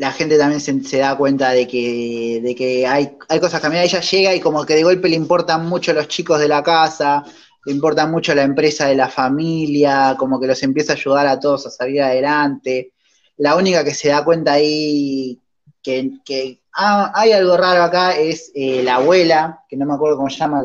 la 0.00 0.12
gente 0.12 0.38
también 0.38 0.60
se, 0.60 0.98
da 0.98 1.14
cuenta 1.16 1.50
de 1.50 1.66
que, 1.66 2.40
de 2.42 2.54
que 2.54 2.86
hay, 2.86 3.18
hay 3.28 3.38
cosas 3.38 3.60
cambiadas. 3.60 3.92
Ella 3.92 4.00
llega 4.00 4.34
y 4.34 4.40
como 4.40 4.64
que 4.64 4.74
de 4.74 4.82
golpe 4.82 5.10
le 5.10 5.16
importan 5.16 5.66
mucho 5.68 5.92
los 5.92 6.08
chicos 6.08 6.40
de 6.40 6.48
la 6.48 6.62
casa, 6.62 7.22
le 7.66 7.72
importa 7.72 8.06
mucho 8.06 8.34
la 8.34 8.42
empresa 8.42 8.86
de 8.86 8.94
la 8.94 9.08
familia, 9.08 10.16
como 10.18 10.40
que 10.40 10.46
los 10.46 10.62
empieza 10.62 10.94
a 10.94 10.96
ayudar 10.96 11.26
a 11.26 11.38
todos 11.38 11.66
a 11.66 11.70
salir 11.70 12.00
adelante. 12.00 12.94
La 13.40 13.56
única 13.56 13.82
que 13.82 13.94
se 13.94 14.10
da 14.10 14.22
cuenta 14.22 14.52
ahí 14.52 15.40
que, 15.82 16.60
ah, 16.74 17.10
hay 17.14 17.32
algo 17.32 17.56
raro 17.56 17.82
acá 17.82 18.14
es 18.14 18.52
eh, 18.54 18.82
la 18.82 18.96
abuela, 18.96 19.64
que 19.66 19.78
no 19.78 19.86
me 19.86 19.94
acuerdo 19.94 20.18
cómo 20.18 20.28
se 20.28 20.36
llama 20.36 20.60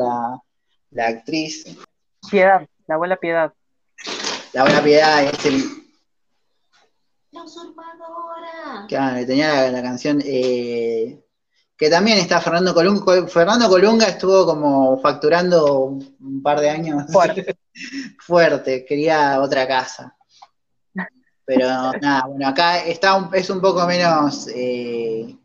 la, 0.90 1.06
actriz. 1.06 1.64
Piedad, 2.30 2.68
la 2.86 2.96
abuela 2.96 3.16
Piedad. 3.16 3.50
La 4.52 4.60
abuela 4.60 4.82
Piedad 4.82 5.24
es 5.24 5.46
el... 5.46 5.64
La 7.30 7.44
usurpadora. 7.44 8.84
Claro, 8.88 9.26
tenía 9.26 9.70
la, 9.70 9.82
canción... 9.82 10.20
Eh, 10.22 11.22
que 11.78 11.88
también 11.88 12.18
está 12.18 12.42
Fernando 12.42 12.74
Colunga. 12.74 13.26
Fernando 13.26 13.70
Colunga 13.70 14.06
estuvo 14.06 14.44
como 14.44 14.98
facturando 15.00 15.84
un 15.84 16.42
par 16.42 16.60
de 16.60 16.70
años 16.70 17.04
fuerte, 18.18 18.84
quería 18.88 19.40
otra 19.40 19.66
casa. 19.66 20.15
Pero 21.46 21.92
nada, 22.02 22.26
bueno, 22.26 22.48
acá 22.48 22.84
está 22.84 23.30
es 23.32 23.48
un 23.50 23.60
poco 23.60 23.86
menos 23.86 24.48
eh, 24.48 25.36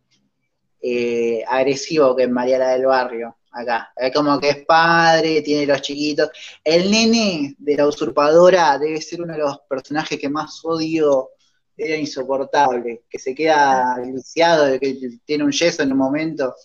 eh, 0.82 1.44
agresivo 1.48 2.16
que 2.16 2.24
en 2.24 2.32
Mariana 2.32 2.70
del 2.70 2.88
Barrio, 2.88 3.38
acá. 3.52 3.94
Es 3.96 4.12
como 4.12 4.40
que 4.40 4.50
es 4.50 4.66
padre, 4.66 5.44
tiene 5.44 5.68
los 5.68 5.82
chiquitos. 5.82 6.30
El 6.64 6.90
nene 6.90 7.56
de 7.58 7.76
la 7.78 7.88
usurpadora 7.88 8.80
debe 8.80 9.00
ser 9.00 9.22
uno 9.22 9.34
de 9.34 9.40
los 9.40 9.60
personajes 9.70 10.20
que 10.20 10.28
más 10.28 10.60
odio 10.66 11.30
era 11.78 11.96
insoportable, 11.96 13.04
que 13.08 13.20
se 13.20 13.36
queda 13.36 13.98
lisiado, 14.00 14.80
que 14.80 15.20
tiene 15.24 15.44
un 15.44 15.52
yeso 15.52 15.84
en 15.84 15.92
un 15.92 15.98
momento, 16.00 16.56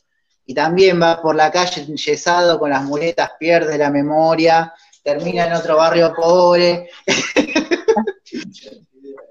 y 0.47 0.55
también 0.55 1.01
va 1.01 1.21
por 1.21 1.35
la 1.37 1.51
calle 1.51 1.85
yesado 1.97 2.59
con 2.59 2.71
las 2.71 2.85
muletas, 2.85 3.33
pierde 3.39 3.77
la 3.79 3.91
memoria, 3.91 4.73
termina 5.03 5.47
en 5.47 5.55
otro 5.55 5.77
barrio 5.77 6.13
pobre, 6.15 6.89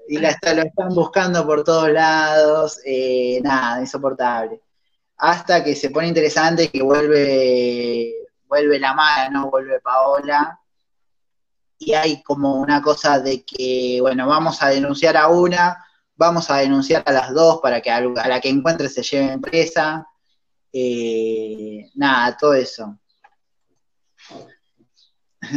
y 0.08 0.18
la 0.18 0.38
lo 0.54 0.62
están 0.62 0.88
buscando 0.94 1.46
por 1.46 1.64
todos 1.64 1.90
lados, 1.90 2.80
eh, 2.84 3.40
nada, 3.42 3.80
insoportable. 3.80 4.60
Hasta 5.16 5.64
que 5.64 5.74
se 5.74 5.90
pone 5.90 6.08
interesante 6.08 6.68
que 6.68 6.82
vuelve, 6.82 8.12
vuelve 8.46 8.78
la 8.78 8.94
mala, 8.94 9.30
¿no? 9.30 9.50
Vuelve 9.50 9.80
Paola, 9.80 10.60
y 11.78 11.94
hay 11.94 12.22
como 12.22 12.54
una 12.54 12.80
cosa 12.82 13.20
de 13.20 13.44
que, 13.44 13.98
bueno, 14.00 14.26
vamos 14.26 14.62
a 14.62 14.68
denunciar 14.68 15.16
a 15.16 15.28
una, 15.28 15.84
vamos 16.14 16.50
a 16.50 16.56
denunciar 16.58 17.02
a 17.06 17.12
las 17.12 17.34
dos 17.34 17.60
para 17.60 17.80
que 17.80 17.90
a 17.90 18.00
la 18.00 18.40
que 18.40 18.48
encuentre 18.48 18.88
se 18.88 19.02
lleve 19.02 19.38
presa. 19.38 20.06
Eh, 20.72 21.90
nada, 21.94 22.36
todo 22.36 22.54
eso. 22.54 22.98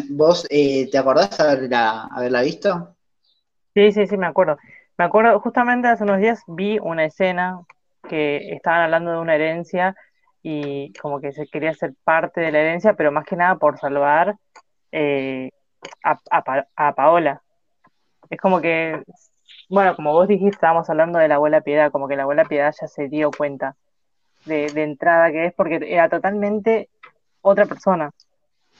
¿Vos 0.09 0.45
eh, 0.49 0.89
te 0.91 0.97
acordás 0.97 1.39
haberla, 1.39 2.09
haberla 2.11 2.41
visto? 2.41 2.95
Sí, 3.79 3.93
sí, 3.93 4.07
sí, 4.07 4.17
me 4.17 4.27
acuerdo. 4.27 4.57
Me 4.97 5.05
acuerdo, 5.05 5.39
justamente 5.39 5.87
hace 5.87 6.03
unos 6.03 6.19
días 6.19 6.43
vi 6.47 6.79
una 6.79 7.05
escena 7.05 7.61
que 8.09 8.51
estaban 8.51 8.81
hablando 8.81 9.11
de 9.11 9.19
una 9.19 9.35
herencia 9.35 9.95
y 10.43 10.91
como 11.01 11.21
que 11.21 11.31
se 11.31 11.47
quería 11.47 11.73
ser 11.73 11.93
parte 12.03 12.41
de 12.41 12.51
la 12.51 12.59
herencia, 12.59 12.95
pero 12.95 13.13
más 13.13 13.23
que 13.23 13.37
nada 13.37 13.55
por 13.55 13.79
salvar 13.79 14.35
eh, 14.91 15.51
a, 16.03 16.93
Paola. 16.93 17.41
Es 18.29 18.41
como 18.41 18.59
que, 18.59 19.01
bueno, 19.69 19.95
como 19.95 20.11
vos 20.11 20.27
dijiste, 20.27 20.55
estábamos 20.55 20.89
hablando 20.89 21.17
de 21.17 21.29
la 21.29 21.35
abuela 21.35 21.61
Piedad, 21.61 21.89
como 21.89 22.09
que 22.09 22.17
la 22.17 22.23
abuela 22.23 22.43
Piedad 22.43 22.75
ya 22.81 22.87
se 22.89 23.07
dio 23.07 23.31
cuenta 23.31 23.77
de, 24.43 24.65
entrada 24.75 25.31
que 25.31 25.45
es, 25.45 25.53
porque 25.53 25.79
era 25.87 26.09
totalmente 26.09 26.89
otra 27.41 27.65
persona. 27.65 28.11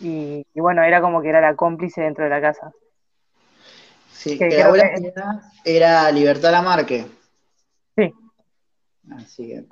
Y, 0.02 0.46
bueno, 0.56 0.84
era 0.84 1.00
como 1.00 1.22
que 1.22 1.30
era 1.30 1.40
la 1.40 1.56
cómplice 1.56 2.02
dentro 2.02 2.26
de 2.26 2.32
la 2.32 2.42
casa. 2.42 2.74
Sí, 4.20 4.38
que, 4.38 4.50
la 4.50 4.66
abuela 4.66 4.92
era 5.64 6.12
Libertad 6.12 6.52
Lamarque. 6.52 7.08
Sí. 7.96 8.14
Así 9.12 9.48
que, 9.48 9.66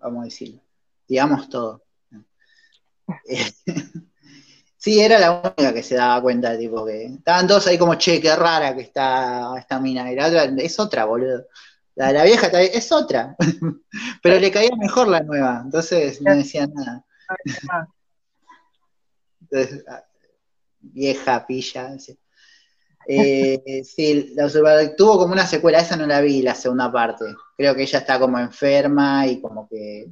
vamos 0.00 0.22
a 0.22 0.24
decirlo. 0.24 0.62
Digamos 1.06 1.50
todo. 1.50 1.82
Sí, 4.82 4.98
era 4.98 5.18
la 5.18 5.42
única 5.42 5.74
que 5.74 5.82
se 5.82 5.94
daba 5.94 6.22
cuenta, 6.22 6.56
tipo, 6.56 6.86
que 6.86 7.04
estaban 7.04 7.46
todos 7.46 7.66
ahí 7.66 7.76
como, 7.76 7.96
che, 7.96 8.18
qué 8.18 8.34
rara 8.34 8.74
que 8.74 8.80
está 8.80 9.52
esta 9.58 9.78
mina. 9.78 10.10
Y 10.10 10.16
la 10.16 10.28
otra, 10.28 10.44
es 10.44 10.80
otra, 10.80 11.04
boludo. 11.04 11.48
La, 11.96 12.24
vieja 12.24 12.46
es 12.46 12.90
otra. 12.90 13.36
Pero 14.22 14.40
le 14.40 14.50
caía 14.50 14.74
mejor 14.76 15.08
la 15.08 15.20
nueva, 15.20 15.60
entonces 15.62 16.22
no 16.22 16.34
decían 16.34 16.72
nada. 16.72 17.04
Entonces, 19.42 19.84
ah, 19.86 20.02
vieja 20.80 21.46
pilla. 21.46 21.98
Sí. 21.98 22.18
Eh, 23.12 23.82
sí, 23.84 24.34
la 24.36 24.48
tuvo 24.94 25.18
como 25.18 25.32
una 25.32 25.46
secuela, 25.46 25.80
esa 25.80 25.96
no 25.96 26.06
la 26.06 26.20
vi, 26.20 26.42
la 26.42 26.54
segunda 26.54 26.90
parte. 26.92 27.24
Creo 27.56 27.74
que 27.74 27.82
ella 27.82 27.98
está 27.98 28.20
como 28.20 28.38
enferma 28.38 29.26
y 29.26 29.40
como 29.40 29.68
que 29.68 30.08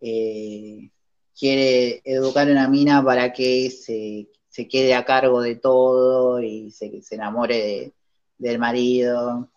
eh, 0.00 0.90
quiere 1.36 2.02
educar 2.04 2.48
a 2.48 2.52
una 2.52 2.68
mina 2.68 3.04
para 3.04 3.32
que 3.32 3.68
se, 3.70 4.28
quede 4.68 4.94
a 4.94 5.04
cargo 5.04 5.40
de 5.42 5.56
todo 5.56 6.40
y 6.40 6.70
se, 6.70 7.02
se 7.02 7.16
enamore 7.16 7.92
del 8.38 8.58
marido. 8.60 9.50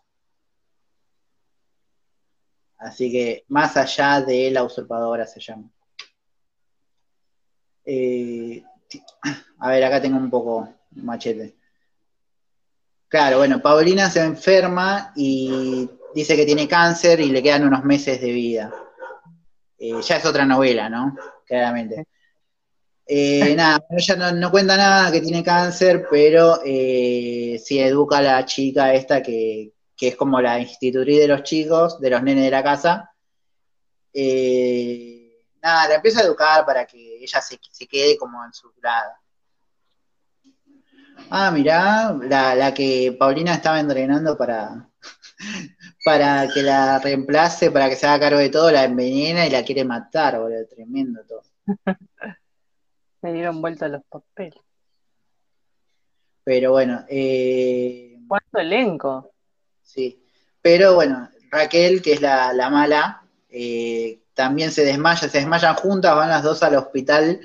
Así 2.80 3.12
que 3.12 3.46
más 3.50 3.78
allá 3.78 4.22
de 4.22 4.50
la 4.50 4.64
usurpadora 4.64 5.28
se 5.28 5.40
llama. 5.40 5.70
Eh, 7.86 8.64
a 9.60 9.70
ver, 9.70 9.84
acá 9.84 10.02
tengo 10.02 10.18
un 10.18 10.30
poco 10.32 10.68
machete. 10.92 11.57
Claro, 13.10 13.38
bueno, 13.38 13.62
Paulina 13.62 14.10
se 14.10 14.22
enferma 14.22 15.14
y 15.16 15.90
dice 16.14 16.36
que 16.36 16.46
tiene 16.46 16.68
cáncer 16.68 17.20
y 17.22 17.30
le 17.30 17.42
quedan 17.42 17.66
unos 17.66 17.84
meses 17.84 18.20
de 18.20 18.32
vida. 18.32 18.74
Eh, 19.80 20.02
ya 20.02 20.18
es 20.18 20.26
otra 20.26 20.46
novela, 20.46 20.90
¿no? 20.90 21.16
Claramente. 21.46 22.08
Eh, 23.06 23.56
nada, 23.56 23.86
ella 23.92 24.32
no, 24.34 24.52
cuenta 24.52 24.76
nada 24.76 25.12
que 25.12 25.22
tiene 25.22 25.44
cáncer, 25.44 26.08
pero 26.10 26.60
eh, 26.66 27.62
sí 27.64 27.80
educa 27.80 28.18
a 28.18 28.22
la 28.22 28.46
chica 28.46 28.94
esta 28.94 29.22
que, 29.22 29.74
es 30.00 30.16
como 30.16 30.42
la 30.42 30.60
institutriz 30.60 31.20
de 31.20 31.28
los 31.28 31.44
chicos, 31.44 32.00
de 32.00 32.10
los 32.10 32.22
nenes 32.22 32.44
de 32.44 32.52
la 32.52 32.64
casa. 32.64 33.12
nada, 35.62 35.88
la 35.88 35.96
empieza 35.96 36.22
a 36.22 36.24
educar 36.24 36.66
para 36.66 36.86
que 36.86 37.24
ella 37.24 37.42
se, 37.42 37.58
quede 37.88 38.18
como 38.18 38.44
en 38.44 38.54
su 38.54 38.72
grado. 38.78 39.12
Ah, 41.30 41.52
mirá, 41.52 42.14
la, 42.24 42.56
la 42.56 42.74
que 42.74 43.16
Paulina 43.18 43.54
estaba 43.54 43.80
entrenando 43.80 44.38
para, 44.38 44.90
para 46.06 46.48
que 46.54 46.64
la 46.64 47.00
reemplace, 47.00 47.72
para 47.72 47.90
que 47.90 47.96
se 47.96 48.08
haga 48.08 48.20
cargo 48.20 48.40
de 48.40 48.50
todo, 48.50 48.72
la 48.72 48.84
envenena 48.86 49.46
y 49.46 49.50
la 49.50 49.64
quiere 49.64 49.84
matar, 49.84 50.40
boludo, 50.40 50.66
tremendo 50.68 51.22
todo. 51.28 51.44
Me 53.22 53.34
dieron 53.34 53.62
vuelta 53.62 53.88
los 53.88 54.04
papeles. 54.06 54.60
Pero 56.44 56.72
bueno, 56.72 57.04
eh, 57.10 58.18
¿Cuánto 58.28 58.60
elenco? 58.60 59.32
sí. 59.82 60.24
Pero 60.62 60.96
bueno, 60.96 61.30
Raquel, 61.50 62.02
que 62.02 62.14
es 62.14 62.22
la, 62.22 62.52
la 62.52 62.70
mala, 62.70 63.24
eh, 63.50 64.20
también 64.34 64.72
se 64.72 64.84
desmaya, 64.84 65.30
se 65.30 65.38
desmayan 65.40 65.76
juntas, 65.76 66.14
van 66.16 66.30
las 66.30 66.44
dos 66.44 66.62
al 66.62 66.76
hospital 66.76 67.40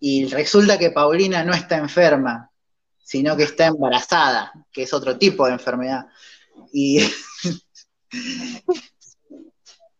y 0.00 0.26
resulta 0.26 0.78
que 0.78 0.90
Paulina 0.90 1.44
no 1.44 1.52
está 1.54 1.76
enferma, 1.76 2.50
sino 3.04 3.36
que 3.36 3.44
está 3.44 3.66
embarazada, 3.66 4.52
que 4.72 4.82
es 4.82 4.92
otro 4.92 5.16
tipo 5.16 5.46
de 5.46 5.52
enfermedad. 5.52 6.06
Y, 6.72 7.00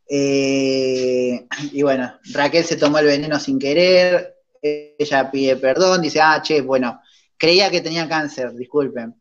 eh, 0.08 1.46
y 1.70 1.82
bueno, 1.82 2.18
Raquel 2.32 2.64
se 2.64 2.76
tomó 2.76 2.98
el 2.98 3.06
veneno 3.06 3.38
sin 3.38 3.58
querer, 3.58 4.34
ella 4.62 5.30
pide 5.30 5.56
perdón, 5.56 6.00
dice, 6.00 6.20
ah, 6.20 6.40
che, 6.42 6.62
bueno, 6.62 7.00
creía 7.36 7.70
que 7.70 7.82
tenía 7.82 8.08
cáncer, 8.08 8.52
disculpen. 8.54 9.14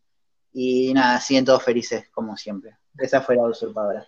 Y 0.53 0.93
nada, 0.93 1.19
siguen 1.19 1.45
todos 1.45 1.63
felices, 1.63 2.09
como 2.09 2.37
siempre. 2.37 2.77
Esa 2.97 3.21
fue 3.21 3.35
la 3.35 3.43
usurpadora. 3.43 4.07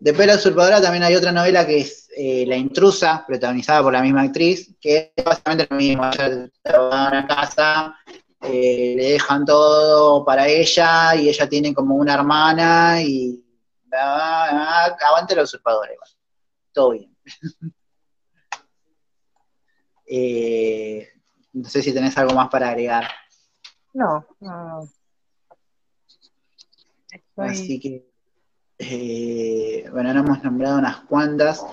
Después 0.00 0.26
de 0.26 0.32
la 0.34 0.38
usurpadora 0.38 0.80
también 0.82 1.04
hay 1.04 1.14
otra 1.14 1.32
novela 1.32 1.66
que 1.66 1.78
es 1.80 2.08
eh, 2.16 2.44
La 2.46 2.56
intrusa, 2.56 3.24
protagonizada 3.26 3.82
por 3.82 3.92
la 3.92 4.02
misma 4.02 4.22
actriz, 4.22 4.74
que 4.80 5.12
es 5.16 5.24
básicamente 5.24 5.66
lo 5.70 5.76
mismo. 5.76 6.04
Ella 6.12 6.48
va 6.78 7.06
a 7.06 7.08
una 7.08 7.26
casa, 7.26 7.96
eh, 8.42 8.94
le 8.96 9.10
dejan 9.12 9.44
todo 9.44 10.24
para 10.24 10.46
ella 10.46 11.14
y 11.16 11.28
ella 11.28 11.48
tiene 11.48 11.72
como 11.72 11.94
una 11.94 12.14
hermana 12.14 13.00
y 13.02 13.42
ah, 13.92 14.86
ah, 14.86 14.96
aguante 15.06 15.34
la 15.34 15.42
usurpadora 15.44 15.92
igual. 15.92 16.10
Todo 16.72 16.90
bien. 16.90 17.16
Eh, 20.06 21.08
no 21.54 21.66
sé 21.68 21.82
si 21.82 21.92
tenés 21.94 22.16
algo 22.18 22.34
más 22.34 22.48
para 22.50 22.68
agregar. 22.68 23.08
No, 23.94 24.26
no, 24.40 24.68
no. 24.68 24.88
Estoy- 27.10 27.48
Así 27.48 27.80
que, 27.80 28.12
eh, 28.78 29.88
bueno, 29.92 30.08
ahora 30.08 30.20
hemos 30.20 30.42
nombrado 30.42 30.78
unas 30.78 30.96
cuantas. 31.02 31.64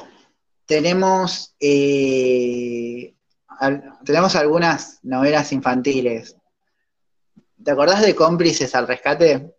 Tenemos, 0.65 1.55
eh, 1.59 3.13
al- 3.47 3.93
tenemos 4.05 4.35
algunas 4.35 4.99
novelas 5.03 5.51
infantiles. 5.51 6.35
¿Te 7.63 7.71
acordás 7.71 8.01
de 8.01 8.15
Cómplices 8.15 8.73
al 8.75 8.87
Rescate? 8.87 9.53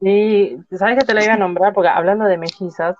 Y 0.00 0.56
sabes 0.76 0.98
que 0.98 1.04
te 1.04 1.14
la 1.14 1.24
iba 1.24 1.34
a 1.34 1.38
nombrar 1.38 1.72
porque 1.74 1.88
hablando 1.88 2.24
de 2.24 2.38
mellizas, 2.38 2.96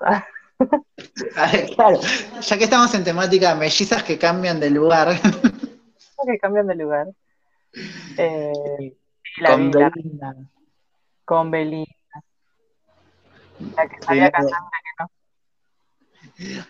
Claro, 1.75 2.01
ya 2.41 2.59
que 2.59 2.65
estamos 2.65 2.95
en 2.95 3.05
temática 3.05 3.55
mellizas 3.55 4.03
que 4.03 4.19
cambian 4.19 4.61
de 4.61 4.69
lugar, 4.71 5.09
que 6.27 6.39
cambian 6.39 6.67
de 6.67 6.75
lugar. 6.75 7.07
Eh, 8.19 8.95
la 9.41 9.51
con 9.53 9.71
Belinda. 9.71 10.37
con 11.25 11.51
Belinda. 11.51 11.91
La 13.77 13.87
que 13.89 14.03
sabía 14.03 14.27
Sí, 14.27 14.33
cantar. 14.33 14.61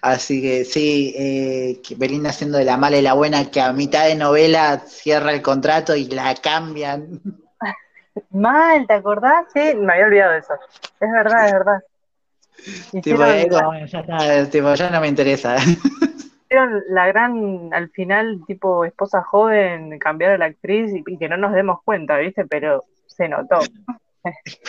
Así 0.00 0.42
que 0.42 0.64
sí, 0.64 1.14
eh, 1.16 1.80
que 1.86 1.94
Belinda 1.94 2.32
siendo 2.32 2.58
de 2.58 2.64
la 2.64 2.76
mala 2.76 2.96
y 2.96 3.02
la 3.02 3.14
buena, 3.14 3.50
que 3.50 3.60
a 3.60 3.72
mitad 3.72 4.06
de 4.06 4.16
novela 4.16 4.80
cierra 4.80 5.32
el 5.32 5.42
contrato 5.42 5.94
y 5.94 6.06
la 6.06 6.34
cambian. 6.34 7.20
Mal, 8.30 8.86
¿te 8.86 8.94
acordás? 8.94 9.46
Sí, 9.52 9.74
me 9.76 9.92
había 9.92 10.06
olvidado 10.06 10.32
de 10.32 10.38
eso. 10.38 10.54
Es 11.00 11.10
verdad, 11.12 11.46
es 11.46 11.52
verdad. 11.52 11.80
Tipo, 13.02 13.24
eh, 13.24 13.48
como, 13.48 13.72
ya, 13.86 14.00
está, 14.00 14.50
tipo, 14.50 14.74
ya 14.74 14.90
no 14.90 15.00
me 15.00 15.08
interesa. 15.08 15.56
hicieron 16.50 16.82
la 16.88 17.06
gran, 17.06 17.72
al 17.72 17.88
final, 17.90 18.42
tipo 18.46 18.84
esposa 18.84 19.22
joven, 19.22 19.98
cambiar 19.98 20.32
a 20.32 20.38
la 20.38 20.46
actriz 20.46 20.92
y, 20.92 21.02
y 21.06 21.16
que 21.16 21.28
no 21.28 21.36
nos 21.36 21.52
demos 21.52 21.80
cuenta, 21.84 22.18
¿viste? 22.18 22.44
Pero 22.44 22.84
se 23.06 23.28
notó. 23.28 23.60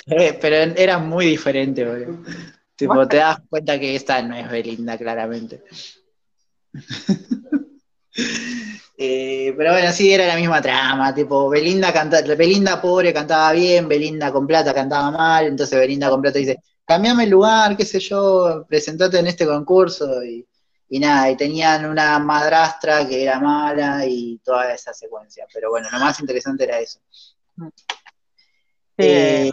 Eh, 0.07 0.37
Pero 0.41 0.55
era 0.55 0.97
muy 0.99 1.25
diferente, 1.25 1.85
boludo. 1.85 2.23
Tipo, 2.75 3.07
te 3.07 3.17
das 3.17 3.39
cuenta 3.49 3.79
que 3.79 3.95
esta 3.95 4.21
no 4.21 4.35
es 4.35 4.49
Belinda, 4.49 4.97
claramente. 4.97 5.63
Eh, 8.97 9.53
pero 9.57 9.71
bueno, 9.71 9.91
sí, 9.91 10.13
era 10.13 10.27
la 10.27 10.35
misma 10.35 10.61
trama, 10.61 11.13
tipo, 11.13 11.49
Belinda 11.49 11.91
canta, 11.91 12.21
Belinda 12.21 12.79
pobre 12.79 13.11
cantaba 13.13 13.51
bien, 13.51 13.87
Belinda 13.87 14.31
con 14.31 14.45
plata 14.45 14.73
cantaba 14.75 15.09
mal, 15.09 15.47
entonces 15.47 15.79
Belinda 15.79 16.09
con 16.09 16.21
plata 16.21 16.37
dice, 16.37 16.61
cambiame 16.85 17.23
el 17.23 17.31
lugar, 17.31 17.75
qué 17.75 17.83
sé 17.83 17.99
yo, 17.99 18.63
presentate 18.67 19.17
en 19.17 19.25
este 19.27 19.47
concurso, 19.47 20.23
y, 20.23 20.45
y 20.89 20.99
nada, 20.99 21.31
y 21.31 21.37
tenían 21.37 21.85
una 21.85 22.19
madrastra 22.19 23.07
que 23.07 23.23
era 23.23 23.39
mala 23.39 24.05
y 24.05 24.39
toda 24.43 24.71
esa 24.73 24.93
secuencia, 24.93 25.47
pero 25.51 25.71
bueno, 25.71 25.87
lo 25.91 25.99
más 25.99 26.19
interesante 26.19 26.65
era 26.65 26.79
eso. 26.79 26.99
Sí, 28.97 29.03
Eh, 29.07 29.51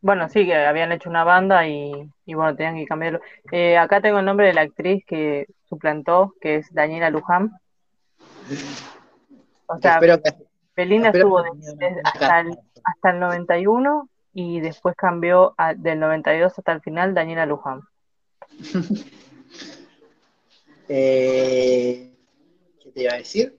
Bueno, 0.00 0.28
sí, 0.28 0.46
que 0.46 0.54
habían 0.54 0.92
hecho 0.92 1.10
una 1.10 1.24
banda 1.24 1.66
y, 1.66 1.92
y 2.24 2.34
bueno, 2.34 2.54
tenían 2.54 2.76
que 2.76 2.86
cambiarlo. 2.86 3.20
Eh, 3.50 3.76
acá 3.76 4.00
tengo 4.00 4.20
el 4.20 4.24
nombre 4.24 4.46
de 4.46 4.54
la 4.54 4.60
actriz 4.62 5.04
que 5.06 5.46
suplantó, 5.68 6.34
que 6.40 6.56
es 6.56 6.72
Daniela 6.72 7.10
Luján. 7.10 7.50
O 9.66 9.76
sea, 9.78 9.98
que 10.00 10.18
Belinda 10.76 11.10
estuvo 11.10 11.42
que 11.42 11.50
de- 11.50 11.50
tenga 11.50 11.72
una 11.72 11.80
de- 11.80 11.94
buena 11.94 12.10
hasta, 12.10 12.40
el, 12.40 12.58
hasta 12.84 13.10
el 13.10 13.20
91 13.20 14.08
y 14.32 14.60
después 14.60 14.94
cambió 14.96 15.54
a- 15.58 15.74
del 15.74 15.98
92 15.98 16.56
hasta 16.56 16.72
el 16.72 16.80
final 16.80 17.14
Daniela 17.14 17.46
Luján. 17.46 17.82
Eh, 20.90 22.14
¿qué 22.82 22.90
te 22.92 23.02
iba 23.02 23.12
a 23.12 23.16
decir? 23.18 23.58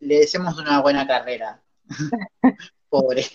Le 0.00 0.20
deseamos 0.20 0.58
una 0.58 0.80
buena 0.80 1.06
carrera. 1.06 1.60
Pobre. 2.88 3.26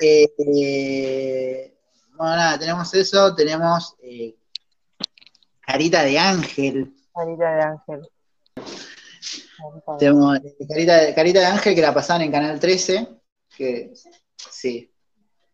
Eh, 0.00 0.28
eh, 0.38 1.78
bueno, 2.16 2.36
nada, 2.36 2.58
tenemos 2.58 2.92
eso, 2.94 3.34
tenemos 3.34 3.96
eh, 4.02 4.34
Carita 5.60 6.02
de 6.02 6.18
Ángel. 6.18 6.94
Marita 7.14 7.52
de 7.54 7.62
Ángel. 7.62 8.08
Tenemos 9.98 10.38
eh, 10.38 10.56
Carita 10.68 10.96
de, 10.96 11.14
Carita 11.14 11.40
de 11.40 11.46
Ángel 11.46 11.74
que 11.74 11.82
la 11.82 11.94
pasaban 11.94 12.22
en 12.22 12.32
Canal 12.32 12.58
13, 12.58 13.08
que 13.56 13.92
sí, 14.50 14.92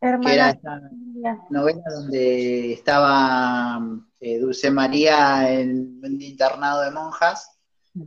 que 0.01 0.07
era 0.07 0.15
Hermana 0.15 0.51
esta 0.51 0.81
mía. 0.93 1.39
novela 1.51 1.83
donde 1.91 2.73
estaba 2.75 3.81
Dulce 4.21 4.71
María 4.71 5.51
en 5.51 6.01
un 6.03 6.21
internado 6.21 6.83
de 6.83 6.91
monjas, 6.93 7.54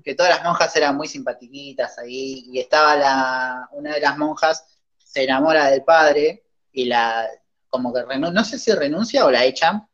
que 0.04 0.16
todas 0.16 0.36
las 0.36 0.44
monjas 0.44 0.76
eran 0.76 0.98
muy 0.98 1.08
simpatiquitas 1.08 1.98
ahí, 2.00 2.46
y 2.52 2.60
estaba 2.60 2.96
la, 2.96 3.70
una 3.72 3.94
de 3.94 4.02
las 4.02 4.18
monjas 4.18 4.66
se 4.98 5.24
enamora 5.24 5.68
del 5.68 5.84
padre 5.84 6.44
y 6.72 6.86
la, 6.86 7.28
como 7.70 7.94
que 7.94 8.02
renu- 8.02 8.32
no 8.32 8.44
sé 8.44 8.60
si 8.60 8.72
renuncia 8.74 9.26
o 9.26 9.32
la 9.32 9.46
echan, 9.46 9.88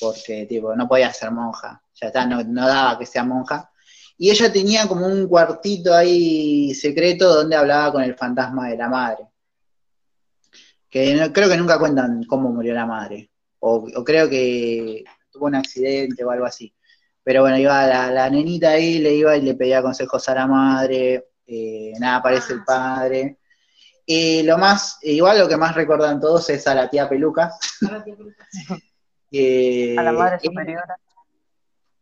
porque 0.00 0.46
tipo, 0.46 0.74
no 0.74 0.88
podía 0.88 1.12
ser 1.12 1.30
monja, 1.30 1.82
ya 1.94 2.06
está, 2.06 2.24
no, 2.26 2.42
no 2.42 2.66
daba 2.66 2.98
que 2.98 3.06
sea 3.06 3.24
monja. 3.24 3.68
Y 4.16 4.30
ella 4.30 4.52
tenía 4.52 4.86
como 4.86 5.06
un 5.06 5.26
cuartito 5.26 5.94
ahí 5.94 6.72
secreto 6.74 7.34
donde 7.34 7.56
hablaba 7.56 7.92
con 7.92 8.02
el 8.02 8.14
fantasma 8.14 8.68
de 8.68 8.76
la 8.76 8.88
madre. 8.88 9.26
Que 10.88 11.30
creo 11.32 11.48
que 11.48 11.56
nunca 11.56 11.78
cuentan 11.78 12.22
cómo 12.24 12.50
murió 12.50 12.72
la 12.74 12.86
madre. 12.86 13.30
O, 13.58 13.88
o 13.94 14.04
creo 14.04 14.28
que 14.28 15.02
tuvo 15.30 15.46
un 15.46 15.56
accidente 15.56 16.24
o 16.24 16.30
algo 16.30 16.44
así. 16.44 16.72
Pero 17.24 17.42
bueno, 17.42 17.56
iba 17.58 17.86
la, 17.86 18.10
la 18.10 18.28
nenita 18.30 18.70
ahí, 18.70 18.98
le 18.98 19.14
iba 19.14 19.36
y 19.36 19.42
le 19.42 19.54
pedía 19.54 19.82
consejos 19.82 20.28
a 20.28 20.34
la 20.34 20.46
madre. 20.46 21.28
eh, 21.46 21.92
nada, 21.98 22.16
aparece 22.16 22.52
el 22.54 22.64
padre. 22.64 23.38
Y 24.04 24.42
lo 24.42 24.58
más, 24.58 24.98
igual 25.02 25.38
lo 25.38 25.48
que 25.48 25.56
más 25.56 25.74
recuerdan 25.74 26.18
todos 26.20 26.48
es 26.50 26.66
a 26.66 26.74
la 26.74 26.90
tía 26.90 27.08
Peluca. 27.08 27.52
que 29.30 29.96
A 29.98 30.02
la 30.02 30.12
madre 30.12 30.38
superiora. 30.40 30.96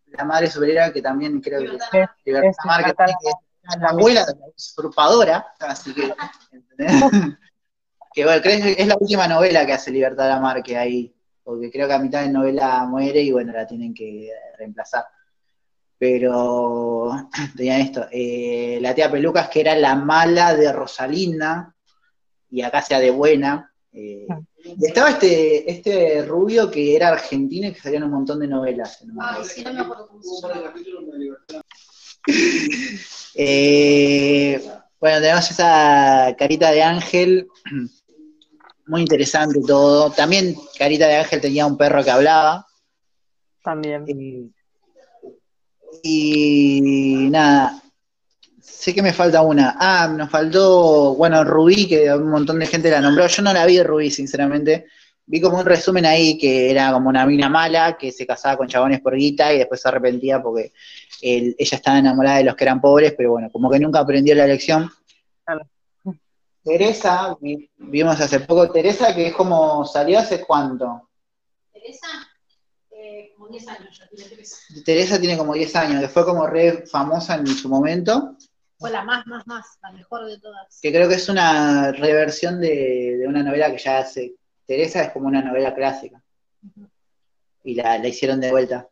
La 0.07 0.25
madre 0.25 0.51
superiora 0.51 0.93
que 0.93 1.03
también 1.03 1.41
creo 1.41 1.61
que 1.61 1.77
Es- 1.77 2.09
Libertad 2.25 2.51
es 2.51 2.57
Mar, 2.64 2.79
que 2.79 2.83
Libertad 2.91 3.05
tiene 3.07 3.18
que 3.23 3.31
es 3.75 3.81
la 3.81 3.89
abuela 3.91 4.25
de 4.27 4.35
la 4.35 4.47
usurpadora, 4.57 5.47
así 5.61 5.95
que, 5.95 6.12
¿entendés? 6.53 7.03
que 8.12 8.25
bueno, 8.25 8.43
creo 8.43 8.61
que 8.62 8.73
es 8.83 8.87
la 8.89 8.97
última 8.99 9.29
novela 9.29 9.64
que 9.66 9.73
hace 9.75 9.91
Libertad 9.93 10.29
Lamar 10.29 10.62
que 10.62 10.77
hay, 10.77 11.14
porque 11.51 11.68
creo 11.68 11.88
que 11.88 11.94
a 11.94 11.98
mitad 11.98 12.22
de 12.22 12.30
novela 12.30 12.86
muere 12.86 13.20
y 13.20 13.32
bueno, 13.32 13.53
la 13.53 13.66
tienen 13.66 13.92
que 13.92 14.30
reemplazar. 14.57 15.05
Pero 15.98 17.11
tenían 17.57 17.80
esto, 17.80 18.07
eh, 18.12 18.78
la 18.80 18.94
tía 18.94 19.11
Pelucas 19.11 19.48
que 19.48 19.61
era 19.62 19.74
la 19.74 19.96
mala 19.96 20.55
de 20.55 20.72
Rosalinda, 20.72 21.74
y 22.51 22.62
acá 22.62 22.82
sea 22.82 23.01
de 23.01 23.11
buena. 23.11 23.72
eh, 23.92 24.28
y 24.62 24.86
estaba 24.86 25.11
este, 25.11 25.68
este 25.68 26.22
rubio 26.22 26.70
que 26.70 26.94
era 26.94 27.09
argentino 27.09 27.66
y 27.66 27.72
que 27.72 27.80
salía 27.80 27.98
en 27.98 28.05
un 28.05 28.12
montón 28.12 28.38
de 28.38 28.46
novelas. 28.46 29.05
no. 29.05 29.20
Ay, 29.20 29.42
sí, 29.44 29.64
no 29.64 29.74
me 29.74 29.80
acuerdo 29.80 30.07
cómo 30.07 30.22
se 30.22 30.48
llama. 30.48 30.72
Eh, 33.34 34.61
bueno, 35.01 35.20
tenemos 35.20 35.51
esa 35.51 36.34
carita 36.38 36.72
de 36.72 36.82
ángel, 36.82 37.48
muy 38.91 39.01
interesante 39.03 39.61
todo. 39.66 40.11
También 40.11 40.55
carita 40.78 41.07
de 41.07 41.16
ángel 41.16 41.41
tenía 41.41 41.64
un 41.64 41.76
perro 41.76 42.03
que 42.05 42.11
hablaba. 42.11 42.66
También. 43.62 44.05
Y, 44.07 44.53
y 46.03 47.30
nada, 47.30 47.82
sé 48.61 48.95
que 48.95 49.03
me 49.03 49.12
falta 49.12 49.43
una. 49.43 49.76
Ah, 49.78 50.09
nos 50.09 50.30
faltó, 50.30 51.14
bueno, 51.14 51.45
Rubí, 51.45 51.86
que 51.88 52.12
un 52.12 52.30
montón 52.30 52.59
de 52.59 52.66
gente 52.66 52.91
la 52.91 53.01
nombró. 53.01 53.26
Yo 53.26 53.43
no 53.43 53.53
la 53.53 53.66
vi 53.66 53.82
Rubí, 53.82 54.11
sinceramente. 54.11 54.86
Vi 55.26 55.41
como 55.41 55.59
un 55.61 55.66
resumen 55.66 56.07
ahí 56.07 56.36
que 56.36 56.70
era 56.70 56.93
como 56.93 57.09
una 57.09 57.24
mina 57.24 57.49
mala 57.49 57.97
que 57.97 58.11
se 58.11 58.26
casaba 58.26 58.57
con 58.57 58.66
chabones 58.66 59.01
por 59.01 59.14
guita 59.14 59.53
y 59.55 59.59
después 59.59 59.80
se 59.80 59.88
arrepentía 59.88 60.43
porque 60.43 60.72
él- 61.22 61.55
ella 61.57 61.76
estaba 61.76 61.99
enamorada 61.99 62.38
de 62.38 62.45
los 62.45 62.57
que 62.57 62.64
eran 62.64 62.80
pobres, 62.80 63.14
pero 63.16 63.30
bueno, 63.32 63.49
como 63.53 63.70
que 63.70 63.78
nunca 63.78 64.01
aprendió 64.01 64.34
la 64.34 64.47
lección. 64.47 64.91
Claro. 65.45 65.68
Teresa, 66.63 67.37
vi- 67.41 67.71
vimos 67.79 68.21
hace 68.21 68.41
poco 68.41 68.71
Teresa, 68.71 69.15
que 69.15 69.29
es 69.29 69.35
como 69.35 69.85
salió 69.85 70.19
hace 70.19 70.45
cuánto. 70.45 71.09
Teresa, 71.73 72.07
eh, 72.91 73.33
como 73.37 73.49
10 73.49 73.67
años 73.69 73.99
ya 73.99 74.07
tiene 74.09 74.29
Teresa. 74.31 74.57
Teresa 74.85 75.19
tiene 75.21 75.37
como 75.39 75.55
10 75.55 75.75
años, 75.77 76.01
que 76.03 76.09
fue 76.09 76.25
como 76.25 76.47
re 76.47 76.87
famosa 76.87 77.37
en 77.37 77.47
su 77.47 77.69
momento, 77.69 78.37
Fue 78.79 78.91
la 78.91 79.03
más, 79.05 79.27
más, 79.27 79.47
más, 79.47 79.67
la 79.83 79.93
mejor 79.93 80.27
de 80.27 80.39
todas. 80.39 80.79
que 80.81 80.91
creo 80.93 81.09
que 81.09 81.15
es 81.17 81.29
una 81.29 81.93
reversión 81.93 82.61
de, 82.61 83.17
de 83.19 83.27
una 83.27 83.43
novela 83.43 83.71
que 83.71 83.79
ya 83.79 83.99
hace. 83.99 84.35
Teresa 84.67 85.03
es 85.03 85.11
como 85.13 85.27
una 85.29 85.43
novela 85.43 85.75
clásica, 85.75 86.23
y 87.65 87.75
la, 87.75 87.99
la 87.99 88.09
hicieron 88.09 88.41
de 88.41 88.51
vuelta. 88.51 88.89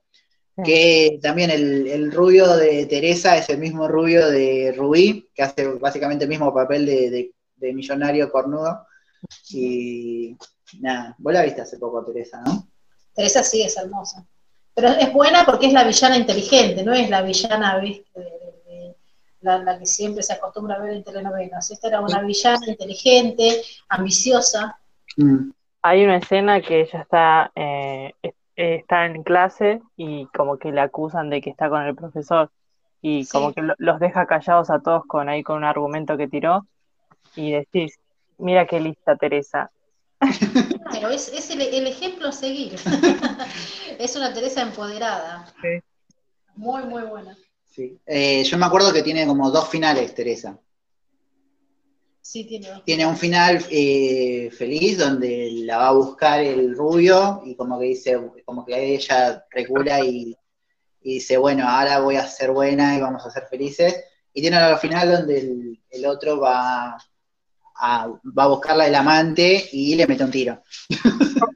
Que 0.65 1.21
también 1.23 1.51
el, 1.51 1.87
el 1.87 2.11
rubio 2.11 2.57
de 2.57 2.85
Teresa 2.87 3.37
es 3.37 3.49
el 3.49 3.59
mismo 3.59 3.87
rubio 3.87 4.29
de 4.29 4.75
Rubí, 4.77 5.29
que 5.33 5.45
hace 5.45 5.69
básicamente 5.69 6.25
el 6.25 6.29
mismo 6.31 6.53
papel 6.53 6.85
de, 6.85 7.11
de- 7.11 7.33
de 7.59 7.73
millonario 7.73 8.31
cornudo. 8.31 8.87
Y 9.51 10.37
nada, 10.81 11.15
vos 11.19 11.33
la 11.33 11.43
viste 11.43 11.61
hace 11.63 11.79
poco, 11.79 12.05
Teresa, 12.05 12.41
¿no? 12.45 12.67
Teresa 13.15 13.43
sí 13.43 13.63
es 13.63 13.77
hermosa. 13.77 14.25
Pero 14.75 14.89
es 14.89 15.13
buena 15.13 15.45
porque 15.45 15.67
es 15.67 15.73
la 15.73 15.85
villana 15.85 16.17
inteligente, 16.17 16.85
no 16.85 16.93
es 16.93 17.11
la 17.11 17.23
villana 17.23 17.79
¿viste? 17.79 18.21
de- 18.21 18.25
de- 18.25 18.97
la, 19.41 19.59
la 19.59 19.79
que 19.79 19.87
siempre 19.87 20.23
se 20.23 20.33
acostumbra 20.35 20.77
a 20.77 20.79
ver 20.81 20.93
en 20.95 21.05
telenovelas. 21.05 21.71
Esta 21.71 21.89
era 21.89 22.01
una 22.01 22.21
villana 22.23 22.67
inteligente, 22.69 23.63
ambiciosa. 23.89 24.79
Mm. 25.17 25.51
Hay 25.83 26.05
una 26.05 26.17
escena 26.19 26.61
que 26.61 26.81
ella 26.83 27.01
está, 27.01 27.53
eh, 27.55 28.13
es- 28.23 28.35
está 28.57 29.07
en 29.07 29.23
clase 29.23 29.81
y 29.97 30.27
como 30.27 30.59
que 30.59 30.73
le 30.73 30.81
acusan 30.81 31.31
de 31.31 31.41
que 31.41 31.51
está 31.51 31.69
con 31.69 31.83
el 31.83 31.95
profesor 31.95 32.51
y 33.01 33.25
Sí. 33.25 33.31
como 33.31 33.53
que 33.53 33.63
lo- 33.63 33.75
los 33.79 34.01
deja 34.01 34.27
callados 34.27 34.71
a 34.71 34.81
todos 34.81 35.05
con 35.07 35.29
ahí 35.29 35.43
con 35.45 35.59
un 35.59 35.65
argumento 35.65 36.17
que 36.17 36.27
tiró 36.29 36.67
y 37.37 37.53
decís, 37.53 37.95
mira 38.39 38.67
qué 38.67 38.81
lista 38.81 39.17
Teresa. 39.17 39.71
Claro, 40.91 41.11
es, 41.11 41.29
es 41.29 41.51
el, 41.51 41.61
el 41.63 41.87
ejemplo 41.87 42.29
a 42.29 42.33
seguir. 42.33 42.75
es 43.99 44.17
una 44.17 44.33
Teresa 44.33 44.63
empoderada. 44.63 45.47
Sí. 45.63 45.81
Muy, 46.57 46.83
muy 46.85 47.03
buena. 47.03 47.37
Sí. 47.65 47.99
Eh, 48.07 48.43
yo 48.43 48.59
me 48.59 48.67
acuerdo 48.67 48.93
que 48.93 49.03
tiene 49.03 49.27
como 49.27 49.51
dos 49.51 49.69
finales, 49.69 50.15
Teresa. 50.15 50.59
Sí, 52.21 52.45
tiene 52.45 52.69
dos. 52.69 52.85
Tiene 52.85 53.07
un 53.07 53.17
final 53.17 53.65
eh, 53.71 54.51
feliz 54.51 54.99
donde 54.99 55.51
la 55.53 55.79
va 55.79 55.89
a 55.89 55.93
buscar 55.93 56.41
el 56.41 56.77
rubio 56.77 57.43
y 57.45 57.55
como 57.55 57.79
que 57.79 57.87
dice, 57.87 58.19
como 58.45 58.67
que 58.67 58.95
ella 58.95 59.47
recula 59.51 60.01
y, 60.05 60.37
y 61.03 61.15
dice, 61.15 61.37
bueno, 61.37 61.69
ahora 61.69 62.01
voy 62.01 62.17
a 62.17 62.27
ser 62.27 62.51
buena 62.51 62.97
y 62.97 63.01
vamos 63.01 63.25
a 63.25 63.31
ser 63.31 63.45
felices. 63.49 64.05
Y 64.33 64.41
tiene 64.41 64.63
otro 64.63 64.79
final 64.79 65.13
donde 65.13 65.79
el, 65.91 66.07
otro 66.07 66.41
va 66.41 66.99
a, 67.77 68.07
va 68.07 68.45
a 68.45 68.49
buscarla 68.49 68.87
el 68.87 68.95
amante 68.95 69.69
y 69.73 69.95
le 69.95 70.07
mete 70.07 70.25
un 70.25 70.31
tiro. 70.31 70.63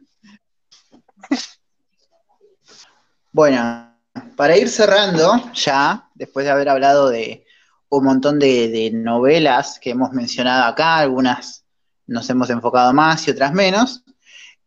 bueno, 3.32 3.96
para 4.36 4.56
ir 4.56 4.68
cerrando 4.68 5.52
ya, 5.52 6.08
después 6.14 6.44
de 6.44 6.52
haber 6.52 6.68
hablado 6.68 7.08
de 7.08 7.46
un 7.88 8.04
montón 8.04 8.38
de, 8.38 8.68
de 8.68 8.90
novelas 8.90 9.78
que 9.78 9.90
hemos 9.90 10.12
mencionado 10.12 10.64
acá, 10.64 10.96
algunas 10.96 11.62
nos 12.06 12.28
hemos 12.30 12.50
enfocado 12.50 12.92
más 12.92 13.26
y 13.26 13.30
otras 13.30 13.52
menos. 13.52 14.02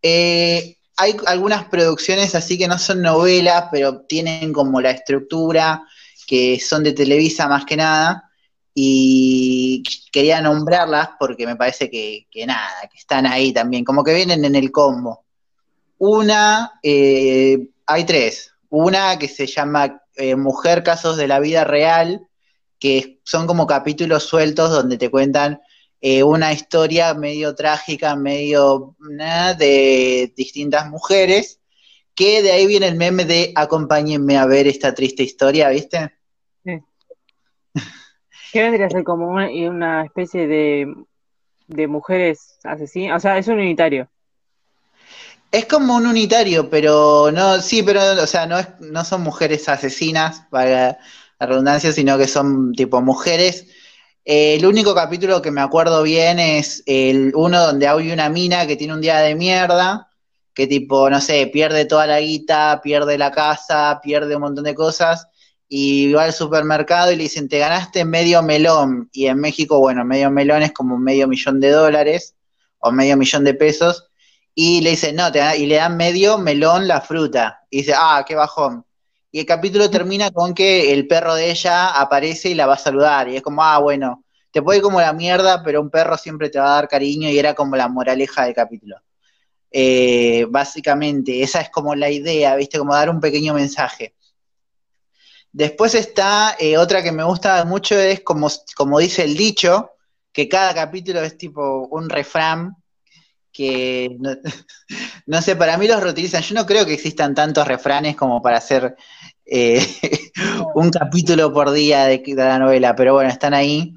Eh, 0.02 0.78
hay 0.98 1.18
algunas 1.26 1.66
producciones 1.66 2.36
así 2.36 2.58
que 2.58 2.68
no 2.68 2.78
son 2.78 3.02
novelas, 3.02 3.66
pero 3.72 4.02
tienen 4.02 4.54
como 4.54 4.82
la 4.82 4.92
estructura, 4.92 5.84
que 6.26 6.60
son 6.60 6.84
de 6.84 6.94
Televisa 6.94 7.48
más 7.48 7.66
que 7.66 7.78
nada, 7.78 8.32
y 8.78 9.84
quería 10.12 10.42
nombrarlas 10.42 11.12
porque 11.18 11.46
me 11.48 11.56
parece 11.56 11.90
que, 11.90 12.28
nada, 12.46 12.90
que 12.92 12.98
están 12.98 13.26
ahí 13.26 13.54
también, 13.54 13.86
como 13.86 14.04
que 14.04 14.14
vienen 14.14 14.44
en 14.44 14.56
el 14.56 14.72
combo. 14.72 15.26
Una, 15.98 16.74
eh, 16.84 17.70
hay 17.86 18.04
tres. 18.04 18.52
Una 18.70 19.18
que 19.18 19.30
se 19.30 19.48
llama 19.48 20.02
eh, 20.16 20.36
Mujer 20.36 20.84
Casos 20.84 21.16
de 21.16 21.30
la 21.30 21.40
Vida 21.40 21.64
Real, 21.64 22.28
que 22.78 23.22
son 23.24 23.48
como 23.48 23.66
capítulos 23.66 24.24
sueltos 24.24 24.70
donde 24.72 24.98
te 24.98 25.10
cuentan 25.10 25.62
eh, 26.02 26.24
una 26.24 26.52
historia 26.52 27.14
medio 27.14 27.56
trágica, 27.56 28.18
medio 28.18 28.96
nah, 29.00 29.54
de 29.54 30.34
distintas 30.36 30.90
mujeres, 30.90 31.62
que 32.16 32.42
de 32.42 32.52
ahí 32.52 32.66
viene 32.66 32.88
el 32.88 32.96
meme 32.96 33.26
de 33.26 33.52
acompáñenme 33.56 34.38
a 34.38 34.46
ver 34.46 34.68
esta 34.68 34.96
triste 34.96 35.24
historia, 35.24 35.70
¿viste? 35.70 36.14
¿Qué 38.52 38.62
vendría 38.62 38.86
a 38.86 38.90
ser 38.90 39.04
como 39.04 39.28
una 39.28 40.06
especie 40.06 40.48
de, 40.48 40.88
de 41.68 41.88
mujeres 41.88 42.58
asesinas? 42.64 43.18
O 43.18 43.20
sea, 43.20 43.38
es 43.38 43.50
un 43.50 43.60
unitario. 43.60 44.10
Es 45.52 45.66
como 45.66 45.96
un 45.96 46.08
unitario, 46.08 46.70
pero 46.70 47.32
no, 47.34 47.62
sí, 47.62 47.84
pero, 47.84 48.02
o 48.22 48.28
sea, 48.28 48.46
no, 48.46 48.58
es, 48.58 48.68
no 48.80 49.04
son 49.04 49.22
mujeres 49.24 49.68
asesinas, 49.68 50.44
para 50.50 50.98
la 51.40 51.46
redundancia, 51.46 51.92
sino 51.92 52.18
que 52.18 52.28
son 52.28 52.74
tipo 52.74 53.02
mujeres. 53.02 53.68
Eh, 54.24 54.56
el 54.56 54.66
único 54.66 54.96
capítulo 54.96 55.42
que 55.42 55.52
me 55.52 55.62
acuerdo 55.62 56.02
bien 56.04 56.40
es 56.40 56.82
el 56.86 57.32
uno 57.36 57.62
donde 57.62 57.88
hay 57.88 58.12
una 58.12 58.30
mina 58.30 58.66
que 58.68 58.76
tiene 58.76 58.94
un 58.94 59.02
día 59.02 59.20
de 59.20 59.36
mierda, 59.36 60.10
que 60.56 60.68
tipo, 60.68 61.10
no 61.10 61.22
sé, 61.22 61.48
pierde 61.48 61.86
toda 61.86 62.08
la 62.08 62.22
guita, 62.22 62.80
pierde 62.82 63.18
la 63.18 63.32
casa, 63.32 64.00
pierde 64.02 64.36
un 64.36 64.42
montón 64.42 64.64
de 64.64 64.74
cosas, 64.74 65.28
y 65.68 66.14
va 66.14 66.24
al 66.24 66.34
supermercado 66.34 67.12
y 67.12 67.18
le 67.18 67.24
dicen, 67.24 67.50
te 67.50 67.60
ganaste 67.60 68.06
medio 68.06 68.42
melón, 68.42 69.10
y 69.12 69.28
en 69.28 69.40
México, 69.40 69.80
bueno, 69.80 70.06
medio 70.06 70.32
melón 70.32 70.64
es 70.64 70.72
como 70.72 70.98
medio 70.98 71.28
millón 71.28 71.60
de 71.60 71.70
dólares, 71.72 72.36
o 72.80 72.92
medio 72.92 73.18
millón 73.18 73.44
de 73.44 73.54
pesos, 73.54 74.10
y 74.56 74.82
le 74.82 74.92
dicen, 74.92 75.18
no, 75.18 75.32
te 75.32 75.42
y 75.58 75.66
le 75.66 75.76
dan 75.76 75.98
medio 75.98 76.38
melón 76.38 76.88
la 76.88 77.02
fruta, 77.02 77.60
y 77.70 77.80
dice, 77.80 77.94
ah, 77.96 78.24
qué 78.26 78.36
bajón. 78.36 78.86
Y 79.36 79.40
el 79.40 79.46
capítulo 79.46 79.90
termina 79.90 80.32
con 80.32 80.54
que 80.54 80.94
el 80.94 81.08
perro 81.08 81.36
de 81.36 81.52
ella 81.52 81.90
aparece 81.90 82.48
y 82.50 82.54
la 82.54 82.68
va 82.68 82.76
a 82.76 82.78
saludar. 82.78 83.28
Y 83.28 83.36
es 83.36 83.42
como, 83.42 83.62
ah, 83.62 83.80
bueno, 83.80 84.24
te 84.50 84.62
puede 84.62 84.78
ir 84.78 84.82
como 84.82 85.02
la 85.02 85.12
mierda, 85.12 85.62
pero 85.62 85.82
un 85.82 85.90
perro 85.90 86.18
siempre 86.18 86.50
te 86.50 86.58
va 86.58 86.68
a 86.68 86.76
dar 86.76 86.88
cariño 86.88 87.28
y 87.28 87.38
era 87.38 87.54
como 87.54 87.76
la 87.76 87.90
moraleja 87.90 88.46
del 88.46 88.54
capítulo. 88.54 88.96
Eh, 89.78 90.46
básicamente, 90.50 91.42
esa 91.44 91.60
es 91.60 91.70
como 91.70 91.96
la 91.96 92.10
idea, 92.10 92.56
¿viste? 92.56 92.78
Como 92.78 92.94
dar 92.94 93.10
un 93.10 93.20
pequeño 93.20 93.54
mensaje. 93.54 94.16
Después 95.52 95.96
está 95.96 96.56
eh, 96.58 96.78
otra 96.78 97.04
que 97.04 97.12
me 97.12 97.26
gusta 97.26 97.66
mucho, 97.66 98.00
es 98.00 98.22
como, 98.22 98.50
como 98.78 99.00
dice 99.00 99.26
el 99.26 99.36
dicho, 99.36 99.92
que 100.32 100.48
cada 100.48 100.74
capítulo 100.74 101.22
es 101.24 101.38
tipo 101.38 101.90
un 101.92 102.10
refrán 102.10 102.78
que 103.52 104.16
no, 105.26 105.42
sé, 105.42 105.58
para 105.58 105.78
mí 105.78 105.90
los 105.90 106.02
reutilizan. 106.02 106.42
Yo 106.42 106.56
no 106.56 106.66
creo 106.66 106.86
que 106.86 106.94
existan 106.94 107.36
tantos 107.36 107.68
refranes 107.68 108.16
como 108.16 108.42
para 108.42 108.60
hacer 108.60 108.96
eh, 109.46 109.86
un 110.76 110.90
capítulo 110.90 111.52
por 111.52 111.72
día 111.72 112.06
de, 112.06 112.20
de 112.26 112.36
la 112.36 112.60
novela, 112.60 112.96
pero 112.96 113.16
bueno, 113.16 113.30
están 113.30 113.54
ahí, 113.54 113.94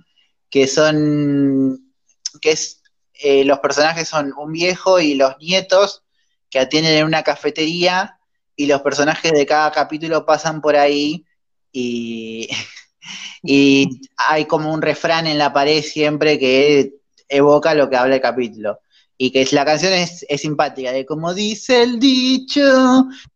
que 0.50 0.66
son, 0.66 1.94
que 2.40 2.50
es, 2.50 2.77
eh, 3.18 3.44
los 3.44 3.58
personajes 3.60 4.08
son 4.08 4.32
un 4.36 4.52
viejo 4.52 5.00
y 5.00 5.14
los 5.14 5.36
nietos 5.38 6.04
que 6.50 6.60
atienden 6.60 6.96
en 6.96 7.06
una 7.06 7.22
cafetería 7.22 8.18
y 8.56 8.66
los 8.66 8.80
personajes 8.82 9.32
de 9.32 9.46
cada 9.46 9.70
capítulo 9.70 10.24
pasan 10.26 10.60
por 10.60 10.76
ahí 10.76 11.24
y, 11.72 12.48
y 13.42 14.00
hay 14.16 14.46
como 14.46 14.72
un 14.72 14.82
refrán 14.82 15.26
en 15.26 15.38
la 15.38 15.52
pared 15.52 15.82
siempre 15.82 16.38
que 16.38 16.94
evoca 17.28 17.74
lo 17.74 17.88
que 17.88 17.96
habla 17.96 18.16
el 18.16 18.20
capítulo. 18.20 18.80
Y 19.20 19.32
que 19.32 19.44
la 19.50 19.64
canción 19.64 19.92
es, 19.92 20.24
es 20.28 20.40
simpática, 20.42 20.92
de 20.92 21.04
como 21.04 21.34
dice 21.34 21.82
el 21.82 21.98
dicho. 21.98 22.60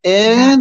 eh, 0.01 0.55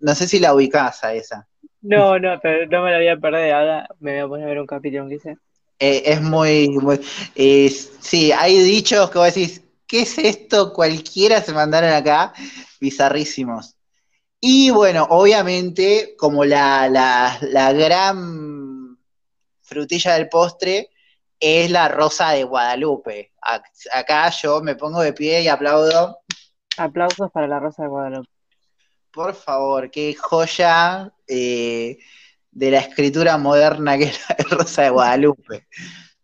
no 0.00 0.14
sé 0.14 0.28
si 0.28 0.38
la 0.38 0.54
ubicás 0.54 1.02
a 1.02 1.12
esa. 1.12 1.48
No, 1.80 2.18
no, 2.20 2.38
pero 2.40 2.66
no 2.66 2.84
me 2.84 2.92
la 2.92 2.98
voy 2.98 3.08
a 3.08 3.16
perder. 3.16 3.52
Ahora 3.52 3.88
me 3.98 4.12
voy 4.12 4.20
a 4.20 4.28
poner 4.28 4.46
a 4.46 4.48
ver 4.50 4.60
un 4.60 4.66
capítulo, 4.66 5.02
aunque 5.02 5.18
sea. 5.18 5.36
Eh, 5.78 6.02
es 6.06 6.20
muy. 6.20 6.68
muy 6.68 7.00
eh, 7.34 7.70
sí, 8.00 8.32
hay 8.32 8.58
dichos 8.58 9.10
que 9.10 9.18
vos 9.18 9.34
decís, 9.34 9.62
¿qué 9.86 10.02
es 10.02 10.18
esto? 10.18 10.72
Cualquiera 10.72 11.40
se 11.42 11.52
mandaron 11.52 11.90
acá, 11.90 12.32
bizarrísimos. 12.80 13.76
Y 14.40 14.70
bueno, 14.70 15.06
obviamente, 15.10 16.14
como 16.16 16.44
la, 16.44 16.88
la, 16.88 17.38
la 17.42 17.72
gran 17.72 18.98
frutilla 19.62 20.14
del 20.14 20.28
postre 20.28 20.90
es 21.40 21.70
la 21.70 21.88
rosa 21.88 22.30
de 22.30 22.44
Guadalupe. 22.44 23.32
Acá 23.92 24.30
yo 24.30 24.60
me 24.60 24.74
pongo 24.76 25.00
de 25.00 25.12
pie 25.12 25.42
y 25.42 25.48
aplaudo. 25.48 26.18
Aplausos 26.76 27.30
para 27.32 27.46
la 27.46 27.60
rosa 27.60 27.82
de 27.82 27.88
Guadalupe. 27.88 28.28
Por 29.12 29.34
favor, 29.34 29.90
qué 29.90 30.14
joya 30.14 31.12
eh, 31.26 31.98
de 32.58 32.72
la 32.72 32.80
escritura 32.80 33.38
moderna 33.38 33.96
que 33.96 34.04
es 34.04 34.20
la 34.28 34.36
rosa 34.56 34.82
de 34.82 34.90
Guadalupe. 34.90 35.66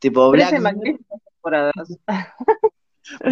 tipo, 0.01 0.31
Black 0.31 0.59
Mirror, 0.59 1.71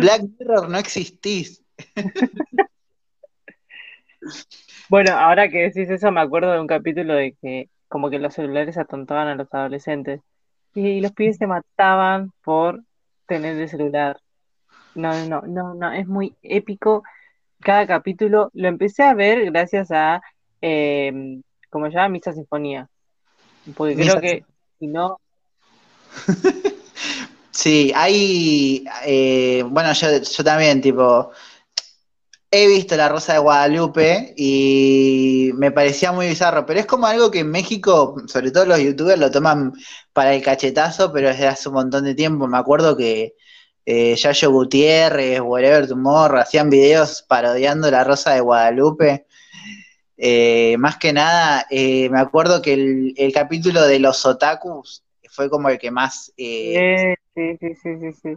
Black 0.01 0.23
Mirror 0.39 0.69
no 0.69 0.79
existís. 0.79 1.65
bueno, 4.89 5.17
ahora 5.17 5.49
que 5.49 5.63
decís 5.63 5.91
eso, 5.91 6.13
me 6.13 6.21
acuerdo 6.21 6.53
de 6.53 6.61
un 6.61 6.69
capítulo 6.69 7.15
de 7.15 7.37
que 7.43 7.69
como 7.89 8.09
que 8.09 8.21
los 8.21 8.35
celulares 8.35 8.79
atontaban 8.79 9.27
a 9.27 9.35
los 9.35 9.53
adolescentes 9.53 10.21
y 10.73 11.01
los 11.01 11.13
pibes 11.13 11.39
se 11.39 11.49
mataban 11.49 12.31
por 12.45 12.85
tener 13.27 13.57
el 13.57 13.69
celular. 13.69 14.21
No, 14.95 15.27
no, 15.27 15.43
no, 15.43 15.75
no, 15.75 15.93
es 15.93 16.07
muy 16.07 16.37
épico. 16.43 17.03
Cada 17.61 17.87
capítulo 17.89 18.51
lo 18.55 18.69
empecé 18.69 19.03
a 19.03 19.15
ver 19.15 19.45
gracias 19.47 19.91
a, 19.91 20.23
eh, 20.61 21.41
¿cómo 21.69 21.87
se 21.87 21.95
llama? 21.95 22.11
Misa 22.11 22.33
Sinfonía. 22.33 22.89
Porque 23.77 23.97
creo 23.97 24.21
que 24.21 24.45
si 24.79 24.87
no... 24.87 25.19
sí, 27.51 27.93
hay, 27.95 28.85
eh, 29.07 29.65
bueno, 29.67 29.93
yo, 29.93 30.09
yo 30.21 30.45
también, 30.45 30.81
tipo, 30.81 31.31
he 32.55 32.67
visto 32.67 32.97
La 32.97 33.09
Rosa 33.09 33.33
de 33.33 33.39
Guadalupe 33.39 34.35
y 34.37 35.51
me 35.55 35.71
parecía 35.71 36.13
muy 36.13 36.29
bizarro, 36.29 36.67
pero 36.67 36.81
es 36.81 36.87
como 36.87 37.07
algo 37.07 37.31
que 37.31 37.41
en 37.41 37.51
México, 37.51 38.15
sobre 38.27 38.51
todo 38.51 38.67
los 38.67 38.79
youtubers, 38.79 39.19
lo 39.19 39.31
toman 39.31 39.73
para 40.13 40.35
el 40.35 40.43
cachetazo, 40.43 41.11
pero 41.13 41.29
desde 41.29 41.49
hace 41.49 41.71
un 41.71 41.77
montón 41.77 42.05
de 42.05 42.15
tiempo. 42.15 42.47
Me 42.47 42.59
acuerdo 42.59 42.95
que 42.95 43.35
eh, 43.87 44.15
Yayo 44.17 44.51
Gutiérrez, 44.51 45.41
Whatever 45.41 45.89
Tomorrow, 45.89 46.41
hacían 46.41 46.69
videos 46.69 47.23
parodiando 47.27 47.91
La 47.91 48.05
Rosa 48.05 48.35
de 48.35 48.41
Guadalupe. 48.41 49.27
Eh, 50.17 50.77
más 50.79 50.99
que 50.99 51.13
nada, 51.13 51.67
eh, 51.71 52.09
me 52.11 52.21
acuerdo 52.21 52.63
que 52.63 52.75
el, 52.75 53.33
capítulo 53.33 53.83
de 53.83 53.99
los 53.99 54.25
otakus 54.25 55.03
fue 55.31 55.49
como 55.51 55.69
el 55.69 55.79
que 55.79 55.91
más... 55.91 56.33
Eh, 56.37 57.15
sí, 57.35 57.57
sí, 57.61 57.75
sí, 57.83 57.91
sí, 58.01 58.13
sí 58.23 58.37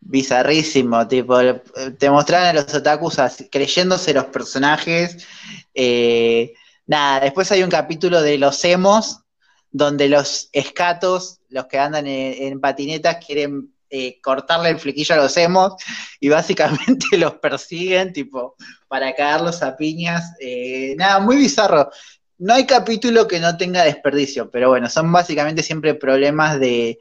bizarrísimo, 0.00 1.06
tipo, 1.06 1.38
te 1.96 2.10
mostraban 2.10 2.48
a 2.48 2.52
los 2.52 2.74
otakus 2.74 3.16
creyéndose 3.48 4.12
los 4.12 4.24
personajes. 4.24 5.24
Nada, 6.84 7.20
después 7.20 7.52
hay 7.52 7.62
un 7.62 7.70
capítulo 7.70 8.22
de 8.22 8.38
los 8.38 8.64
emos, 8.64 9.22
donde 9.70 10.08
los 10.08 10.50
escatos, 10.52 11.40
los 11.48 11.66
que 11.66 11.78
andan 11.78 12.06
en, 12.06 12.60
patinetas, 12.60 13.24
quieren 13.24 13.72
eh, 13.92 14.20
cortarle 14.20 14.70
el 14.70 14.80
flequillo 14.80 15.14
a 15.14 15.18
los 15.18 15.36
emos 15.36 15.74
y 16.18 16.28
básicamente 16.28 17.06
los 17.18 17.34
persiguen, 17.34 18.12
tipo, 18.12 18.56
para 18.88 19.14
cagarlos 19.14 19.62
a 19.62 19.76
piñas. 19.76 20.32
Eh, 20.40 20.94
nada, 20.96 21.20
muy 21.20 21.36
bizarro 21.36 21.90
no 22.42 22.54
hay 22.54 22.66
capítulo 22.66 23.28
que 23.28 23.38
no 23.38 23.56
tenga 23.56 23.84
desperdicio, 23.84 24.50
pero 24.50 24.68
bueno, 24.68 24.88
son 24.88 25.12
básicamente 25.12 25.62
siempre 25.62 25.94
problemas 25.94 26.58
de, 26.58 26.98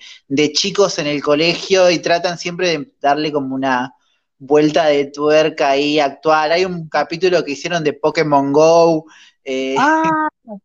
chicos 0.53 0.99
en 0.99 1.07
el 1.07 1.23
colegio 1.23 1.89
y 1.89 1.97
tratan 1.97 2.37
siempre 2.37 2.67
de 2.67 2.91
darle 3.01 3.31
como 3.31 3.55
una 3.55 3.95
vuelta 4.37 4.85
de 4.85 5.05
tuerca 5.05 5.71
ahí 5.71 5.99
actual. 5.99 6.51
Hay 6.51 6.63
un 6.63 6.87
capítulo 6.89 7.43
que 7.43 7.53
hicieron 7.53 7.83
de 7.83 7.93
Pokémon 7.93 8.53
Go. 8.53 9.05
Eh, 9.43 9.75
ah, 9.79 10.29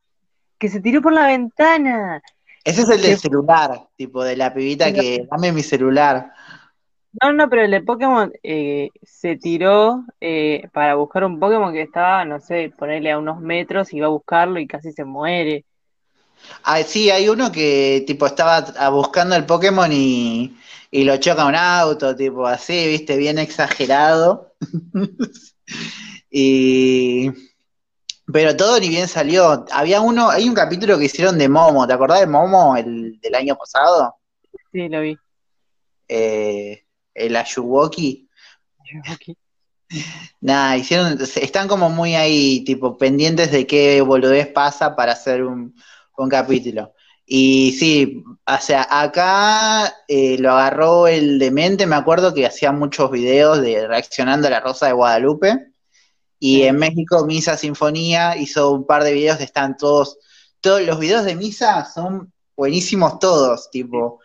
que 0.59 0.69
se 0.69 0.83
tiró 0.83 1.01
por 1.01 1.15
la 1.15 1.27
ventana. 1.29 2.21
Ese 2.67 2.83
es 2.83 2.89
el 2.89 3.01
del 3.01 3.17
celular, 3.17 3.87
tipo 3.97 4.25
de 4.25 4.37
la 4.37 4.53
pibita 4.53 4.93
que 4.93 5.25
dame 5.31 5.53
mi 5.53 5.63
celular. 5.63 6.33
No, 7.23 7.33
no, 7.33 7.49
pero 7.49 7.63
el 7.63 7.71
de 7.71 7.81
Pokémon 7.81 8.33
eh, 8.43 8.91
se 9.05 9.37
tiró 9.37 10.05
eh, 10.21 10.69
para 10.73 10.97
buscar 10.97 11.23
un 11.23 11.39
Pokémon 11.39 11.73
que 11.73 11.83
estaba, 11.83 12.25
no 12.25 12.41
sé, 12.41 12.73
ponerle 12.77 13.13
a 13.13 13.19
unos 13.19 13.41
metros, 13.41 13.93
y 13.93 13.99
iba 13.99 14.09
a 14.09 14.11
buscarlo 14.11 14.59
y 14.59 14.67
casi 14.67 14.91
se 14.91 15.05
muere. 15.05 15.65
Ah, 16.65 16.83
sí, 16.83 17.09
hay 17.09 17.29
uno 17.29 17.53
que 17.53 18.03
tipo 18.05 18.27
estaba 18.27 18.91
buscando 18.91 19.37
el 19.37 19.47
Pokémon 19.47 19.91
y, 19.93 20.57
y 20.91 21.05
lo 21.05 21.19
choca 21.19 21.47
un 21.47 21.55
auto, 21.55 22.17
tipo 22.17 22.49
así, 22.49 22.89
viste, 22.89 23.17
bien 23.17 23.39
exagerado. 23.39 24.55
y 26.31 27.31
pero 28.33 28.57
todo 28.57 28.81
ni 28.81 28.89
bien 28.89 29.09
salió. 29.09 29.65
Había 29.71 30.01
uno, 30.01 30.31
hay 30.31 30.49
un 30.49 30.55
capítulo 30.55 30.99
que 30.99 31.05
hicieron 31.05 31.39
de 31.39 31.49
Momo, 31.49 31.87
¿te 31.87 31.93
acordás 31.93 32.21
de 32.21 32.27
Momo 32.27 32.77
el 32.77 33.21
del 33.21 33.35
año 33.35 33.57
pasado? 33.57 34.17
Sí, 34.73 34.89
lo 34.89 35.01
vi. 35.01 35.17
Eh, 36.09 36.85
el 37.15 37.37
Ayuwoki. 37.37 38.29
Nada, 40.41 40.77
hicieron, 40.77 41.19
están 41.21 41.69
como 41.69 41.89
muy 41.89 42.15
ahí, 42.17 42.65
tipo, 42.65 42.99
pendientes 42.99 43.53
de 43.53 43.67
qué 43.67 44.01
boludez 44.01 44.49
pasa 44.49 44.97
para 44.97 45.13
hacer 45.13 45.45
un, 45.45 45.75
capítulo. 46.29 46.93
Y 47.25 47.73
sí, 47.79 48.25
o 48.47 48.61
sea, 48.61 48.87
acá 48.89 49.95
eh, 50.09 50.39
lo 50.39 50.53
agarró 50.53 51.07
el 51.09 51.39
demente, 51.39 51.87
me 51.87 51.97
acuerdo 51.97 52.33
que 52.33 52.47
hacía 52.47 52.73
muchos 52.73 53.11
videos 53.11 53.61
de 53.61 53.87
reaccionando 53.87 54.49
a 54.49 54.51
la 54.51 54.61
Rosa 54.61 54.87
de 54.87 54.93
Guadalupe. 54.93 55.76
Y 56.39 56.63
en 56.63 56.77
México, 56.77 57.25
Misa 57.27 57.57
Sinfonía 57.57 58.37
hizo 58.37 58.71
un 58.73 58.87
par 58.87 59.05
de 59.05 59.13
videos, 59.13 59.41
están 59.41 59.77
todos, 59.77 60.19
todos 60.61 60.83
los 60.83 60.99
videos 60.99 61.25
de 61.25 61.35
Misa 61.35 61.85
son 61.85 62.33
buenísimos 62.57 63.19
todos, 63.19 63.71
tipo, 63.71 64.21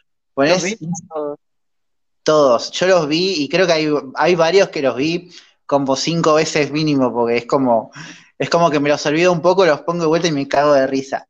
todos. 2.24 2.72
Yo 2.72 2.88
los 2.88 3.08
vi 3.08 3.44
y 3.44 3.50
creo 3.50 3.66
que 3.66 3.74
hay, 3.74 3.90
hay 4.16 4.36
varios 4.36 4.70
que 4.70 4.82
los 4.82 4.96
vi 4.96 5.32
como 5.66 5.96
cinco 5.96 6.34
veces 6.36 6.72
mínimo, 6.72 7.14
porque 7.14 7.38
es 7.38 7.46
como, 7.46 7.92
es 8.38 8.50
como 8.50 8.70
que 8.70 8.80
me 8.80 8.90
los 8.90 9.06
olvido 9.06 9.32
un 9.32 9.42
poco, 9.42 9.66
los 9.66 9.82
pongo 9.82 10.02
de 10.02 10.08
vuelta 10.08 10.28
y 10.28 10.32
me 10.32 10.48
cago 10.48 10.74
de 10.74 10.88
risa. 10.88 11.28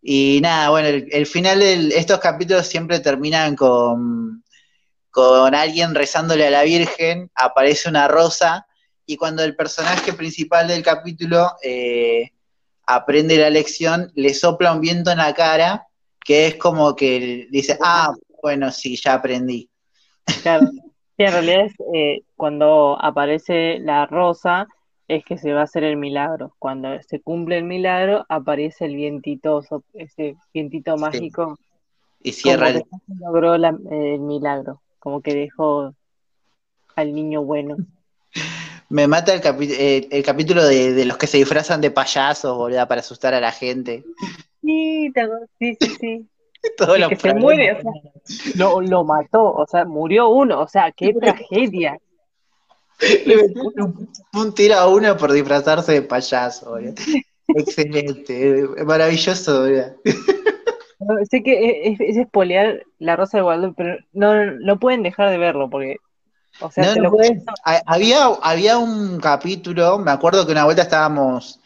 Y 0.00 0.40
nada, 0.42 0.70
bueno, 0.70 0.88
el, 0.88 1.26
final 1.26 1.60
de 1.60 1.88
estos 1.96 2.18
capítulos 2.18 2.66
siempre 2.66 3.00
terminan 3.00 3.54
con, 3.54 4.42
con 5.10 5.54
alguien 5.54 5.94
rezándole 5.94 6.46
a 6.46 6.50
la 6.50 6.62
Virgen, 6.62 7.30
aparece 7.34 7.88
una 7.88 8.08
rosa, 8.08 8.66
y 9.12 9.16
cuando 9.16 9.44
el 9.44 9.54
personaje 9.54 10.14
principal 10.14 10.68
del 10.68 10.82
capítulo 10.82 11.50
eh, 11.62 12.30
aprende 12.86 13.36
la 13.36 13.50
lección, 13.50 14.10
le 14.14 14.32
sopla 14.32 14.72
un 14.72 14.80
viento 14.80 15.10
en 15.10 15.18
la 15.18 15.34
cara, 15.34 15.86
que 16.24 16.46
es 16.46 16.54
como 16.56 16.96
que 16.96 17.46
dice, 17.50 17.76
ah, 17.82 18.14
bueno, 18.42 18.70
sí, 18.72 18.96
ya 18.96 19.14
aprendí. 19.14 19.68
Claro, 20.42 20.66
en 21.18 21.32
realidad 21.32 21.66
es 21.66 21.74
eh, 21.94 22.22
cuando 22.36 22.96
aparece 22.98 23.80
la 23.80 24.06
rosa, 24.06 24.66
es 25.08 25.22
que 25.26 25.36
se 25.36 25.52
va 25.52 25.60
a 25.60 25.64
hacer 25.64 25.84
el 25.84 25.98
milagro. 25.98 26.54
Cuando 26.58 26.88
se 27.02 27.20
cumple 27.20 27.58
el 27.58 27.64
milagro, 27.64 28.24
aparece 28.30 28.86
el 28.86 28.96
vientito, 28.96 29.62
ese 29.92 30.36
vientito 30.54 30.96
mágico. 30.96 31.58
Y 32.22 32.32
cierra 32.32 32.70
el... 32.70 32.82
logró 33.20 33.56
el 33.56 34.20
milagro, 34.20 34.80
como 35.00 35.20
que 35.20 35.34
dejó 35.34 35.92
al 36.96 37.12
niño 37.12 37.44
bueno. 37.44 37.76
Me 38.92 39.08
mata 39.08 39.32
el, 39.32 39.40
eh, 39.70 40.06
el 40.10 40.22
capítulo 40.22 40.62
de, 40.62 41.06
los 41.06 41.16
que 41.16 41.26
se 41.26 41.38
disfrazan 41.38 41.80
de 41.80 41.90
payasos, 41.90 42.54
boludo, 42.54 42.86
para 42.86 43.00
asustar 43.00 43.32
a 43.32 43.40
la 43.40 43.50
gente. 43.50 44.04
Sí, 44.62 45.10
sí, 45.58 45.76
sí, 45.80 45.96
sí. 45.98 46.28
que 47.08 47.16
se 47.16 47.34
muere, 47.34 47.72
o 47.72 47.80
sea, 47.80 47.92
lo, 48.54 48.82
lo, 48.82 49.02
mató, 49.02 49.50
o 49.50 49.66
sea, 49.66 49.86
murió 49.86 50.28
uno, 50.28 50.60
o 50.60 50.68
sea, 50.68 50.92
qué 50.92 51.14
tragedia. 51.14 51.98
Le 53.24 53.46
un, 53.54 54.10
un 54.34 54.54
tiro 54.54 54.74
a 54.74 54.86
uno 54.86 55.16
por 55.16 55.32
disfrazarse 55.32 55.92
de 55.92 56.02
payaso, 56.02 56.76
Excelente, 57.48 58.62
maravilloso, 58.84 59.66
Sé 61.30 61.42
que 61.42 61.88
es, 61.88 61.98
es 61.98 62.16
espolear 62.18 62.84
la 62.98 63.16
Rosa 63.16 63.38
de 63.38 63.42
Guadalupe, 63.42 63.74
pero 63.82 63.96
no, 64.12 64.52
no 64.60 64.78
pueden 64.78 65.02
dejar 65.02 65.30
de 65.30 65.38
verlo 65.38 65.70
porque 65.70 65.96
o 66.60 66.70
sea, 66.70 66.94
no, 66.94 67.12
había, 67.86 68.26
había 68.42 68.78
un 68.78 69.18
capítulo, 69.20 69.98
me 69.98 70.10
acuerdo 70.10 70.46
que 70.46 70.52
una 70.52 70.64
vuelta 70.64 70.82
estábamos 70.82 71.60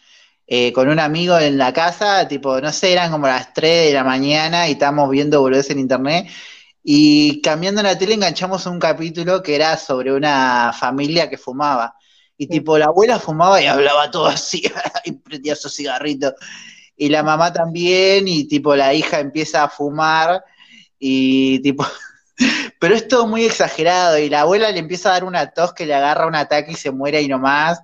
eh, 0.47 0.73
con 0.73 0.89
un 0.89 1.01
amigo 1.01 1.37
en 1.39 1.59
la 1.59 1.73
casa, 1.73 2.29
tipo, 2.29 2.61
no 2.61 2.73
sé, 2.73 2.93
eran 2.93 3.11
como 3.11 3.27
las 3.27 3.53
3 3.53 3.89
de 3.89 3.93
la 3.93 4.05
mañana 4.05 4.69
y 4.69 4.73
estábamos 4.73 5.11
viendo 5.11 5.41
boludeces 5.41 5.73
en 5.73 5.81
internet. 5.81 6.29
Y 6.85 7.41
cambiando 7.43 7.83
la 7.83 7.99
tele 7.99 8.15
enganchamos 8.15 8.65
un 8.67 8.79
capítulo 8.79 9.43
que 9.43 9.57
era 9.57 9.77
sobre 9.77 10.13
una 10.13 10.73
familia 10.73 11.29
que 11.29 11.37
fumaba. 11.37 11.97
Y 12.39 12.47
tipo, 12.47 12.79
la 12.79 12.87
abuela 12.87 13.19
fumaba 13.19 13.61
y 13.61 13.67
hablaba 13.67 14.11
todo 14.11 14.27
así, 14.27 14.63
y 15.05 15.13
prendía 15.13 15.57
su 15.57 15.69
cigarrito. 15.69 16.35
Y 16.97 17.09
la 17.09 17.23
mamá 17.25 17.53
también, 17.53 18.29
y 18.29 18.45
tipo, 18.45 18.77
la 18.77 18.95
hija 18.95 19.21
empieza 19.21 19.65
a 19.65 19.69
fumar, 19.69 20.45
y 20.99 21.61
tipo, 21.61 21.85
pero 22.79 22.95
es 22.95 23.09
todo 23.09 23.27
muy 23.27 23.45
exagerado, 23.45 24.19
y 24.19 24.29
la 24.29 24.43
abuela 24.43 24.71
le 24.71 24.79
empieza 24.79 25.11
a 25.11 25.13
dar 25.13 25.25
una 25.25 25.51
tos 25.51 25.73
que 25.73 25.87
le 25.87 25.95
agarra 25.95 26.27
un 26.27 26.35
ataque 26.35 26.73
y 26.73 26.77
se 26.77 26.91
muere 26.91 27.19
ahí 27.19 27.29
nomás 27.29 27.83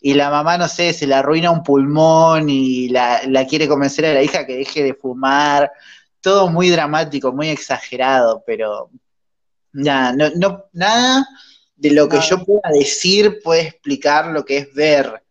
y 0.00 0.14
la 0.14 0.30
mamá, 0.30 0.56
no 0.58 0.68
sé, 0.68 0.92
se 0.92 1.06
le 1.06 1.14
arruina 1.14 1.50
un 1.50 1.62
pulmón 1.62 2.48
y 2.48 2.88
la, 2.90 3.20
quiere 3.48 3.66
convencer 3.66 4.06
a 4.06 4.14
la 4.14 4.22
hija 4.22 4.46
que 4.46 4.56
deje 4.58 4.82
de 4.84 4.94
fumar. 4.94 5.72
todo 6.20 6.48
muy 6.48 6.70
dramático, 6.70 7.32
muy 7.32 7.48
exagerado, 7.48 8.42
pero 8.46 8.90
nada, 9.72 10.12
no, 10.12 10.30
no, 10.36 10.64
nada 10.72 11.26
de 11.76 11.92
lo 11.92 12.08
que 12.08 12.16
No. 12.16 12.22
yo 12.22 12.44
pueda 12.44 12.70
decir 12.72 13.38
puede 13.42 13.62
explicar 13.62 14.26
lo 14.28 14.44
que 14.44 14.58
es 14.58 14.74
ver. 14.74 15.22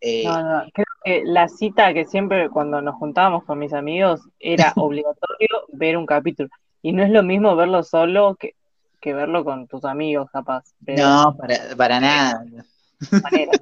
eh, 0.00 0.24
No, 0.24 0.42
no, 0.42 0.64
creo 0.72 0.86
que 1.04 1.22
la 1.24 1.48
cita 1.48 1.92
que 1.92 2.04
siempre 2.06 2.48
cuando 2.48 2.80
nos 2.80 2.94
juntábamos 2.96 3.44
con 3.44 3.58
mis 3.58 3.72
amigos 3.72 4.20
era 4.38 4.72
obligatorio 4.76 5.66
ver 5.72 5.96
un 5.96 6.06
capítulo. 6.06 6.48
Y 6.82 6.92
no 6.92 7.02
es 7.04 7.10
lo 7.10 7.22
mismo 7.22 7.54
verlo 7.56 7.82
solo 7.82 8.34
que, 8.34 8.54
que 9.00 9.14
verlo 9.14 9.44
con 9.44 9.66
tus 9.68 9.84
amigos, 9.84 10.28
capaz. 10.32 10.64
Pero 10.84 11.06
no, 11.06 11.36
para, 11.36 11.76
para 11.76 12.00
nada. 12.00 12.44
de 12.44 13.20
manera, 13.20 13.52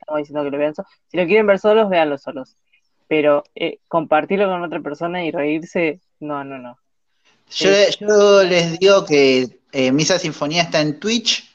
estamos 0.00 0.18
diciendo 0.18 0.44
que 0.44 0.50
lo 0.50 0.58
vean 0.58 0.74
solos. 0.74 0.90
Si 1.08 1.16
lo 1.16 1.26
quieren 1.26 1.46
ver 1.46 1.58
solos, 1.58 1.88
véanlo 1.88 2.18
solos. 2.18 2.56
Pero 3.06 3.44
eh, 3.54 3.78
compartirlo 3.88 4.48
con 4.48 4.62
otra 4.62 4.80
persona 4.80 5.24
y 5.24 5.30
reírse, 5.30 6.00
no, 6.20 6.44
no, 6.44 6.58
no. 6.58 6.78
Yo, 7.50 7.70
yo 8.00 8.42
les 8.42 8.78
digo 8.78 9.06
que 9.06 9.60
eh, 9.72 9.92
Misa 9.92 10.18
Sinfonía 10.18 10.62
está 10.62 10.80
en 10.80 11.00
Twitch 11.00 11.47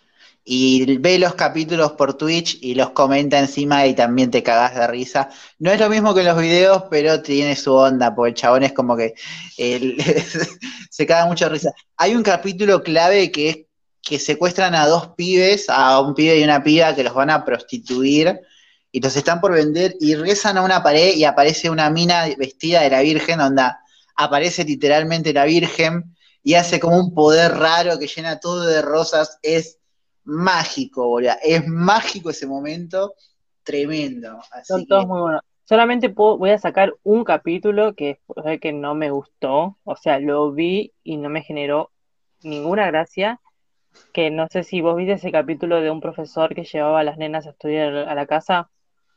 y 0.46 0.98
ve 0.98 1.20
los 1.20 1.36
capítulos 1.36 1.94
por 1.94 2.16
Twitch 2.16 2.58
y 2.62 2.76
los 2.76 2.92
comenta 2.92 3.40
encima 3.40 3.86
y 3.88 3.94
también 3.96 4.30
te 4.30 4.44
cagás 4.44 4.76
de 4.76 4.88
risa. 4.88 5.30
No 5.60 5.72
es 5.72 5.80
lo 5.80 5.90
mismo 5.90 6.14
que 6.14 6.24
los 6.24 6.38
videos, 6.38 6.84
pero 6.90 7.22
tiene 7.22 7.56
su 7.56 7.74
onda, 7.74 8.14
porque 8.14 8.30
el 8.30 8.36
chabón 8.36 8.64
es 8.64 8.74
como 8.74 8.98
que 8.98 9.14
se 10.90 11.06
caga 11.06 11.26
mucho 11.28 11.48
risa. 11.50 11.72
Hay 11.98 12.16
un 12.16 12.24
capítulo 12.24 12.84
clave 12.84 13.32
que 13.32 13.50
es 13.50 13.58
que 14.04 14.20
secuestran 14.20 14.76
a 14.76 14.86
dos 14.86 15.12
pibes, 15.16 15.70
a 15.70 16.02
un 16.02 16.14
pibe 16.14 16.38
y 16.38 16.44
una 16.44 16.62
piba 16.62 16.94
que 16.94 17.04
los 17.04 17.14
van 17.14 17.30
a 17.30 17.46
prostituir 17.46 18.38
y 18.92 19.00
los 19.00 19.16
están 19.16 19.40
por 19.40 19.54
vender 19.54 19.96
y 20.00 20.16
rezan 20.16 20.58
a 20.58 20.62
una 20.62 20.84
pared 20.84 21.16
y 21.16 21.24
aparece 21.24 21.70
una 21.70 21.90
mina 21.90 22.26
vestida 22.38 22.82
de 22.82 22.90
la 22.90 23.02
Virgen, 23.02 23.40
onda, 23.40 23.80
aparece 24.16 24.66
literalmente 24.66 25.34
la 25.34 25.46
Virgen 25.46 26.16
y 26.44 26.56
hace 26.56 26.82
como 26.82 27.00
un 27.00 27.14
poder 27.14 27.54
raro 27.54 27.98
que 27.98 28.08
llena 28.08 28.42
todo 28.42 28.66
de 28.66 28.82
rosas. 28.82 29.40
Es 29.42 29.78
mágico, 30.26 31.08
boludo. 31.08 31.34
Es 31.44 31.68
mágico 31.68 32.30
ese 32.30 32.48
momento, 32.48 33.14
tremendo. 33.64 34.40
Así 34.52 34.74
Son 34.74 34.82
que, 34.86 34.88
todos 34.90 35.08
muy 35.08 35.22
buenos. 35.22 35.42
Solamente 35.66 36.10
puedo- 36.10 36.38
voy 36.38 36.50
a 36.52 36.58
sacar 36.58 36.94
un 37.04 37.24
capítulo 37.24 37.96
que 37.96 38.20
fue 38.28 38.60
que 38.60 38.74
no 38.74 38.96
me 38.96 39.12
gustó. 39.12 39.78
O 39.84 39.96
sea, 39.96 40.20
lo 40.20 40.52
vi 40.52 40.94
y 41.04 41.18
no 41.18 41.30
me 41.30 41.42
generó 41.42 41.92
ninguna 42.44 42.88
gracia. 42.88 43.40
Que 44.14 44.32
no 44.32 44.48
sé 44.50 44.64
si 44.64 44.82
vos 44.82 44.96
viste 44.96 45.14
ese 45.14 45.32
capítulo 45.32 45.82
de 45.82 45.92
un 45.92 46.02
profesor 46.02 46.54
que 46.56 46.64
llevaba 46.66 47.02
a 47.02 47.04
las 47.04 47.18
nenas 47.18 47.48
a 47.48 47.52
estudiar 47.52 47.96
a 47.96 48.16
la 48.16 48.26
casa. 48.28 48.70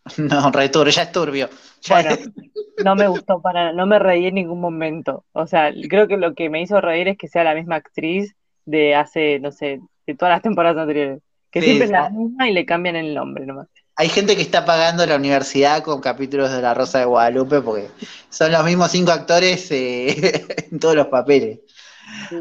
no, 0.18 0.50
returbio, 0.52 0.92
ya 0.92 1.02
es 1.02 1.12
turbio. 1.12 1.48
Ya- 1.82 2.02
Bueno, 2.02 2.10
no 2.84 2.96
me 2.96 3.08
gustó 3.08 3.40
para, 3.40 3.72
no 3.72 3.86
me 3.86 3.98
reí 3.98 4.26
en 4.26 4.34
ningún 4.36 4.60
momento. 4.60 5.24
O 5.32 5.46
sea, 5.46 5.72
creo 5.88 6.08
que 6.08 6.16
lo 6.16 6.34
que 6.34 6.50
me 6.50 6.62
hizo 6.62 6.80
reír 6.80 7.08
es 7.08 7.18
que 7.18 7.28
sea 7.28 7.44
la 7.44 7.54
misma 7.54 7.76
actriz 7.76 8.34
de 8.64 8.94
hace, 8.94 9.38
no 9.40 9.50
sé, 9.52 9.80
de 10.06 10.14
todas 10.14 10.34
las 10.34 10.42
temporadas 10.42 10.78
anteriores. 10.78 11.20
Que 11.50 11.60
Sí, 11.60 11.66
siempre 11.66 11.86
es 11.86 11.90
la 11.90 12.10
misma 12.10 12.48
y 12.48 12.52
le 12.52 12.66
cambian 12.66 12.96
el 12.96 13.14
nombre 13.14 13.46
nomás. 13.46 13.68
Hay 13.96 14.08
gente 14.10 14.36
que 14.36 14.42
está 14.42 14.64
pagando 14.64 15.06
la 15.06 15.16
universidad 15.16 15.82
con 15.82 16.00
capítulos 16.00 16.52
de 16.52 16.60
La 16.60 16.74
Rosa 16.74 16.98
de 16.98 17.06
Guadalupe 17.06 17.62
porque 17.62 17.88
son 18.28 18.52
los 18.52 18.64
mismos 18.64 18.90
cinco 18.90 19.10
actores 19.10 19.70
eh, 19.70 20.44
en 20.70 20.78
todos 20.78 20.94
los 20.94 21.06
papeles. 21.06 21.60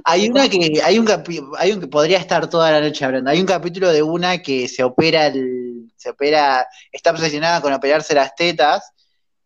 Hay 0.03 0.30
una 0.30 0.49
que, 0.49 0.82
hay 0.84 0.99
un 0.99 1.07
hay 1.57 1.72
un 1.72 1.80
que 1.80 1.88
podría 1.88 2.18
estar 2.20 2.49
toda 2.49 2.72
la 2.72 2.82
noche 2.82 3.05
hablando. 3.05 3.30
Hay 3.32 3.39
un 3.39 3.47
capítulo 3.47 3.91
de 3.91 4.03
una 4.03 4.39
que 4.39 4.68
se 4.68 4.84
opera 4.84 5.28
el, 5.28 5.91
se 5.95 6.09
opera, 6.09 6.68
está 6.91 7.11
obsesionada 7.11 7.61
con 7.61 7.74
operarse 7.74 8.13
las 8.13 8.36
tetas 8.36 8.84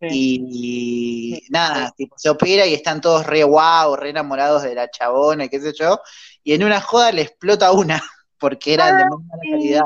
Sí. 0.00 0.40
y, 0.42 1.42
nada, 1.50 1.92
tipo, 1.94 2.16
se 2.18 2.30
opera 2.30 2.64
y 2.64 2.72
están 2.72 3.02
todos 3.02 3.26
re 3.26 3.44
guau, 3.44 3.96
re 3.96 4.08
enamorados 4.10 4.62
de 4.62 4.74
la 4.74 4.90
chabona 4.90 5.44
y 5.44 5.48
qué 5.50 5.60
sé 5.60 5.74
yo, 5.78 6.00
y 6.44 6.54
en 6.54 6.64
una 6.64 6.80
joda 6.80 7.12
le 7.12 7.22
explota 7.22 7.72
una, 7.72 8.02
porque 8.38 8.74
eran 8.74 8.96
de 8.98 9.04
muy 9.06 9.24
mala 9.24 9.42
calidad, 9.50 9.84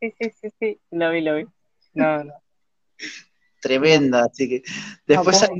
Sí, 0.00 0.14
sí, 0.18 0.30
sí, 0.40 0.48
sí, 0.58 0.80
lo 0.92 1.10
vi, 1.10 1.20
lo 1.20 1.36
vi. 1.36 1.46
No, 1.92 2.24
no. 2.24 2.32
tremendo, 3.60 4.18
así 4.18 4.48
que 4.48 4.62
después 5.06 5.42
hay, 5.42 5.50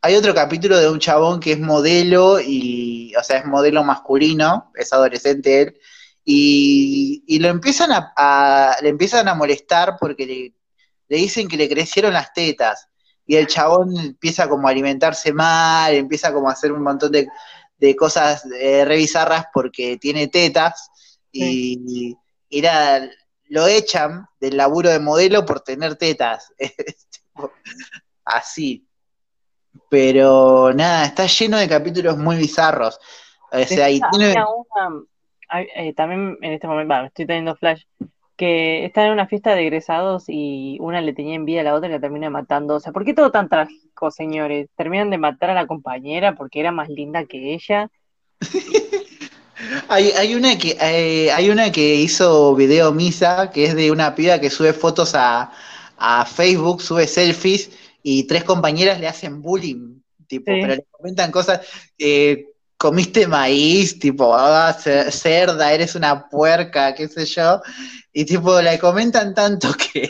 hay 0.00 0.14
otro 0.16 0.34
capítulo 0.34 0.78
de 0.78 0.88
un 0.88 0.98
chabón 0.98 1.40
que 1.40 1.52
es 1.52 1.60
modelo 1.60 2.40
y, 2.40 3.14
o 3.16 3.22
sea, 3.22 3.38
es 3.38 3.44
modelo 3.46 3.84
masculino, 3.84 4.70
es 4.74 4.92
adolescente 4.92 5.62
él, 5.62 5.78
y, 6.24 7.22
y 7.26 7.38
lo 7.40 7.48
empiezan 7.48 7.92
a, 7.92 8.12
a- 8.16 8.76
le 8.80 8.88
empiezan 8.88 9.28
a 9.28 9.34
molestar 9.34 9.96
porque 10.00 10.24
le, 10.26 10.54
le 11.08 11.16
dicen 11.18 11.48
que 11.48 11.56
le 11.58 11.68
crecieron 11.68 12.14
las 12.14 12.32
tetas, 12.32 12.88
y 13.26 13.36
el 13.36 13.46
chabón 13.46 13.96
empieza 13.98 14.48
como 14.48 14.68
a 14.68 14.70
alimentarse 14.70 15.32
mal, 15.32 15.92
empieza 15.94 16.32
como 16.32 16.48
a 16.48 16.52
hacer 16.52 16.72
un 16.72 16.82
montón 16.82 17.10
de, 17.12 17.26
de 17.86 17.96
cosas 17.96 18.44
eh, 18.58 18.84
re 18.84 18.96
bizarras 18.96 19.46
porque 19.52 19.96
tiene 19.98 20.28
tetas, 20.28 20.90
y, 21.32 22.16
y 22.48 22.62
nada, 22.62 23.10
lo 23.48 23.66
echan 23.66 24.26
del 24.40 24.56
laburo 24.56 24.88
de 24.90 25.00
modelo 25.00 25.44
por 25.44 25.60
tener 25.60 25.96
tetas. 25.96 26.52
Así. 28.24 28.86
Pero 29.90 30.72
nada, 30.72 31.04
está 31.04 31.26
lleno 31.26 31.58
de 31.58 31.68
capítulos 31.68 32.16
muy 32.16 32.36
bizarros. 32.36 32.98
O 33.50 33.58
sea, 33.64 33.90
y 33.90 34.00
Después 34.00 34.10
tiene. 34.10 34.26
había 34.30 34.46
una- 34.48 35.04
hay- 35.48 35.68
eh, 35.74 35.94
también 35.94 36.38
en 36.40 36.52
este 36.52 36.66
momento, 36.66 36.94
estoy 37.04 37.26
teniendo 37.26 37.54
flash, 37.56 37.82
que 38.36 38.84
están 38.84 39.06
en 39.06 39.12
una 39.12 39.26
fiesta 39.28 39.54
de 39.54 39.62
egresados 39.62 40.24
y 40.28 40.78
una 40.80 41.00
le 41.00 41.12
tenía 41.14 41.34
envidia 41.36 41.60
a 41.62 41.64
la 41.64 41.74
otra 41.74 41.88
y 41.88 41.92
la 41.92 42.00
termina 42.00 42.30
matando. 42.30 42.76
O 42.76 42.80
sea, 42.80 42.92
¿por 42.92 43.04
qué 43.04 43.14
todo 43.14 43.30
tan 43.30 43.48
trágico, 43.48 44.10
señores? 44.10 44.68
Terminan 44.76 45.10
de 45.10 45.18
matar 45.18 45.50
a 45.50 45.54
la 45.54 45.66
compañera 45.66 46.34
porque 46.34 46.60
era 46.60 46.72
más 46.72 46.88
linda 46.88 47.24
que 47.26 47.54
ella. 47.54 47.90
Hay, 49.88 50.10
hay 50.10 50.34
una 50.34 50.58
que 50.58 50.76
eh, 50.80 51.30
hay 51.30 51.48
una 51.48 51.70
que 51.70 51.94
hizo 51.94 52.54
video 52.56 52.92
misa, 52.92 53.50
que 53.52 53.64
es 53.66 53.74
de 53.76 53.90
una 53.92 54.14
piba 54.14 54.40
que 54.40 54.50
sube 54.50 54.72
fotos 54.72 55.14
a, 55.14 55.52
a 55.96 56.26
Facebook, 56.26 56.82
sube 56.82 57.06
selfies, 57.06 57.70
y 58.02 58.24
tres 58.26 58.44
compañeras 58.44 59.00
le 59.00 59.06
hacen 59.08 59.40
bullying, 59.42 60.00
tipo, 60.26 60.52
Sí. 60.52 60.60
pero 60.60 60.74
le 60.74 60.84
comentan 60.90 61.30
cosas, 61.30 61.60
eh, 61.98 62.48
comiste 62.76 63.26
maíz, 63.26 63.98
tipo, 63.98 64.34
ah, 64.34 64.72
ce- 64.72 65.10
cerda, 65.10 65.72
eres 65.72 65.94
una 65.94 66.28
puerca, 66.28 66.94
qué 66.94 67.08
sé 67.08 67.24
yo, 67.26 67.60
y 68.12 68.24
tipo, 68.24 68.60
le 68.60 68.78
comentan 68.78 69.34
tanto 69.34 69.68
que, 69.92 70.08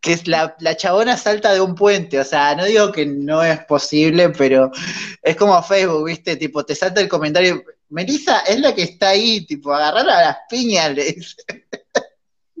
que 0.00 0.12
es 0.12 0.26
la, 0.26 0.56
la 0.60 0.76
chabona 0.76 1.16
salta 1.16 1.52
de 1.52 1.60
un 1.60 1.74
puente, 1.74 2.18
o 2.18 2.24
sea, 2.24 2.54
no 2.54 2.64
digo 2.64 2.90
que 2.92 3.06
no 3.06 3.42
es 3.42 3.64
posible, 3.66 4.30
pero 4.30 4.70
es 5.22 5.36
como 5.36 5.62
Facebook, 5.62 6.06
¿viste? 6.06 6.36
Tipo, 6.36 6.64
te 6.64 6.74
salta 6.74 7.00
el 7.00 7.08
comentario, 7.08 7.62
Melissa 7.90 8.40
es 8.40 8.60
la 8.60 8.74
que 8.74 8.82
está 8.82 9.10
ahí, 9.10 9.44
tipo, 9.46 9.72
agarrarla 9.72 10.18
a 10.18 10.22
las 10.22 10.36
piñas, 10.48 10.94
le 10.94 11.04
dice. 11.12 11.36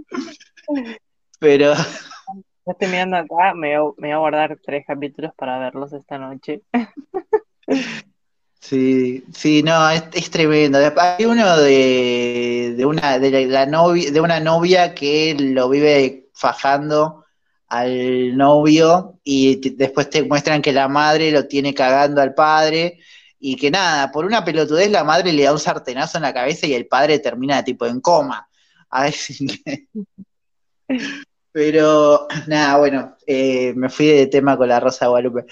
Pero, 1.38 1.72
Yo 2.66 2.72
estoy 2.72 2.88
mirando 2.88 3.16
acá, 3.16 3.54
me 3.54 3.78
voy, 3.78 3.94
me 3.96 4.08
voy 4.08 4.14
a 4.14 4.18
guardar 4.18 4.58
tres 4.62 4.84
capítulos 4.86 5.32
para 5.34 5.58
verlos 5.58 5.92
esta 5.92 6.18
noche. 6.18 6.60
Sí, 8.60 9.24
sí, 9.34 9.62
no, 9.62 9.90
es, 9.90 10.04
es 10.12 10.30
tremendo. 10.30 10.78
Hay 10.98 11.24
uno 11.24 11.56
de, 11.58 12.74
de 12.76 12.84
una, 12.86 13.18
de 13.18 13.46
la 13.46 13.66
novia, 13.66 14.10
de 14.10 14.20
una 14.20 14.40
novia 14.40 14.94
que 14.94 15.34
lo 15.38 15.68
vive 15.68 16.28
fajando 16.34 17.24
al 17.68 18.36
novio 18.36 19.18
y 19.24 19.70
después 19.76 20.10
te 20.10 20.22
muestran 20.24 20.62
que 20.62 20.72
la 20.72 20.88
madre 20.88 21.30
lo 21.30 21.46
tiene 21.46 21.72
cagando 21.74 22.20
al 22.20 22.34
padre 22.34 22.98
y 23.38 23.56
que 23.56 23.70
nada, 23.70 24.10
por 24.12 24.24
una 24.26 24.44
pelotudez 24.44 24.90
la 24.90 25.04
madre 25.04 25.32
le 25.32 25.44
da 25.44 25.52
un 25.52 25.58
sartenazo 25.58 26.18
en 26.18 26.22
la 26.24 26.34
cabeza 26.34 26.66
y 26.66 26.74
el 26.74 26.86
padre 26.86 27.18
termina 27.20 27.64
tipo 27.64 27.86
en 27.86 28.00
coma. 28.00 28.48
A 28.90 29.10
si- 29.12 29.46
Pero 31.52 32.28
nada, 32.46 32.78
bueno, 32.78 33.16
eh, 33.26 33.72
me 33.74 33.88
fui 33.88 34.06
de 34.06 34.26
tema 34.28 34.56
con 34.56 34.68
la 34.68 34.78
Rosa 34.78 35.08
Guadalupe. 35.08 35.46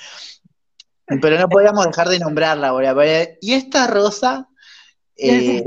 Pero 1.21 1.39
no 1.39 1.49
podíamos 1.49 1.87
dejar 1.87 2.09
de 2.09 2.19
nombrarla, 2.19 2.73
boludo. 2.73 2.95
porque- 2.95 3.39
Y 3.41 3.55
esta 3.55 3.87
Rosa, 3.87 4.49
eh, 5.17 5.65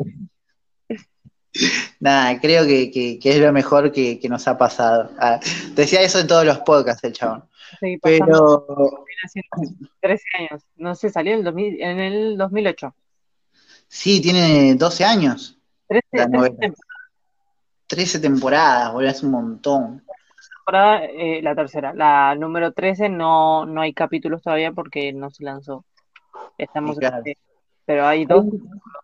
nada, 1.99 2.39
creo 2.39 2.65
que, 2.65 2.91
que- 2.91 3.19
que 3.19 3.31
es 3.31 3.39
lo 3.39 3.51
mejor 3.51 3.91
que, 3.91 4.19
que 4.19 4.29
nos 4.29 4.47
ha 4.47 4.57
pasado. 4.57 5.11
Ah, 5.19 5.39
decía 5.75 6.01
eso 6.01 6.19
en 6.19 6.27
todos 6.27 6.45
los 6.45 6.59
podcasts 6.59 7.03
el 7.03 7.13
chabón. 7.13 7.43
Pasando, 8.01 8.65
Pero 8.67 9.05
viene 9.05 9.21
haciendo 9.23 9.87
13 10.01 10.23
años. 10.39 10.63
No 10.75 10.95
sé, 10.95 11.09
salió 11.09 11.33
en 11.33 11.39
el, 11.39 11.43
2000 11.45 11.81
en 11.81 11.99
el 11.99 12.37
2008. 12.37 12.93
sí, 13.87 14.21
tiene 14.21 14.75
12 14.75 15.03
años, 15.03 15.57
13, 15.87 16.07
La 16.11 16.23
13 16.25 16.37
novela. 16.37 16.55
temporadas. 16.59 16.79
13 17.87 18.19
temporadas, 18.19 18.93
boludo, 18.93 19.09
es 19.11 19.23
un 19.23 19.31
montón. 19.31 20.03
Temporada, 20.71 21.05
eh, 21.05 21.41
la 21.41 21.55
tercera. 21.55 21.93
La 21.93 22.35
número 22.35 22.71
13 22.71 23.09
no, 23.09 23.65
no 23.65 23.81
hay 23.81 23.93
capítulos 23.93 24.41
todavía 24.41 24.71
porque 24.71 25.11
no 25.11 25.29
se 25.29 25.43
lanzó. 25.43 25.85
Estamos 26.57 26.97
claro. 26.97 27.21
en- 27.25 27.35
pero 27.85 28.07
hay 28.07 28.25
dos. 28.25 28.45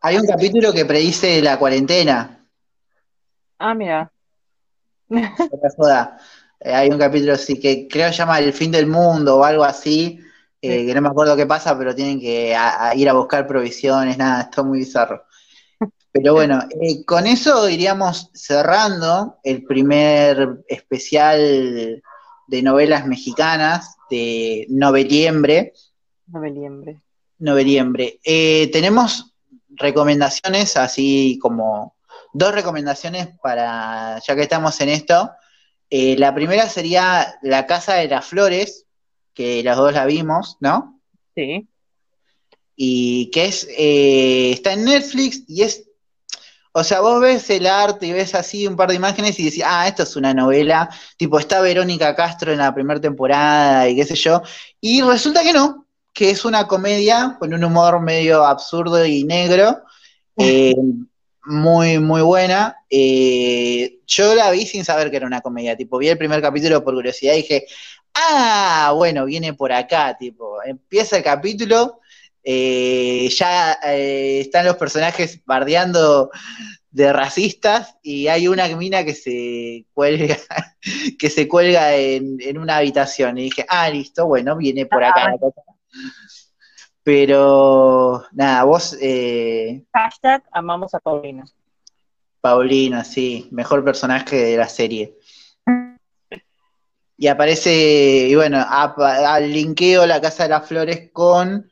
Hay 0.01 0.18
un 0.18 0.28
capítulo 0.28 0.72
que 0.72 0.86
predice 0.86 1.41
la 1.41 1.59
cuarentena. 1.59 2.45
Ah, 3.59 3.74
mira. 3.74 4.11
Eh, 5.09 6.74
hay 6.74 6.89
un 6.89 6.97
capítulo 6.97 7.34
así 7.34 7.59
que 7.59 7.88
creo 7.88 8.11
llama 8.11 8.39
El 8.39 8.53
fin 8.53 8.72
del 8.72 8.88
mundo 8.88 9.38
o 9.38 9.43
algo 9.43 9.63
así, 9.63 10.20
eh, 10.61 10.86
que 10.86 10.93
no 10.93 11.01
me 11.01 11.09
acuerdo 11.09 11.36
qué 11.36 11.45
pasa, 11.45 11.78
pero 11.78 11.93
tienen 11.93 12.20
que 12.20 12.55
ir 12.95 13.09
a 13.09 13.13
buscar 13.13 13.45
provisiones, 13.45 14.18
nada, 14.18 14.43
está 14.43 14.63
muy 14.63 14.80
bizarro. 14.80 15.24
Pero 16.18 16.34
bueno, 16.34 16.59
eh, 16.82 17.05
con 17.05 17.28
eso 17.28 17.70
iríamos 17.70 18.32
cerrando 18.34 19.38
el 19.43 19.63
primer 19.63 20.63
especial 20.68 22.01
de 22.47 22.61
novelas 22.63 23.05
mexicanas 23.05 23.97
de 24.09 24.65
Noveliembre. 24.68 25.74
Noveliembre. 26.26 26.99
Noveliembre. 27.38 28.20
Eh, 28.24 28.68
tenemos 28.72 29.36
recomendaciones, 29.70 30.76
así 30.76 31.38
como 31.39 31.95
dos 32.34 32.51
recomendaciones 32.51 33.28
para, 33.39 34.20
ya 34.26 34.36
que 34.36 34.41
estamos 34.41 34.82
en 34.82 34.89
esto. 34.89 35.30
Eh, 35.91 36.15
la 36.18 36.34
primera 36.34 36.68
sería 36.68 37.36
La 37.43 37.68
Casa 37.68 37.93
de 37.93 38.07
las 38.07 38.26
Flores, 38.26 38.88
que 39.36 39.61
las 39.61 39.78
dos 39.78 39.93
la 39.93 40.07
vimos, 40.07 40.57
¿no? 40.61 40.99
Sí. 41.36 41.68
Y 42.76 43.30
que 43.30 43.45
es, 43.45 43.68
está 43.70 44.74
en 44.74 44.86
Netflix 44.86 45.43
y 45.47 45.61
es 45.61 45.87
o 46.80 46.84
sea, 46.84 46.99
vos 47.01 47.19
ves 47.19 47.49
el 47.49 47.65
arte 47.65 48.05
y 48.05 48.11
ves 48.11 48.36
así 48.36 48.67
un 48.67 48.75
par 48.75 48.89
de 48.89 48.95
imágenes 48.95 49.39
y 49.39 49.45
decís, 49.45 49.63
ah, 49.65 49.88
esto 49.88 50.03
es 50.03 50.15
una 50.15 50.32
novela, 50.36 50.89
tipo, 51.17 51.39
está 51.39 51.59
Verónica 51.59 52.15
Castro 52.15 52.51
en 52.51 52.59
la 52.59 52.71
primera 52.71 53.01
temporada 53.01 53.89
y 53.89 53.95
qué 53.95 54.05
sé 54.05 54.13
yo, 54.13 54.43
y 54.80 55.01
resulta 55.01 55.41
que 55.41 55.53
no, 55.53 55.88
que 56.13 56.30
es 56.30 56.45
una 56.45 56.67
comedia 56.67 57.36
con 57.39 57.51
un 57.51 57.63
humor 57.63 57.99
medio 57.99 58.45
absurdo 58.45 59.03
y 59.03 59.23
negro, 59.23 59.82
eh, 60.38 60.75
muy, 61.45 61.97
muy 61.97 62.21
buena. 62.21 62.75
Eh, 62.89 63.99
yo 64.05 64.36
la 64.36 64.51
vi 64.51 64.67
sin 64.67 64.86
saber 64.86 65.09
que 65.09 65.17
era 65.17 65.25
una 65.25 65.41
comedia, 65.41 65.75
tipo, 65.75 65.97
vi 65.97 66.09
el 66.09 66.17
primer 66.17 66.41
capítulo 66.43 66.84
por 66.84 66.93
curiosidad 66.93 67.34
y 67.34 67.38
dije, 67.38 67.65
ah, 68.13 68.93
bueno, 68.95 69.25
viene 69.25 69.53
por 69.53 69.71
acá, 69.71 70.15
tipo, 70.15 70.61
empieza 70.63 71.17
el 71.17 71.23
capítulo 71.23 72.01
eh, 72.50 73.28
ya 73.28 73.78
eh, 73.84 74.39
están 74.39 74.64
los 74.64 74.78
personajes 74.78 75.43
bardeando 75.43 76.32
de 76.91 77.12
racistas 77.12 77.98
y 78.02 78.30
hay 78.30 78.48
una 78.48 78.70
mina 78.70 79.04
que 79.04 79.14
se 79.14 79.86
cuelga, 79.93 80.38
que 81.20 81.30
se 81.30 81.45
cuelga 81.50 81.93
en, 81.98 82.58
una 82.58 82.78
habitación. 82.78 83.38
Y 83.38 83.43
dije, 83.43 83.66
ah, 83.68 83.89
listo, 83.89 84.28
bueno, 84.28 84.56
viene 84.56 84.86
por 84.86 85.04
acá. 85.04 85.36
Pero 87.04 88.24
nada, 88.32 88.64
vos. 88.64 88.98
Eh, 89.02 89.84
Hashtag 89.91 90.41
amamos 90.54 90.93
a 90.95 91.00
Paulina. 91.00 91.43
Paulina, 92.39 93.04
sí, 93.04 93.50
mejor 93.52 93.84
personaje 93.84 94.38
de 94.38 94.56
la 94.56 94.70
serie. 94.70 95.18
Y 97.18 97.28
aparece, 97.28 98.28
y 98.30 98.36
bueno, 98.36 98.66
al 98.66 99.52
linkeo 99.52 100.06
La 100.06 100.22
Casa 100.22 100.43
de 100.43 100.50
las 100.50 100.66
Flores 100.66 101.10
con 101.12 101.70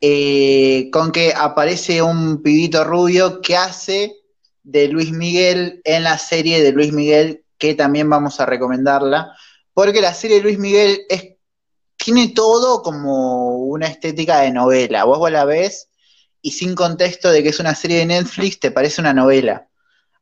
eh, 0.00 0.90
con 0.92 1.10
que 1.10 1.32
aparece 1.34 2.02
un 2.02 2.42
pibito 2.42 2.84
rubio 2.84 3.40
que 3.40 3.56
hace 3.56 4.14
de 4.62 4.88
Luis 4.88 5.12
Miguel 5.12 5.80
en 5.84 6.02
la 6.04 6.18
serie 6.18 6.62
de 6.62 6.72
Luis 6.72 6.92
Miguel, 6.92 7.44
que 7.56 7.74
también 7.74 8.10
vamos 8.10 8.40
a 8.40 8.46
recomendarla, 8.46 9.32
porque 9.72 10.02
la 10.02 10.12
serie 10.12 10.36
de 10.36 10.42
Luis 10.42 10.58
Miguel 10.58 11.00
es, 11.08 11.36
tiene 11.96 12.28
todo 12.28 12.82
como 12.82 13.56
una 13.58 13.86
estética 13.86 14.40
de 14.40 14.50
novela. 14.50 15.04
Vos, 15.04 15.30
la 15.30 15.44
ves 15.44 15.88
y 16.42 16.52
sin 16.52 16.74
contexto 16.74 17.30
de 17.30 17.42
que 17.42 17.48
es 17.50 17.60
una 17.60 17.74
serie 17.74 17.98
de 17.98 18.06
Netflix, 18.06 18.60
te 18.60 18.70
parece 18.70 19.00
una 19.00 19.14
novela. 19.14 19.68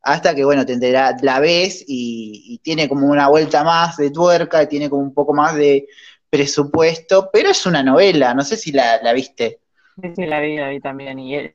Hasta 0.02 0.34
que, 0.34 0.44
bueno, 0.44 0.66
te 0.66 0.76
la 0.78 1.40
ves 1.40 1.82
y, 1.86 2.60
tiene 2.62 2.88
como 2.88 3.08
una 3.08 3.28
vuelta 3.28 3.64
más 3.64 3.96
de 3.96 4.10
tuerca, 4.10 4.68
tiene 4.68 4.88
como 4.90 5.02
un 5.02 5.14
poco 5.14 5.34
más 5.34 5.54
de 5.56 5.88
presupuesto, 6.30 7.30
pero 7.32 7.50
es 7.50 7.64
una 7.66 7.82
novela, 7.82 8.34
no 8.34 8.44
sé 8.44 8.56
si 8.56 8.70
la 8.72 9.12
viste. 9.14 9.63
Sí, 10.02 10.26
la 10.26 10.40
vi, 10.40 10.56
la 10.56 10.68
vi 10.68 10.80
también. 10.80 11.18
Y 11.18 11.36
es, 11.36 11.54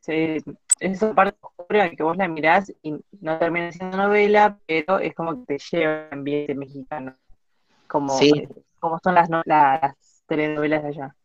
esa 0.80 1.14
parte 1.14 1.38
oscura 1.42 1.90
que 1.90 2.04
vos 2.04 2.16
la 2.16 2.28
mirás 2.28 2.72
y 2.82 2.96
no 3.20 3.38
termina 3.38 3.72
siendo 3.72 3.98
novela, 3.98 4.58
pero 4.66 5.00
es 5.00 5.14
como 5.14 5.46
que 5.46 5.58
te 5.58 5.64
lleva 5.72 6.08
al 6.08 6.14
ambiente 6.14 6.56
mexicano. 6.56 7.16
Como, 7.88 8.18
como 8.80 9.00
son 9.04 9.16
las, 9.16 9.30
las 9.46 9.96
telenovelas 10.28 10.84
de 10.84 10.90
allá. 10.90 11.16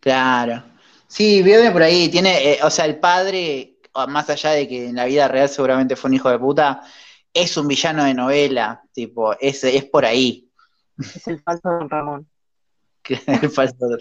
Claro. 0.00 0.62
Sí, 1.06 1.42
viene 1.42 1.70
por 1.70 1.82
ahí. 1.82 2.08
Tiene, 2.08 2.52
eh, 2.52 2.58
o 2.62 2.70
sea, 2.70 2.84
el 2.84 3.00
padre, 3.00 3.78
más 4.08 4.30
allá 4.30 4.50
de 4.50 4.68
que 4.68 4.88
en 4.88 4.96
la 4.96 5.06
vida 5.06 5.26
real 5.26 5.48
seguramente 5.48 5.96
fue 5.96 6.08
un 6.08 6.14
hijo 6.14 6.30
de 6.30 6.38
puta, 6.38 6.82
es 7.34 7.56
un 7.56 7.66
villano 7.66 8.04
de 8.04 8.14
novela. 8.14 8.82
Tipo, 8.92 9.36
es, 9.40 9.64
es 9.64 9.84
por 9.84 10.04
ahí. 10.04 10.48
Es 10.98 11.26
el 11.26 11.40
falso 11.42 11.68
Don 11.68 11.90
Ramón. 11.90 12.28
el 13.26 13.50
falso 13.50 13.98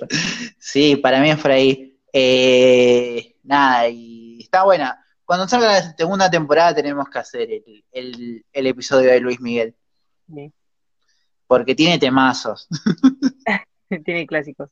Sí, 0.59 0.97
para 0.97 1.19
mí 1.21 1.31
es 1.31 1.39
por 1.39 1.51
ahí. 1.51 1.88
Eh, 2.13 3.35
nada, 3.43 3.87
y 3.89 4.39
está 4.41 4.63
buena. 4.63 5.05
Cuando 5.25 5.47
salga 5.47 5.67
la 5.67 5.93
segunda 5.95 6.29
temporada 6.29 6.73
tenemos 6.73 7.07
que 7.09 7.19
hacer 7.19 7.49
el, 7.91 8.43
episodio 8.51 9.11
de 9.11 9.19
Luis 9.19 9.39
Miguel. 9.39 9.75
Porque 11.45 11.75
tiene 11.75 11.99
temazos. 11.99 12.67
tiene 14.05 14.25
clásicos. 14.25 14.69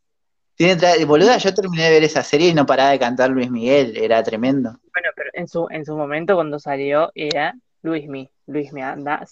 Tiene 0.56 1.06
boluda, 1.06 1.38
yo 1.38 1.54
terminé 1.54 1.84
de 1.84 1.92
ver 1.92 2.04
esa 2.04 2.24
serie 2.24 2.50
y 2.50 2.54
no 2.56 2.66
paraba 2.66 2.90
de 2.90 2.98
cantar 2.98 3.30
Luis 3.30 3.52
Miguel, 3.52 3.96
era 3.96 4.24
tremendo. 4.24 4.72
Bueno, 4.92 5.10
pero 5.16 5.30
en 5.34 5.48
su, 5.48 5.68
en 5.70 5.86
su 5.86 5.96
momento 5.96 6.34
cuando 6.34 6.58
salió 6.58 7.12
era 7.14 7.54
Luis 7.84 8.08
Mi, 8.08 8.28
Luis 8.48 8.74
Mi 8.74 8.82
anda, 8.82 9.24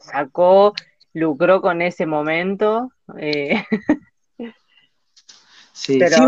sacó, 0.00 0.74
lucró 1.12 1.60
con 1.60 1.82
ese 1.82 2.06
momento. 2.06 2.92
Eh, 3.18 3.64
Sí, 5.78 6.00
es, 6.02 6.18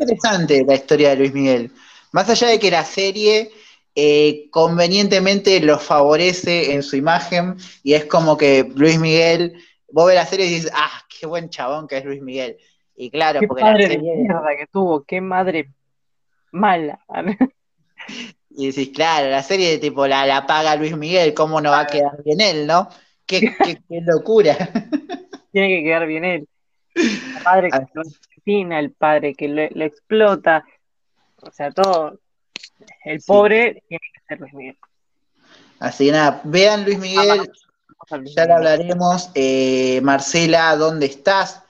interesante 0.00 0.64
la 0.66 0.74
historia 0.74 1.10
de 1.10 1.16
Luis 1.16 1.34
Miguel. 1.34 1.70
Más 2.12 2.30
allá 2.30 2.48
de 2.48 2.58
que 2.58 2.70
la 2.70 2.82
serie 2.82 3.50
eh, 3.94 4.48
convenientemente 4.50 5.60
lo 5.60 5.78
favorece 5.78 6.72
en 6.72 6.82
su 6.82 6.96
imagen 6.96 7.56
y 7.82 7.92
es 7.92 8.06
como 8.06 8.38
que 8.38 8.72
Luis 8.74 8.98
Miguel, 8.98 9.62
vos 9.92 10.06
ves 10.06 10.14
la 10.14 10.24
serie 10.24 10.46
y 10.46 10.54
dices, 10.54 10.72
ah, 10.74 11.02
qué 11.08 11.26
buen 11.26 11.50
chabón 11.50 11.86
que 11.86 11.98
es 11.98 12.06
Luis 12.06 12.22
Miguel. 12.22 12.56
Y 12.96 13.10
claro, 13.10 13.40
qué 13.40 13.48
porque 13.48 13.62
madre 13.62 13.86
de 13.86 13.98
mierda 13.98 14.56
que 14.58 14.66
tuvo, 14.66 15.04
qué 15.04 15.20
madre 15.20 15.68
mala. 16.52 16.98
y 18.48 18.68
decís, 18.68 18.92
claro, 18.94 19.28
la 19.28 19.42
serie 19.42 19.76
tipo 19.76 20.06
la, 20.06 20.24
la 20.24 20.46
paga 20.46 20.74
Luis 20.76 20.96
Miguel, 20.96 21.34
¿cómo 21.34 21.60
no 21.60 21.70
va 21.70 21.80
a 21.80 21.86
quedar 21.86 22.22
bien 22.24 22.40
él, 22.40 22.66
no? 22.66 22.88
Qué, 23.26 23.54
qué, 23.62 23.82
qué 23.86 24.00
locura. 24.00 24.56
Tiene 25.52 25.68
que 25.68 25.84
quedar 25.84 26.06
bien 26.06 26.24
él. 26.24 26.48
El 26.96 27.42
padre 27.44 27.70
que 27.70 27.86
lo 27.92 28.00
asesina, 28.00 28.78
el 28.80 28.92
padre 28.92 29.34
que 29.34 29.48
lo, 29.48 29.84
explota, 29.84 30.64
o 31.42 31.50
sea, 31.50 31.70
todo. 31.70 32.18
El 33.04 33.20
pobre 33.20 33.82
tiene 33.88 34.00
que 34.14 34.20
ser 34.26 34.40
Luis 34.40 34.54
Miguel. 34.54 34.78
Así 35.78 36.06
que 36.06 36.12
nada, 36.12 36.40
vean 36.44 36.84
Luis 36.84 36.98
Miguel, 36.98 37.50
ya 38.34 38.46
lo 38.46 38.54
hablaremos. 38.54 39.30
Eh, 39.34 40.00
Marcela, 40.02 40.74
¿dónde 40.76 41.06
estás? 41.06 41.62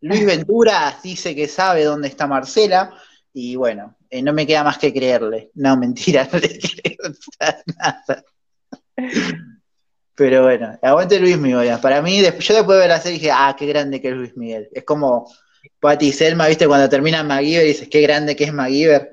Luis 0.00 0.26
Ventura 0.26 0.98
dice 1.02 1.34
que 1.34 1.48
sabe 1.48 1.84
dónde 1.84 2.08
está 2.08 2.26
Marcela, 2.26 2.94
y 3.32 3.56
bueno, 3.56 3.96
eh, 4.10 4.22
no 4.22 4.32
me 4.32 4.46
queda 4.46 4.64
más 4.64 4.78
que 4.78 4.92
creerle. 4.92 5.50
No, 5.54 5.76
mentira, 5.76 6.28
no 6.32 6.38
le 6.38 6.58
creo 6.58 7.12
nada. 7.78 8.24
Pero 10.16 10.44
bueno, 10.44 10.78
aguante 10.80 11.18
Luis 11.18 11.38
Miguel. 11.38 11.78
Para 11.80 12.00
mí, 12.00 12.18
yo 12.18 12.54
después 12.54 12.66
de 12.66 12.76
ver 12.76 12.88
la 12.88 13.00
serie 13.00 13.18
dije, 13.18 13.32
ah, 13.32 13.54
qué 13.58 13.66
grande 13.66 14.00
que 14.00 14.08
es 14.08 14.14
Luis 14.14 14.36
Miguel. 14.36 14.68
Es 14.72 14.84
como 14.84 15.28
Pati 15.80 16.12
Selma, 16.12 16.46
¿viste? 16.46 16.66
Cuando 16.66 16.88
termina 16.88 17.24
MacGyver 17.24 17.64
y 17.64 17.68
dices, 17.68 17.88
qué 17.88 18.00
grande 18.00 18.36
que 18.36 18.44
es 18.44 18.52
MacGyver. 18.52 19.10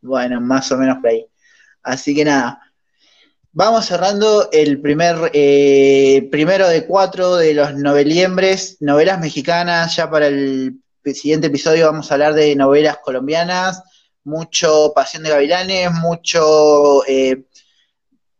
Bueno, 0.00 0.40
más 0.40 0.70
o 0.72 0.76
menos 0.76 0.98
por 0.98 1.10
ahí. 1.10 1.26
Así 1.82 2.14
que 2.14 2.24
nada. 2.24 2.60
Vamos 3.52 3.86
cerrando 3.86 4.48
el 4.50 4.80
primer, 4.80 5.30
eh, 5.32 6.28
primero 6.32 6.66
de 6.68 6.86
cuatro 6.86 7.36
de 7.36 7.54
los 7.54 7.74
noveliembres, 7.74 8.78
novelas 8.80 9.20
mexicanas. 9.20 9.94
Ya 9.94 10.10
para 10.10 10.26
el 10.26 10.80
siguiente 11.04 11.46
episodio 11.46 11.86
vamos 11.86 12.10
a 12.10 12.14
hablar 12.14 12.34
de 12.34 12.56
novelas 12.56 12.98
colombianas, 12.98 13.82
mucho 14.24 14.92
Pasión 14.94 15.22
de 15.22 15.30
Gavilanes, 15.30 15.92
mucho 15.92 17.06
eh, 17.06 17.44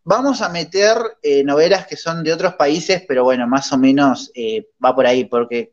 Vamos 0.05 0.43
a 0.43 0.51
meter 0.51 0.97
eh, 1.23 1.43
novelas 1.43 1.87
que 1.87 1.97
son 1.97 2.23
de 2.23 2.33
otros 2.33 2.55
países, 2.55 3.03
pero 3.09 3.25
bueno, 3.25 3.47
más 3.49 3.73
o 3.73 3.79
menos 3.79 4.31
eh, 4.35 4.69
va 4.85 4.95
por 4.95 5.07
ahí, 5.07 5.25
porque 5.25 5.73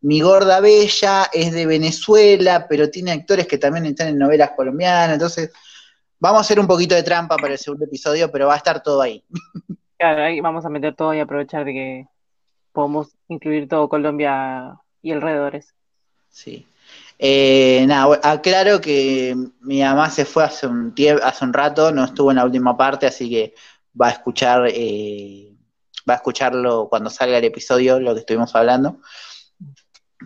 Mi 0.00 0.20
Gorda 0.20 0.60
Bella 0.60 1.30
es 1.32 1.52
de 1.52 1.64
Venezuela, 1.64 2.66
pero 2.68 2.90
tiene 2.90 3.12
actores 3.12 3.46
que 3.46 3.58
también 3.58 3.86
están 3.86 4.08
en 4.08 4.18
novelas 4.18 4.50
colombianas, 4.56 5.14
entonces 5.14 5.52
vamos 6.18 6.38
a 6.38 6.40
hacer 6.40 6.58
un 6.58 6.66
poquito 6.66 6.94
de 6.94 7.04
trampa 7.04 7.36
para 7.36 7.52
el 7.52 7.58
segundo 7.58 7.84
episodio, 7.84 8.30
pero 8.32 8.48
va 8.48 8.54
a 8.54 8.58
estar 8.58 8.82
todo 8.82 9.00
ahí. 9.00 9.24
Claro, 10.00 10.22
ahí 10.22 10.40
vamos 10.40 10.64
a 10.64 10.68
meter 10.68 10.94
todo 10.94 11.12
y 11.12 11.18
aprovechar 11.18 11.64
de 11.64 11.72
que 11.72 12.06
podemos 12.70 13.16
incluir 13.26 13.68
todo 13.68 13.88
Colombia 13.88 14.78
y 15.02 15.10
alrededores. 15.10 15.74
Sí. 16.28 16.67
Eh, 17.18 17.84
nada, 17.88 18.20
aclaro 18.22 18.80
que 18.80 19.34
mi 19.60 19.82
mamá 19.82 20.08
se 20.10 20.24
fue 20.24 20.44
hace 20.44 20.66
un 20.66 20.94
tiempo, 20.94 21.24
hace 21.24 21.44
un 21.44 21.52
rato, 21.52 21.90
no 21.90 22.04
estuvo 22.04 22.30
en 22.30 22.36
la 22.36 22.44
última 22.44 22.76
parte, 22.76 23.06
así 23.06 23.28
que 23.28 23.54
va 24.00 24.08
a 24.08 24.10
escuchar, 24.12 24.68
eh, 24.72 25.52
va 26.08 26.14
a 26.14 26.16
escucharlo 26.16 26.88
cuando 26.88 27.10
salga 27.10 27.38
el 27.38 27.44
episodio, 27.44 27.98
lo 28.00 28.14
que 28.14 28.20
estuvimos 28.20 28.54
hablando. 28.54 29.00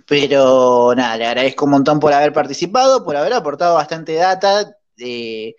Pero 0.06 0.92
nada, 0.96 1.16
le 1.16 1.26
agradezco 1.26 1.64
un 1.64 1.72
montón 1.72 2.00
por 2.00 2.12
haber 2.12 2.32
participado, 2.32 3.04
por 3.04 3.16
haber 3.16 3.32
aportado 3.32 3.74
bastante 3.74 4.14
data. 4.14 4.76
eh, 4.98 5.54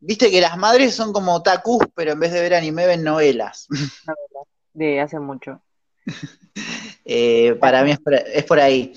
Viste 0.00 0.30
que 0.30 0.40
las 0.40 0.56
madres 0.56 0.94
son 0.94 1.12
como 1.12 1.42
takus, 1.42 1.84
pero 1.94 2.12
en 2.12 2.20
vez 2.20 2.32
de 2.32 2.40
ver 2.40 2.54
anime 2.54 2.86
ven 2.86 3.02
novelas. 3.02 3.66
De 4.72 5.00
hace 5.00 5.18
mucho. 5.18 5.60
Eh, 7.04 7.54
para 7.60 7.82
mí 7.82 7.90
es 7.92 7.98
por, 7.98 8.14
es 8.14 8.44
por 8.44 8.60
ahí. 8.60 8.92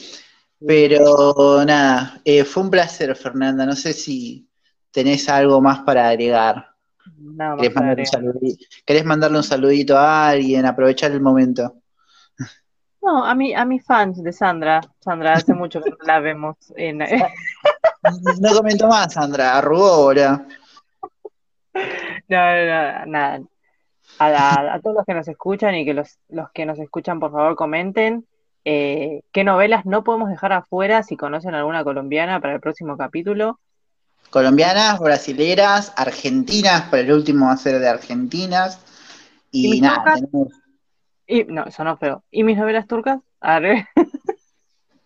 Pero 0.66 1.64
nada, 1.66 2.20
eh, 2.24 2.44
fue 2.44 2.64
un 2.64 2.70
placer, 2.70 3.16
Fernanda. 3.16 3.66
No 3.66 3.76
sé 3.76 3.94
si 3.94 4.48
tenés 4.92 5.28
algo 5.30 5.60
más 5.62 5.80
para 5.80 6.08
agregar. 6.10 6.68
Nada 7.18 7.56
¿Querés 7.58 7.74
para 7.74 7.86
mandarle, 7.88 8.04
un 8.04 8.16
agregar. 8.18 8.36
saludi- 8.42 8.68
querés 8.86 9.06
mandarle 9.06 9.38
un 9.38 9.44
saludito 9.44 9.98
a 9.98 10.30
alguien? 10.30 10.66
Aprovechar 10.66 11.12
el 11.12 11.22
momento. 11.22 11.76
No, 13.02 13.26
a 13.26 13.34
mí, 13.34 13.54
a 13.56 13.66
mis 13.66 13.84
fans 13.84 14.22
de 14.22 14.32
Sandra. 14.32 14.80
Sandra, 15.00 15.34
hace 15.34 15.56
mucho 15.56 15.82
que 15.82 15.90
no 15.90 15.98
la 16.06 16.20
vemos 16.20 16.56
en, 16.76 17.00
No 18.40 18.54
comento 18.56 18.88
más, 18.88 19.14
Sandra. 19.14 19.58
Arrugó, 19.58 20.04
boludo. 20.04 20.46
No, 21.74 22.38
no, 22.38 22.66
no, 23.00 23.06
nada. 23.08 23.42
A, 24.20 24.30
la- 24.30 24.74
a 24.76 24.80
todos 24.82 24.98
los 24.98 25.06
que 25.06 25.14
nos 25.16 25.28
escuchan 25.28 25.74
y 25.76 25.86
que 25.86 25.94
los, 25.96 26.20
los 26.30 26.52
que 26.52 26.66
nos 26.66 26.78
escuchan, 26.78 27.20
por 27.20 27.32
favor, 27.32 27.56
comenten 27.56 28.28
eh, 28.66 29.22
qué 29.32 29.44
novelas 29.44 29.86
no 29.86 30.04
podemos 30.04 30.30
dejar 30.30 30.54
afuera 30.54 31.04
si 31.04 31.18
conocen 31.18 31.56
alguna 31.56 31.84
colombiana 31.84 32.40
para 32.40 32.54
el 32.54 32.60
próximo 32.60 32.98
capítulo. 32.98 33.60
Colombianas, 34.30 35.00
brasileras, 35.00 35.94
argentinas, 35.98 36.84
para 36.84 37.02
el 37.02 37.12
último 37.12 37.48
va 37.48 37.54
a 37.54 37.58
ser 37.58 37.80
de 37.80 37.88
argentinas. 37.90 38.80
¿Y 39.52 39.82
nada, 39.82 40.14
tenemos- 40.14 40.48
Y 41.28 41.44
no, 41.46 41.66
eso 41.66 41.84
no, 41.84 41.98
pero 41.98 42.24
¿y 42.32 42.44
mis 42.44 42.58
novelas 42.58 42.88
turcas? 42.88 43.20
Arre. 43.40 43.88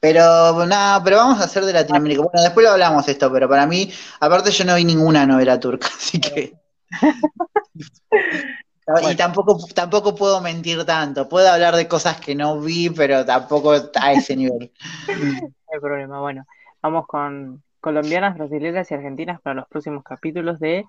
Pero 0.01 0.65
nada, 0.67 1.03
pero 1.03 1.17
vamos 1.17 1.41
a 1.41 1.45
hacer 1.45 1.65
de 1.65 1.73
Latinoamérica. 1.73 2.21
Bueno, 2.21 2.43
después 2.43 2.63
lo 2.63 2.73
hablamos 2.73 3.07
esto, 3.07 3.31
pero 3.31 3.49
para 3.49 3.65
mí, 3.65 3.91
aparte 4.19 4.51
yo 4.51 4.63
no 4.63 4.75
vi 4.75 4.85
ninguna 4.85 5.25
novela 5.25 5.59
turca, 5.59 5.87
así 5.97 6.21
que. 6.21 6.53
Y 9.09 9.15
tampoco, 9.15 9.57
tampoco 9.73 10.13
puedo 10.13 10.41
mentir 10.41 10.85
tanto. 10.85 11.27
Puedo 11.27 11.49
hablar 11.49 11.75
de 11.75 11.87
cosas 11.87 12.19
que 12.19 12.35
no 12.35 12.59
vi, 12.59 12.89
pero 12.89 13.25
tampoco 13.25 13.73
a 13.73 14.13
ese 14.13 14.35
nivel. 14.35 14.71
No 15.67 15.73
hay 15.73 15.79
problema. 15.81 16.21
Bueno, 16.21 16.45
vamos 16.81 17.07
con 17.07 17.61
colombianas, 17.81 18.37
brasileñas 18.37 18.89
y 18.89 18.93
argentinas 18.93 19.41
para 19.41 19.55
los 19.55 19.67
próximos 19.67 20.03
capítulos 20.03 20.59
de 20.59 20.85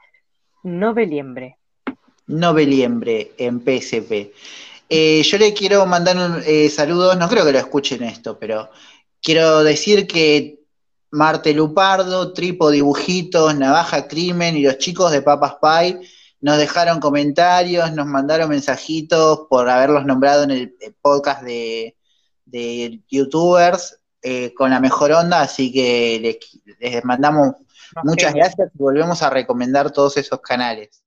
Noveliembre. 0.63 1.57
Noveliembre 2.27 3.33
en 3.39 3.61
PSP. 3.61 4.33
Eh, 4.89 5.23
yo 5.23 5.39
le 5.39 5.55
quiero 5.55 5.85
mandar 5.87 6.17
un, 6.17 6.43
eh, 6.47 6.69
saludos, 6.69 7.17
no 7.17 7.29
creo 7.29 7.45
que 7.45 7.53
lo 7.53 7.59
escuchen 7.59 8.03
esto, 8.05 8.39
pero 8.39 8.71
quiero 9.21 9.65
decir 9.65 10.07
que 10.07 10.61
Marte 11.11 11.53
Lupardo, 11.55 12.33
Tripo 12.33 12.71
Dibujitos, 12.71 13.55
Navaja 13.57 14.07
Crimen 14.07 14.57
y 14.57 14.63
los 14.63 14.79
chicos 14.79 15.11
de 15.11 15.23
Papas 15.23 15.57
Pie 15.61 16.01
nos 16.41 16.59
dejaron 16.59 17.01
comentarios, 17.01 17.93
nos 17.93 18.07
mandaron 18.07 18.51
mensajitos 18.51 19.47
por 19.49 19.69
haberlos 19.69 20.05
nombrado 20.05 20.45
en 20.45 20.51
el 20.51 20.77
eh, 20.81 20.93
podcast 21.01 21.43
de, 21.43 21.97
de 22.45 23.03
youtubers 23.09 24.01
eh, 24.23 24.53
con 24.55 24.71
la 24.71 24.81
mejor 24.81 25.13
onda, 25.13 25.41
así 25.41 25.73
que 25.73 26.19
les, 26.21 26.79
les 26.81 27.05
mandamos 27.05 27.55
muchas 28.03 28.35
gracias 28.35 28.71
y 28.75 28.79
volvemos 28.79 29.23
a 29.23 29.31
recomendar 29.31 29.91
todos 29.91 30.17
esos 30.17 30.41
canales. 30.41 31.03